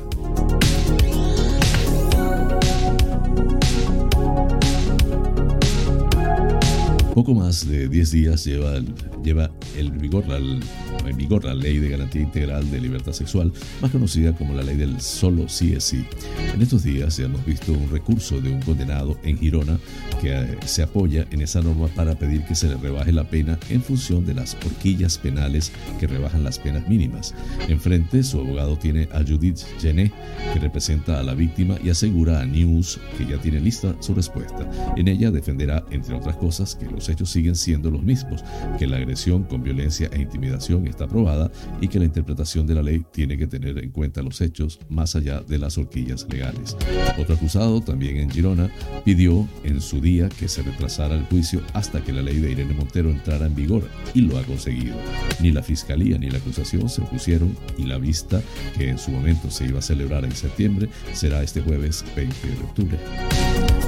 Poco 7.15 7.33
más 7.33 7.65
de 7.65 7.87
10 7.87 8.11
días 8.11 8.43
lleva 8.43 8.77
lleva 9.23 9.49
el 9.77 9.89
vigor, 9.89 10.27
la, 10.27 10.37
en 10.37 11.17
vigor 11.17 11.45
la 11.45 11.53
Ley 11.53 11.79
de 11.79 11.87
Garantía 11.87 12.21
Integral 12.21 12.69
de 12.69 12.81
Libertad 12.81 13.13
Sexual, 13.13 13.53
más 13.81 13.89
conocida 13.89 14.35
como 14.35 14.53
la 14.53 14.63
Ley 14.63 14.75
del 14.75 14.99
Solo 14.99 15.47
Sí 15.47 15.71
es 15.71 15.85
Sí. 15.85 16.05
En 16.53 16.61
estos 16.61 16.83
días 16.83 17.17
hemos 17.19 17.45
visto 17.45 17.71
un 17.71 17.89
recurso 17.89 18.41
de 18.41 18.51
un 18.51 18.61
condenado 18.61 19.17
en 19.23 19.37
Girona 19.37 19.79
que 20.19 20.33
eh, 20.33 20.57
se 20.65 20.83
apoya 20.83 21.25
en 21.31 21.41
esa 21.41 21.61
norma 21.61 21.87
para 21.87 22.15
pedir 22.15 22.43
que 22.43 22.53
se 22.53 22.67
le 22.67 22.75
rebaje 22.75 23.13
la 23.13 23.23
pena 23.23 23.57
en 23.69 23.81
función 23.81 24.25
de 24.25 24.33
las 24.33 24.55
horquillas 24.65 25.17
penales 25.17 25.71
que 26.01 26.07
rebajan 26.07 26.43
las 26.43 26.59
penas 26.59 26.85
mínimas. 26.89 27.33
Enfrente, 27.69 28.23
su 28.23 28.41
abogado 28.41 28.77
tiene 28.77 29.07
a 29.13 29.19
Judith 29.19 29.59
Gené, 29.79 30.11
que 30.53 30.59
representa 30.59 31.21
a 31.21 31.23
la 31.23 31.33
víctima 31.33 31.77
y 31.81 31.91
asegura 31.91 32.41
a 32.41 32.45
News 32.45 32.99
que 33.17 33.25
ya 33.25 33.37
tiene 33.37 33.61
lista 33.61 33.95
su 34.01 34.13
respuesta. 34.13 34.69
En 34.97 35.07
ella 35.07 35.31
defenderá, 35.31 35.85
entre 35.91 36.15
otras 36.15 36.35
cosas, 36.35 36.75
que 36.75 36.85
los 36.85 37.04
los 37.05 37.09
hechos 37.09 37.29
siguen 37.29 37.55
siendo 37.55 37.91
los 37.91 38.01
mismos, 38.01 38.43
que 38.79 38.87
la 38.87 38.97
agresión 38.97 39.43
con 39.43 39.61
violencia 39.61 40.09
e 40.11 40.21
intimidación 40.21 40.87
está 40.87 41.03
aprobada 41.03 41.51
y 41.79 41.87
que 41.87 41.99
la 41.99 42.05
interpretación 42.05 42.65
de 42.65 42.73
la 42.73 42.81
ley 42.81 43.05
tiene 43.11 43.37
que 43.37 43.45
tener 43.45 43.77
en 43.77 43.91
cuenta 43.91 44.23
los 44.23 44.41
hechos 44.41 44.79
más 44.89 45.15
allá 45.15 45.41
de 45.41 45.59
las 45.59 45.77
horquillas 45.77 46.25
legales. 46.27 46.75
Otro 47.19 47.35
acusado, 47.35 47.79
también 47.81 48.17
en 48.17 48.31
Girona, 48.31 48.71
pidió 49.03 49.47
en 49.63 49.81
su 49.81 50.01
día 50.01 50.29
que 50.29 50.47
se 50.47 50.63
retrasara 50.63 51.13
el 51.13 51.25
juicio 51.25 51.61
hasta 51.73 52.01
que 52.01 52.11
la 52.11 52.23
ley 52.23 52.39
de 52.39 52.51
Irene 52.51 52.73
Montero 52.73 53.11
entrara 53.11 53.45
en 53.45 53.53
vigor 53.53 53.87
y 54.15 54.21
lo 54.21 54.39
ha 54.39 54.43
conseguido. 54.43 54.95
Ni 55.41 55.51
la 55.51 55.61
fiscalía 55.61 56.17
ni 56.17 56.31
la 56.31 56.39
acusación 56.39 56.89
se 56.89 57.03
opusieron 57.03 57.55
y 57.77 57.83
la 57.83 57.99
vista, 57.99 58.41
que 58.75 58.89
en 58.89 58.97
su 58.97 59.11
momento 59.11 59.51
se 59.51 59.65
iba 59.65 59.77
a 59.77 59.83
celebrar 59.83 60.25
en 60.25 60.31
septiembre, 60.31 60.89
será 61.13 61.43
este 61.43 61.61
jueves 61.61 62.03
20 62.15 62.47
de 62.47 62.63
octubre. 62.63 62.97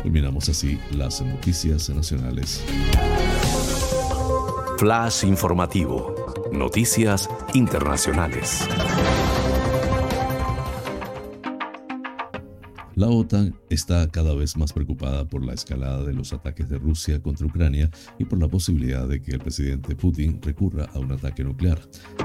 Culminamos 0.08 0.48
así 0.48 0.80
las 0.96 1.22
noticias 1.22 1.90
nacionales. 1.90 2.64
Flash 4.78 5.26
informativo. 5.26 6.16
Noticias 6.54 7.30
internacionales. 7.54 8.66
La 12.96 13.10
OTAN 13.10 13.54
está 13.70 14.08
cada 14.10 14.34
vez 14.34 14.56
más 14.56 14.72
preocupada 14.72 15.26
por 15.26 15.46
la 15.46 15.54
escalada 15.54 16.06
de 16.06 16.14
los 16.14 16.32
ataques 16.32 16.70
de 16.70 16.78
Rusia 16.78 17.22
contra 17.22 17.46
Ucrania 17.46 17.92
y 18.18 18.24
por 18.24 18.40
la 18.40 18.48
posibilidad 18.48 19.08
de 19.10 19.22
que 19.22 19.34
el 19.34 19.40
presidente 19.40 19.94
Putin 19.94 20.42
recurra 20.42 20.86
a 20.94 21.00
un 21.00 21.12
ataque 21.12 21.44
nuclear. 21.44 21.82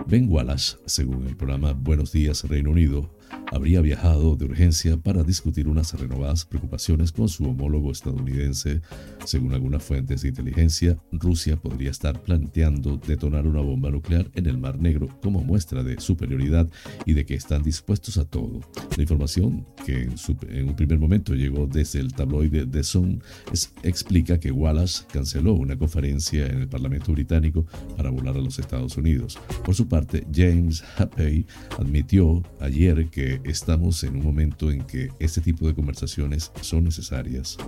Ben 0.06 0.30
Wallace, 0.30 0.78
según 0.86 1.26
el 1.26 1.36
programa 1.36 1.72
Buenos 1.72 2.12
Días 2.12 2.44
Reino 2.44 2.70
Unido, 2.70 3.10
habría 3.52 3.80
viajado 3.80 4.34
de 4.34 4.46
urgencia 4.46 4.96
para 4.96 5.22
discutir 5.22 5.68
unas 5.68 5.92
renovadas 5.98 6.44
preocupaciones 6.44 7.12
con 7.12 7.28
su 7.28 7.44
homólogo 7.44 7.92
estadounidense. 7.92 8.80
Según 9.24 9.52
algunas 9.52 9.82
fuentes 9.82 10.22
de 10.22 10.28
inteligencia, 10.28 10.96
Rusia 11.12 11.56
podría 11.56 11.90
estar 11.90 12.22
planteando 12.22 12.96
detonar 12.96 13.46
una 13.46 13.60
bomba 13.60 13.90
nuclear 13.90 14.30
en 14.34 14.46
el 14.46 14.58
Mar 14.58 14.78
Negro 14.78 15.08
como 15.22 15.42
muestra 15.42 15.82
de 15.82 16.00
superioridad 16.00 16.68
y 17.04 17.12
de 17.12 17.26
que 17.26 17.34
están 17.34 17.62
dispuestos 17.62 18.16
a 18.16 18.24
todo. 18.24 18.60
La 18.96 19.02
información, 19.02 19.66
que 19.84 20.08
en, 20.48 20.68
un 20.68 20.76
primer 20.76 20.98
momento 20.98 21.34
llegó 21.34 21.66
desde 21.66 22.00
el 22.00 22.12
tabloide 22.14 22.66
The 22.66 22.82
Sun, 22.82 23.22
explica 23.82 24.40
que 24.40 24.50
Wallace 24.50 25.04
canceló 25.12 25.52
una 25.54 25.76
conferencia 25.76 26.46
en 26.46 26.62
el 26.62 26.68
Parlamento 26.68 27.12
británico 27.12 27.66
para 27.96 28.10
volar 28.10 28.36
a 28.36 28.40
los 28.40 28.58
Estados 28.58 28.96
Unidos. 28.96 29.38
Por 29.64 29.74
su 29.74 29.88
parte, 29.88 30.26
James 30.34 30.82
Happey 30.96 31.46
admitió 31.78 32.42
ayer 32.60 33.08
que 33.10 33.21
estamos 33.44 34.02
en 34.04 34.16
un 34.16 34.24
momento 34.24 34.70
en 34.70 34.82
que 34.84 35.10
este 35.18 35.40
tipo 35.40 35.66
de 35.66 35.74
conversaciones 35.74 36.50
son 36.60 36.84
necesarias. 36.84 37.58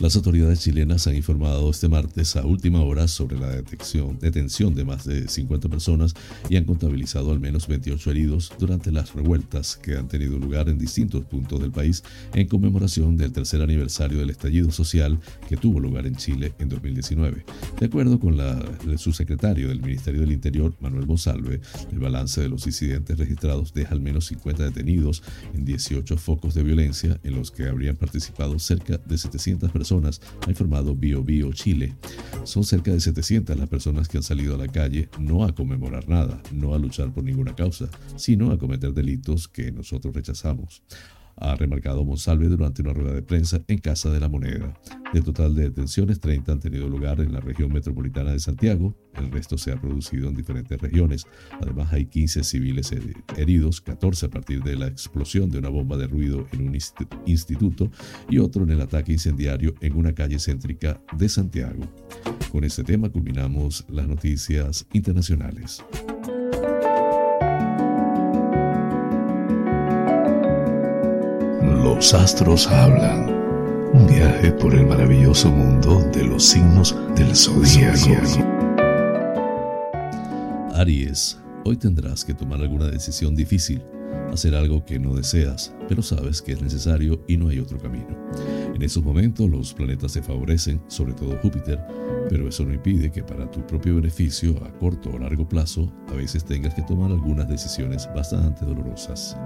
Las 0.00 0.14
autoridades 0.14 0.60
chilenas 0.60 1.08
han 1.08 1.16
informado 1.16 1.68
este 1.70 1.88
martes 1.88 2.36
a 2.36 2.46
última 2.46 2.80
hora 2.82 3.08
sobre 3.08 3.36
la 3.36 3.48
detención 3.50 4.72
de 4.76 4.84
más 4.84 5.04
de 5.04 5.26
50 5.26 5.68
personas 5.68 6.14
y 6.48 6.54
han 6.54 6.66
contabilizado 6.66 7.32
al 7.32 7.40
menos 7.40 7.66
28 7.66 8.12
heridos 8.12 8.52
durante 8.60 8.92
las 8.92 9.12
revueltas 9.12 9.76
que 9.76 9.96
han 9.96 10.06
tenido 10.06 10.38
lugar 10.38 10.68
en 10.68 10.78
distintos 10.78 11.24
puntos 11.24 11.60
del 11.60 11.72
país 11.72 12.04
en 12.32 12.46
conmemoración 12.46 13.16
del 13.16 13.32
tercer 13.32 13.60
aniversario 13.60 14.20
del 14.20 14.30
estallido 14.30 14.70
social 14.70 15.18
que 15.48 15.56
tuvo 15.56 15.80
lugar 15.80 16.06
en 16.06 16.14
Chile 16.14 16.54
en 16.60 16.68
2019. 16.68 17.44
De 17.80 17.86
acuerdo 17.86 18.20
con 18.20 18.36
la, 18.36 18.56
el 18.86 19.00
subsecretario 19.00 19.66
del 19.66 19.82
Ministerio 19.82 20.20
del 20.20 20.30
Interior, 20.30 20.76
Manuel 20.78 21.08
Monsalve, 21.08 21.60
el 21.90 21.98
balance 21.98 22.40
de 22.40 22.48
los 22.48 22.64
incidentes 22.68 23.18
registrados 23.18 23.74
deja 23.74 23.94
al 23.94 24.00
menos 24.00 24.26
50 24.26 24.62
detenidos 24.62 25.24
en 25.54 25.64
18 25.64 26.16
focos 26.18 26.54
de 26.54 26.62
violencia 26.62 27.18
en 27.24 27.34
los 27.34 27.50
que 27.50 27.66
habrían 27.66 27.96
participado 27.96 28.60
cerca 28.60 28.98
de 28.98 29.18
700 29.18 29.72
personas 29.72 29.87
ha 29.90 30.50
informado 30.50 30.94
Bio 30.94 31.22
Bio 31.22 31.52
Chile. 31.52 31.94
Son 32.44 32.64
cerca 32.64 32.92
de 32.92 33.00
700 33.00 33.56
las 33.56 33.68
personas 33.68 34.08
que 34.08 34.18
han 34.18 34.22
salido 34.22 34.54
a 34.54 34.58
la 34.58 34.68
calle 34.68 35.08
no 35.18 35.44
a 35.44 35.54
conmemorar 35.54 36.08
nada, 36.08 36.42
no 36.52 36.74
a 36.74 36.78
luchar 36.78 37.12
por 37.12 37.24
ninguna 37.24 37.54
causa, 37.54 37.88
sino 38.16 38.50
a 38.50 38.58
cometer 38.58 38.92
delitos 38.92 39.48
que 39.48 39.72
nosotros 39.72 40.14
rechazamos 40.14 40.82
ha 41.40 41.54
remarcado 41.56 42.04
Monsalve 42.04 42.48
durante 42.48 42.82
una 42.82 42.92
rueda 42.92 43.12
de 43.12 43.22
prensa 43.22 43.62
en 43.68 43.78
Casa 43.78 44.10
de 44.10 44.20
la 44.20 44.28
Moneda. 44.28 44.74
Del 45.12 45.24
total 45.24 45.54
de 45.54 45.64
detenciones, 45.64 46.20
30 46.20 46.52
han 46.52 46.60
tenido 46.60 46.88
lugar 46.88 47.20
en 47.20 47.32
la 47.32 47.40
región 47.40 47.72
metropolitana 47.72 48.32
de 48.32 48.40
Santiago, 48.40 48.94
el 49.14 49.30
resto 49.30 49.58
se 49.58 49.72
ha 49.72 49.80
producido 49.80 50.28
en 50.28 50.34
diferentes 50.34 50.80
regiones. 50.80 51.26
Además, 51.60 51.92
hay 51.92 52.06
15 52.06 52.44
civiles 52.44 52.92
heridos, 53.36 53.80
14 53.80 54.26
a 54.26 54.30
partir 54.30 54.62
de 54.62 54.76
la 54.76 54.86
explosión 54.86 55.50
de 55.50 55.58
una 55.58 55.68
bomba 55.68 55.96
de 55.96 56.06
ruido 56.06 56.46
en 56.52 56.68
un 56.68 56.78
instituto 57.26 57.90
y 58.28 58.38
otro 58.38 58.64
en 58.64 58.70
el 58.70 58.80
ataque 58.80 59.12
incendiario 59.12 59.74
en 59.80 59.96
una 59.96 60.12
calle 60.12 60.38
céntrica 60.38 61.00
de 61.16 61.28
Santiago. 61.28 61.82
Con 62.52 62.64
este 62.64 62.84
tema 62.84 63.10
culminamos 63.10 63.84
las 63.88 64.06
noticias 64.06 64.86
internacionales. 64.92 65.82
Los 71.82 72.12
astros 72.12 72.66
hablan. 72.66 73.30
Un 73.94 74.06
viaje 74.08 74.50
por 74.50 74.74
el 74.74 74.84
maravilloso 74.84 75.48
mundo 75.48 76.00
de 76.12 76.24
los 76.24 76.44
signos 76.44 76.96
del 77.14 77.34
zodiaco. 77.36 78.44
Aries, 80.74 81.38
hoy 81.64 81.76
tendrás 81.76 82.24
que 82.24 82.34
tomar 82.34 82.60
alguna 82.60 82.86
decisión 82.86 83.36
difícil, 83.36 83.82
hacer 84.32 84.56
algo 84.56 84.84
que 84.84 84.98
no 84.98 85.14
deseas, 85.14 85.72
pero 85.88 86.02
sabes 86.02 86.42
que 86.42 86.52
es 86.52 86.60
necesario 86.60 87.24
y 87.28 87.36
no 87.36 87.48
hay 87.48 87.60
otro 87.60 87.78
camino. 87.78 88.18
En 88.74 88.82
esos 88.82 89.04
momentos 89.04 89.48
los 89.48 89.72
planetas 89.72 90.12
te 90.12 90.22
favorecen, 90.22 90.82
sobre 90.88 91.14
todo 91.14 91.38
Júpiter, 91.40 91.80
pero 92.28 92.48
eso 92.48 92.64
no 92.64 92.74
impide 92.74 93.12
que 93.12 93.22
para 93.22 93.48
tu 93.50 93.64
propio 93.66 93.94
beneficio 93.94 94.56
a 94.64 94.72
corto 94.78 95.10
o 95.10 95.18
largo 95.18 95.48
plazo 95.48 95.92
a 96.08 96.14
veces 96.14 96.44
tengas 96.44 96.74
que 96.74 96.82
tomar 96.82 97.12
algunas 97.12 97.48
decisiones 97.48 98.08
bastante 98.14 98.64
dolorosas. 98.64 99.36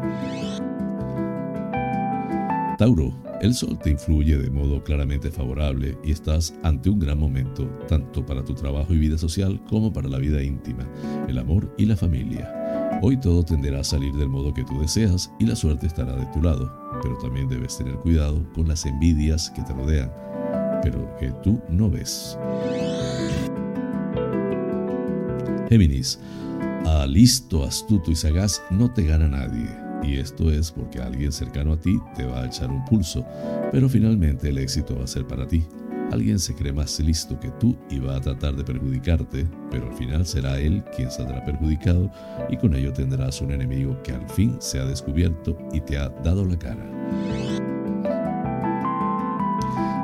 Tauro, 2.78 3.12
el 3.42 3.54
sol 3.54 3.78
te 3.78 3.90
influye 3.90 4.38
de 4.38 4.50
modo 4.50 4.82
claramente 4.82 5.30
favorable 5.30 5.96
y 6.02 6.12
estás 6.12 6.54
ante 6.62 6.88
un 6.88 6.98
gran 6.98 7.18
momento, 7.18 7.66
tanto 7.86 8.24
para 8.24 8.44
tu 8.44 8.54
trabajo 8.54 8.94
y 8.94 8.98
vida 8.98 9.18
social 9.18 9.60
como 9.68 9.92
para 9.92 10.08
la 10.08 10.18
vida 10.18 10.42
íntima, 10.42 10.88
el 11.28 11.38
amor 11.38 11.72
y 11.76 11.84
la 11.84 11.96
familia. 11.96 12.50
Hoy 13.02 13.18
todo 13.18 13.44
tenderá 13.44 13.80
a 13.80 13.84
salir 13.84 14.14
del 14.14 14.28
modo 14.28 14.54
que 14.54 14.64
tú 14.64 14.80
deseas 14.80 15.30
y 15.38 15.46
la 15.46 15.56
suerte 15.56 15.86
estará 15.86 16.16
de 16.16 16.26
tu 16.26 16.40
lado, 16.40 16.72
pero 17.02 17.16
también 17.18 17.48
debes 17.48 17.76
tener 17.76 17.94
cuidado 17.96 18.42
con 18.54 18.68
las 18.68 18.86
envidias 18.86 19.50
que 19.50 19.62
te 19.62 19.74
rodean, 19.74 20.10
pero 20.82 21.14
que 21.18 21.30
tú 21.42 21.60
no 21.68 21.90
ves. 21.90 22.38
Géminis, 25.68 26.18
a 26.86 27.06
listo, 27.06 27.64
astuto 27.64 28.10
y 28.10 28.16
sagaz 28.16 28.62
no 28.70 28.92
te 28.92 29.04
gana 29.04 29.28
nadie 29.28 29.81
y 30.02 30.18
esto 30.18 30.50
es 30.50 30.70
porque 30.70 31.00
alguien 31.00 31.32
cercano 31.32 31.72
a 31.72 31.76
ti 31.76 31.98
te 32.16 32.24
va 32.24 32.42
a 32.42 32.46
echar 32.46 32.70
un 32.70 32.84
pulso, 32.84 33.24
pero 33.70 33.88
finalmente 33.88 34.48
el 34.48 34.58
éxito 34.58 34.96
va 34.96 35.04
a 35.04 35.06
ser 35.06 35.26
para 35.26 35.46
ti. 35.46 35.66
Alguien 36.10 36.38
se 36.38 36.54
cree 36.54 36.72
más 36.72 37.00
listo 37.00 37.40
que 37.40 37.48
tú 37.52 37.74
y 37.88 37.98
va 37.98 38.16
a 38.16 38.20
tratar 38.20 38.54
de 38.54 38.64
perjudicarte, 38.64 39.46
pero 39.70 39.88
al 39.88 39.94
final 39.94 40.26
será 40.26 40.60
él 40.60 40.84
quien 40.94 41.10
saldrá 41.10 41.42
perjudicado 41.44 42.10
y 42.50 42.56
con 42.58 42.74
ello 42.74 42.92
tendrás 42.92 43.40
un 43.40 43.50
enemigo 43.50 43.96
que 44.02 44.12
al 44.12 44.28
fin 44.28 44.56
se 44.60 44.78
ha 44.78 44.84
descubierto 44.84 45.56
y 45.72 45.80
te 45.80 45.96
ha 45.96 46.10
dado 46.22 46.44
la 46.44 46.58
cara. 46.58 46.86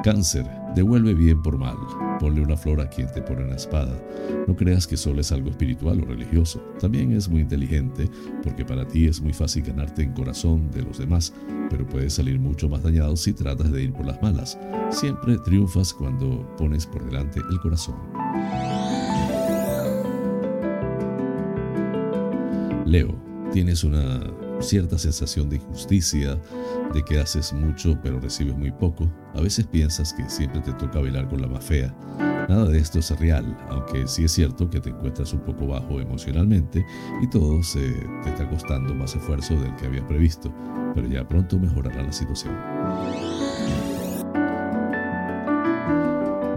Cáncer, 0.03 0.47
devuelve 0.75 1.13
bien 1.13 1.43
por 1.43 1.59
mal. 1.59 1.77
Ponle 2.19 2.41
una 2.41 2.57
flor 2.57 2.81
a 2.81 2.89
quien 2.89 3.11
te 3.13 3.23
pone 3.23 3.45
una 3.45 3.57
espada. 3.57 3.97
No 4.47 4.57
creas 4.57 4.87
que 4.87 4.97
solo 4.97 5.21
es 5.21 5.31
algo 5.33 5.51
espiritual 5.51 6.01
o 6.01 6.05
religioso. 6.05 6.61
También 6.81 7.13
es 7.13 7.29
muy 7.29 7.43
inteligente 7.43 8.11
porque 8.43 8.65
para 8.65 8.87
ti 8.87 9.07
es 9.07 9.21
muy 9.21 9.33
fácil 9.33 9.65
ganarte 9.65 10.03
en 10.03 10.13
corazón 10.13 10.71
de 10.71 10.83
los 10.83 10.99
demás, 10.99 11.33
pero 11.71 11.87
puedes 11.87 12.15
salir 12.15 12.39
mucho 12.39 12.69
más 12.69 12.83
dañado 12.83 13.17
si 13.17 13.33
tratas 13.33 13.71
de 13.71 13.85
ir 13.85 13.93
por 13.93 14.07
las 14.07 14.21
malas. 14.23 14.59
Siempre 14.91 15.39
triunfas 15.39 15.95
cuando 15.95 16.47
pones 16.57 16.87
por 16.87 17.05
delante 17.05 17.41
el 17.51 17.61
corazón. 17.61 17.97
Leo, 22.85 23.15
tienes 23.53 23.85
una 23.85 24.21
cierta 24.61 24.99
sensación 24.99 25.49
de 25.49 25.57
injusticia, 25.57 26.41
de 26.93 27.03
que 27.05 27.21
haces 27.21 27.53
mucho 27.53 27.99
pero 28.03 28.21
recibes 28.21 28.57
muy 28.57 28.71
poco. 28.71 29.11
A 29.35 29.41
veces 29.41 29.67
piensas 29.67 30.13
que 30.13 30.29
siempre 30.29 30.61
te 30.61 30.73
toca 30.73 31.01
bailar 31.01 31.29
con 31.29 31.41
la 31.41 31.49
más 31.49 31.65
fea. 31.65 31.95
Nada 32.49 32.65
de 32.65 32.79
esto 32.79 32.99
es 32.99 33.11
real, 33.19 33.57
aunque 33.69 34.07
sí 34.07 34.25
es 34.25 34.33
cierto 34.33 34.71
que 34.71 34.81
te 34.81 34.89
encuentras 34.91 35.33
un 35.35 35.41
poco 35.41 35.67
bajo 35.67 36.01
emocionalmente 36.01 36.85
y 37.23 37.29
todo 37.29 37.63
se 37.63 37.93
te 38.25 38.31
está 38.31 38.49
costando 38.49 38.95
más 38.95 39.15
esfuerzo 39.15 39.55
del 39.57 39.75
que 39.77 39.87
había 39.87 40.07
previsto, 40.07 40.53
pero 40.95 41.07
ya 41.09 41.29
pronto 41.29 41.59
mejorará 41.59 42.03
la 42.03 42.13
situación. 42.13 42.55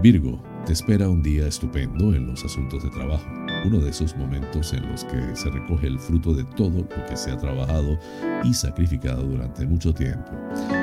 Virgo, 0.02 0.42
te 0.66 0.72
espera 0.72 1.08
un 1.08 1.22
día 1.22 1.46
estupendo 1.46 2.14
en 2.14 2.26
los 2.26 2.44
asuntos 2.44 2.82
de 2.82 2.90
trabajo. 2.90 3.41
Uno 3.64 3.78
de 3.80 3.90
esos 3.90 4.16
momentos 4.16 4.72
en 4.72 4.88
los 4.90 5.04
que 5.04 5.36
se 5.36 5.50
recoge 5.50 5.86
el 5.86 5.98
fruto 5.98 6.34
de 6.34 6.44
todo 6.44 6.78
lo 6.78 7.06
que 7.06 7.16
se 7.16 7.30
ha 7.30 7.36
trabajado 7.36 7.98
y 8.44 8.52
sacrificado 8.54 9.22
durante 9.22 9.66
mucho 9.66 9.92
tiempo. 9.94 10.32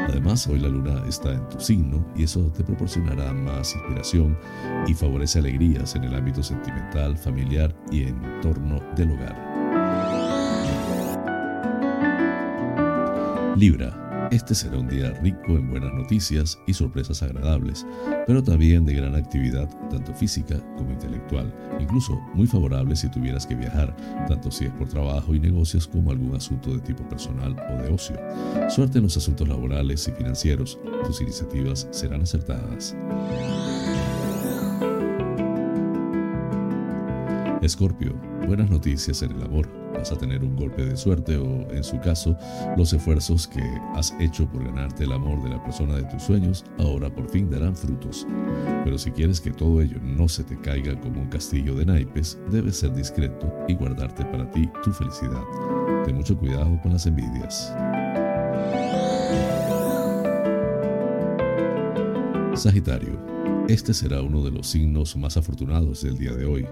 Además, 0.08 0.48
hoy 0.48 0.60
la 0.60 0.70
luna 0.70 1.04
está 1.08 1.34
en 1.34 1.48
tu 1.50 1.60
signo 1.60 2.06
y 2.16 2.24
eso 2.24 2.52
te 2.56 2.64
proporcionará 2.64 3.34
más 3.34 3.76
inspiración 3.76 4.38
y 4.88 4.94
favorece 4.94 5.40
alegrías 5.40 5.96
en 5.96 6.06
el 6.06 6.16
ámbito 6.16 6.42
sentimental, 6.42 7.18
familiar 7.18 7.76
y 7.92 8.04
en 8.04 8.42
torno 8.42 8.82
del 8.96 9.12
hogar. 9.12 9.36
Libra. 13.58 14.09
Este 14.32 14.54
será 14.54 14.78
un 14.78 14.88
día 14.88 15.10
rico 15.24 15.58
en 15.58 15.72
buenas 15.72 15.92
noticias 15.92 16.60
y 16.68 16.74
sorpresas 16.76 17.24
agradables, 17.24 17.84
pero 18.28 18.44
también 18.44 18.86
de 18.86 18.94
gran 18.94 19.16
actividad, 19.16 19.68
tanto 19.90 20.14
física 20.14 20.60
como 20.78 20.92
intelectual, 20.92 21.52
incluso 21.80 22.14
muy 22.36 22.46
favorable 22.46 22.96
si 22.96 23.10
tuvieras 23.10 23.48
que 23.48 23.56
viajar, 23.56 23.96
tanto 24.28 24.52
si 24.52 24.66
es 24.66 24.72
por 24.74 24.88
trabajo 24.88 25.34
y 25.34 25.40
negocios 25.40 25.88
como 25.88 26.12
algún 26.12 26.36
asunto 26.36 26.72
de 26.76 26.80
tipo 26.82 27.04
personal 27.10 27.56
o 27.72 27.82
de 27.82 27.90
ocio. 27.90 28.18
Suerte 28.70 29.00
en 29.00 29.06
los 29.06 29.18
asuntos 29.18 29.48
laborales 29.48 30.08
y 30.08 30.12
financieros, 30.12 30.78
tus 31.06 31.22
iniciativas 31.22 31.88
serán 31.90 32.22
acertadas. 32.22 32.96
Escorpio, 37.64 38.14
buenas 38.50 38.72
noticias 38.72 39.22
en 39.22 39.32
el 39.34 39.44
amor 39.44 39.70
vas 39.94 40.12
a 40.12 40.18
tener 40.18 40.44
un 40.44 40.56
golpe 40.56 40.84
de 40.84 40.98
suerte 40.98 41.38
o, 41.38 41.70
en 41.70 41.84
su 41.84 42.00
caso, 42.00 42.36
los 42.78 42.92
esfuerzos 42.94 43.48
que 43.48 43.62
has 43.94 44.12
hecho 44.20 44.50
por 44.50 44.66
ganarte 44.66 45.04
el 45.04 45.12
amor 45.12 45.44
de 45.44 45.50
la 45.50 45.64
persona 45.64 45.96
de 45.98 46.04
tus 46.06 46.24
sueños 46.24 46.66
ahora 46.80 47.14
por 47.14 47.30
fin 47.30 47.48
darán 47.52 47.76
frutos. 47.76 48.26
Pero 48.84 48.98
si 48.98 49.12
quieres 49.12 49.40
que 49.40 49.52
todo 49.52 49.82
ello 49.82 50.00
no 50.02 50.28
se 50.28 50.44
te 50.44 50.60
caiga 50.60 51.00
como 51.00 51.22
un 51.22 51.30
castillo 51.30 51.76
de 51.76 51.86
naipes, 51.86 52.40
debes 52.50 52.78
ser 52.78 52.92
discreto 52.92 53.54
y 53.68 53.76
guardarte 53.76 54.26
para 54.26 54.50
ti 54.50 54.68
tu 54.84 54.92
felicidad. 54.94 55.44
Ten 56.06 56.16
mucho 56.16 56.36
cuidado 56.36 56.80
con 56.82 56.94
las 56.94 57.06
envidias. 57.06 57.72
Sagitario, 62.56 63.20
este 63.68 63.94
será 63.94 64.24
uno 64.24 64.44
de 64.44 64.50
los 64.50 64.66
signos 64.66 65.16
más 65.16 65.38
afortunados 65.38 66.02
del 66.02 66.18
día 66.18 66.34
de 66.34 66.46
hoy 66.46 66.66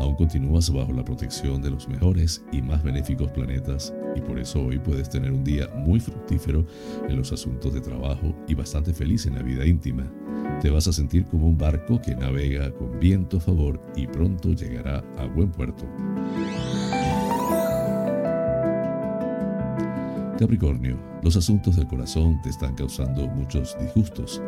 Aún 0.00 0.14
continúas 0.14 0.72
bajo 0.72 0.94
la 0.94 1.04
protección 1.04 1.60
de 1.60 1.70
los 1.70 1.86
mejores 1.86 2.42
y 2.52 2.62
más 2.62 2.82
benéficos 2.82 3.30
planetas 3.32 3.92
y 4.16 4.20
por 4.22 4.38
eso 4.38 4.64
hoy 4.64 4.78
puedes 4.78 5.10
tener 5.10 5.30
un 5.30 5.44
día 5.44 5.68
muy 5.74 6.00
fructífero 6.00 6.64
en 7.06 7.16
los 7.16 7.32
asuntos 7.32 7.74
de 7.74 7.82
trabajo 7.82 8.34
y 8.48 8.54
bastante 8.54 8.94
feliz 8.94 9.26
en 9.26 9.34
la 9.34 9.42
vida 9.42 9.66
íntima. 9.66 10.10
Te 10.62 10.70
vas 10.70 10.88
a 10.88 10.92
sentir 10.94 11.26
como 11.26 11.46
un 11.46 11.58
barco 11.58 12.00
que 12.00 12.14
navega 12.14 12.72
con 12.72 12.98
viento 12.98 13.36
a 13.36 13.40
favor 13.40 13.78
y 13.94 14.06
pronto 14.06 14.54
llegará 14.54 15.04
a 15.18 15.26
buen 15.26 15.50
puerto. 15.50 15.84
Capricornio, 20.40 20.98
los 21.22 21.36
asuntos 21.36 21.76
del 21.76 21.86
corazón 21.86 22.40
te 22.40 22.48
están 22.48 22.74
causando 22.74 23.28
muchos 23.28 23.76
disgustos, 23.78 24.40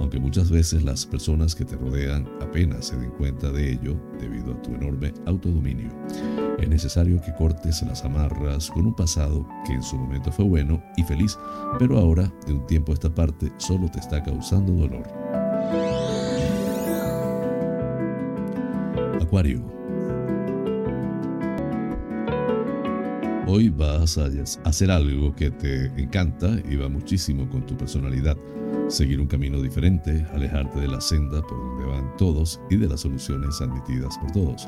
aunque 0.00 0.18
muchas 0.18 0.50
veces 0.50 0.82
las 0.82 1.06
personas 1.06 1.54
que 1.54 1.64
te 1.64 1.76
rodean 1.76 2.28
apenas 2.42 2.86
se 2.86 2.96
den 2.96 3.12
cuenta 3.12 3.52
de 3.52 3.74
ello 3.74 3.96
debido 4.18 4.54
a 4.54 4.62
tu 4.62 4.74
enorme 4.74 5.14
autodominio. 5.24 5.88
Es 6.58 6.68
necesario 6.68 7.22
que 7.22 7.32
cortes 7.32 7.80
las 7.82 8.04
amarras 8.04 8.68
con 8.72 8.86
un 8.86 8.96
pasado 8.96 9.46
que 9.64 9.74
en 9.74 9.84
su 9.84 9.96
momento 9.96 10.32
fue 10.32 10.44
bueno 10.44 10.82
y 10.96 11.04
feliz, 11.04 11.38
pero 11.78 11.96
ahora, 11.96 12.28
de 12.44 12.54
un 12.54 12.66
tiempo 12.66 12.90
a 12.90 12.94
esta 12.94 13.14
parte, 13.14 13.52
solo 13.58 13.88
te 13.88 14.00
está 14.00 14.24
causando 14.24 14.72
dolor. 14.72 15.06
Acuario, 19.22 19.62
Hoy 23.48 23.68
vas 23.68 24.18
a 24.18 24.28
hacer 24.64 24.90
algo 24.90 25.32
que 25.36 25.52
te 25.52 25.86
encanta 26.02 26.58
y 26.68 26.74
va 26.74 26.88
muchísimo 26.88 27.48
con 27.48 27.64
tu 27.64 27.76
personalidad. 27.76 28.36
Seguir 28.88 29.20
un 29.20 29.28
camino 29.28 29.62
diferente, 29.62 30.26
alejarte 30.32 30.80
de 30.80 30.88
la 30.88 31.00
senda 31.00 31.42
por 31.42 31.56
donde 31.56 31.84
van 31.84 32.16
todos 32.16 32.60
y 32.70 32.76
de 32.76 32.88
las 32.88 33.02
soluciones 33.02 33.60
admitidas 33.60 34.18
por 34.18 34.32
todos. 34.32 34.66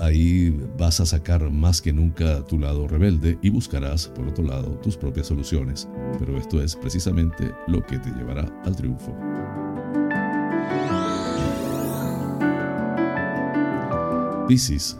Ahí 0.00 0.58
vas 0.78 1.00
a 1.00 1.06
sacar 1.06 1.50
más 1.50 1.82
que 1.82 1.92
nunca 1.92 2.42
tu 2.46 2.58
lado 2.58 2.88
rebelde 2.88 3.38
y 3.42 3.50
buscarás, 3.50 4.08
por 4.08 4.26
otro 4.26 4.44
lado, 4.44 4.70
tus 4.82 4.96
propias 4.96 5.26
soluciones. 5.26 5.86
Pero 6.18 6.38
esto 6.38 6.62
es 6.62 6.76
precisamente 6.76 7.52
lo 7.66 7.84
que 7.84 7.98
te 7.98 8.08
llevará 8.10 8.50
al 8.64 8.74
triunfo. 8.74 9.14
Piscis, 14.48 14.96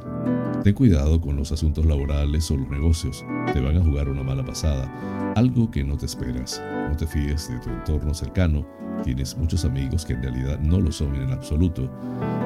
Ten 0.67 0.75
cuidado 0.75 1.21
con 1.21 1.37
los 1.37 1.53
asuntos 1.53 1.87
laborales 1.87 2.51
o 2.51 2.57
los 2.57 2.69
negocios. 2.69 3.25
Te 3.53 3.61
van 3.61 3.77
a 3.77 3.85
jugar 3.85 4.09
una 4.09 4.25
mala 4.25 4.45
pasada, 4.45 5.33
algo 5.37 5.71
que 5.71 5.85
no 5.85 5.97
te 5.97 6.07
esperas. 6.07 6.61
No 6.91 6.97
te 6.97 7.07
fíes 7.07 7.49
de 7.49 7.61
tu 7.61 7.71
entorno 7.71 8.13
cercano. 8.13 8.67
Tienes 9.05 9.37
muchos 9.37 9.65
amigos 9.65 10.05
que 10.05 10.15
en 10.15 10.23
realidad 10.25 10.59
no 10.59 10.81
lo 10.81 10.91
son 10.91 11.15
en 11.15 11.31
absoluto. 11.31 11.89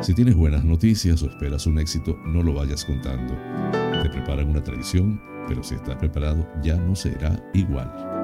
Si 0.03 0.13
tienes 0.13 0.35
buenas 0.35 0.67
noticias 0.67 1.23
o 1.23 1.31
esperas 1.31 1.67
un 1.67 1.79
éxito, 1.79 2.15
no 2.27 2.43
lo 2.43 2.53
vayas 2.53 2.85
contando. 2.85 3.33
Te 4.03 4.11
preparan 4.11 4.51
una 4.51 4.63
tradición, 4.63 5.19
pero 5.49 5.63
si 5.63 5.77
estás 5.77 5.97
preparado 5.97 6.47
ya 6.63 6.77
no 6.77 6.95
será 6.95 7.43
igual. 7.55 8.20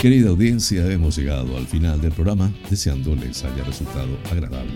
Querida 0.00 0.30
audiencia, 0.30 0.90
hemos 0.90 1.14
llegado 1.18 1.58
al 1.58 1.66
final 1.66 2.00
del 2.00 2.12
programa 2.12 2.50
deseando 2.70 3.14
les 3.14 3.44
haya 3.44 3.62
resultado 3.64 4.08
agradable. 4.30 4.72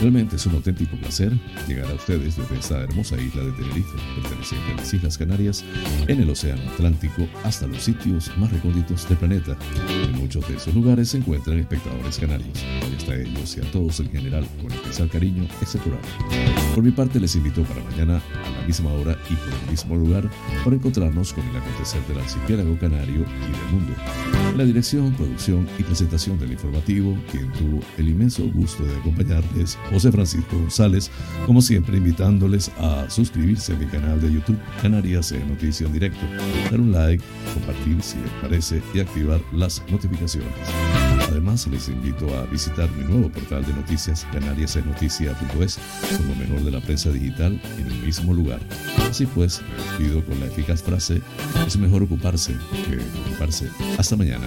Realmente 0.00 0.36
es 0.36 0.46
un 0.46 0.54
auténtico 0.54 0.96
placer 0.96 1.32
llegar 1.66 1.90
a 1.90 1.94
ustedes 1.94 2.36
desde 2.36 2.58
esta 2.58 2.82
hermosa 2.82 3.16
isla 3.16 3.42
de 3.42 3.52
Tenerife, 3.52 3.96
perteneciente 4.20 4.72
a 4.72 4.76
las 4.76 4.92
Islas 4.94 5.18
Canarias, 5.18 5.64
en 6.08 6.20
el 6.20 6.28
Océano 6.28 6.62
Atlántico 6.72 7.26
hasta 7.42 7.66
los 7.66 7.82
sitios 7.82 8.30
más 8.36 8.52
recónditos 8.52 9.08
del 9.08 9.18
planeta. 9.18 9.56
En 10.04 10.12
muchos 10.12 10.46
de 10.48 10.56
esos 10.56 10.74
lugares 10.74 11.08
se 11.08 11.18
encuentran 11.18 11.58
espectadores 11.58 12.18
canarios. 12.18 12.64
Y 12.92 12.96
hasta 12.96 13.16
ellos 13.16 13.56
y 13.56 13.60
a 13.60 13.70
todos 13.72 14.00
en 14.00 14.10
general, 14.10 14.46
con 14.60 14.72
especial 14.72 15.08
cariño, 15.08 15.46
este 15.62 15.78
programa. 15.78 16.06
Por 16.74 16.84
mi 16.84 16.90
parte, 16.90 17.18
les 17.18 17.34
invito 17.36 17.62
para 17.62 17.82
mañana 17.84 18.20
a 18.44 18.50
la 18.50 18.66
misma 18.66 18.92
hora 18.92 19.16
y 19.30 19.34
por 19.34 19.48
el 19.48 19.70
mismo 19.70 19.96
lugar 19.96 20.30
para 20.62 20.76
encontrarnos 20.76 21.32
con 21.32 21.46
el 21.48 21.56
acontecer 21.56 22.02
del 22.08 22.18
archipiélago 22.18 22.78
canario 22.78 23.20
y 23.20 23.52
del 23.52 23.72
mundo 23.72 23.94
la 24.56 24.64
dirección, 24.64 25.12
producción 25.14 25.68
y 25.78 25.82
presentación 25.82 26.38
del 26.38 26.52
informativo, 26.52 27.18
quien 27.30 27.50
tuvo 27.52 27.80
el 27.98 28.08
inmenso 28.08 28.44
gusto 28.52 28.84
de 28.84 28.96
acompañarles, 28.96 29.76
José 29.90 30.10
Francisco 30.12 30.58
González, 30.58 31.10
como 31.46 31.62
siempre 31.62 31.98
invitándoles 31.98 32.70
a 32.78 33.08
suscribirse 33.08 33.72
a 33.74 33.76
mi 33.76 33.86
canal 33.86 34.20
de 34.20 34.32
YouTube 34.32 34.58
Canarias 34.82 35.32
en 35.32 35.48
Noticia 35.48 35.86
en 35.86 35.92
Directo, 35.92 36.20
dar 36.70 36.80
un 36.80 36.92
like, 36.92 37.22
compartir 37.52 38.02
si 38.02 38.16
les 38.18 38.30
parece 38.42 38.82
y 38.92 39.00
activar 39.00 39.40
las 39.52 39.82
notificaciones. 39.90 40.50
Además, 41.30 41.66
les 41.66 41.88
invito 41.88 42.26
a 42.36 42.44
visitar 42.46 42.88
mi 42.92 43.04
nuevo 43.04 43.28
portal 43.28 43.64
de 43.64 43.72
noticias 43.72 44.26
canariasenoticia.es 44.32 45.78
con 46.16 46.28
lo 46.28 46.34
mejor 46.36 46.64
de 46.64 46.70
la 46.70 46.80
prensa 46.80 47.10
digital 47.10 47.60
en 47.78 47.86
el 47.86 48.02
mismo 48.02 48.32
lugar. 48.32 48.60
Así 49.08 49.26
pues, 49.26 49.62
despido 49.76 50.24
con 50.24 50.38
la 50.40 50.46
eficaz 50.46 50.82
frase, 50.82 51.20
es 51.66 51.76
mejor 51.76 52.02
ocuparse 52.02 52.54
que 52.88 52.98
ocuparse. 53.30 53.68
Hasta 53.98 54.16
mañana. 54.16 54.46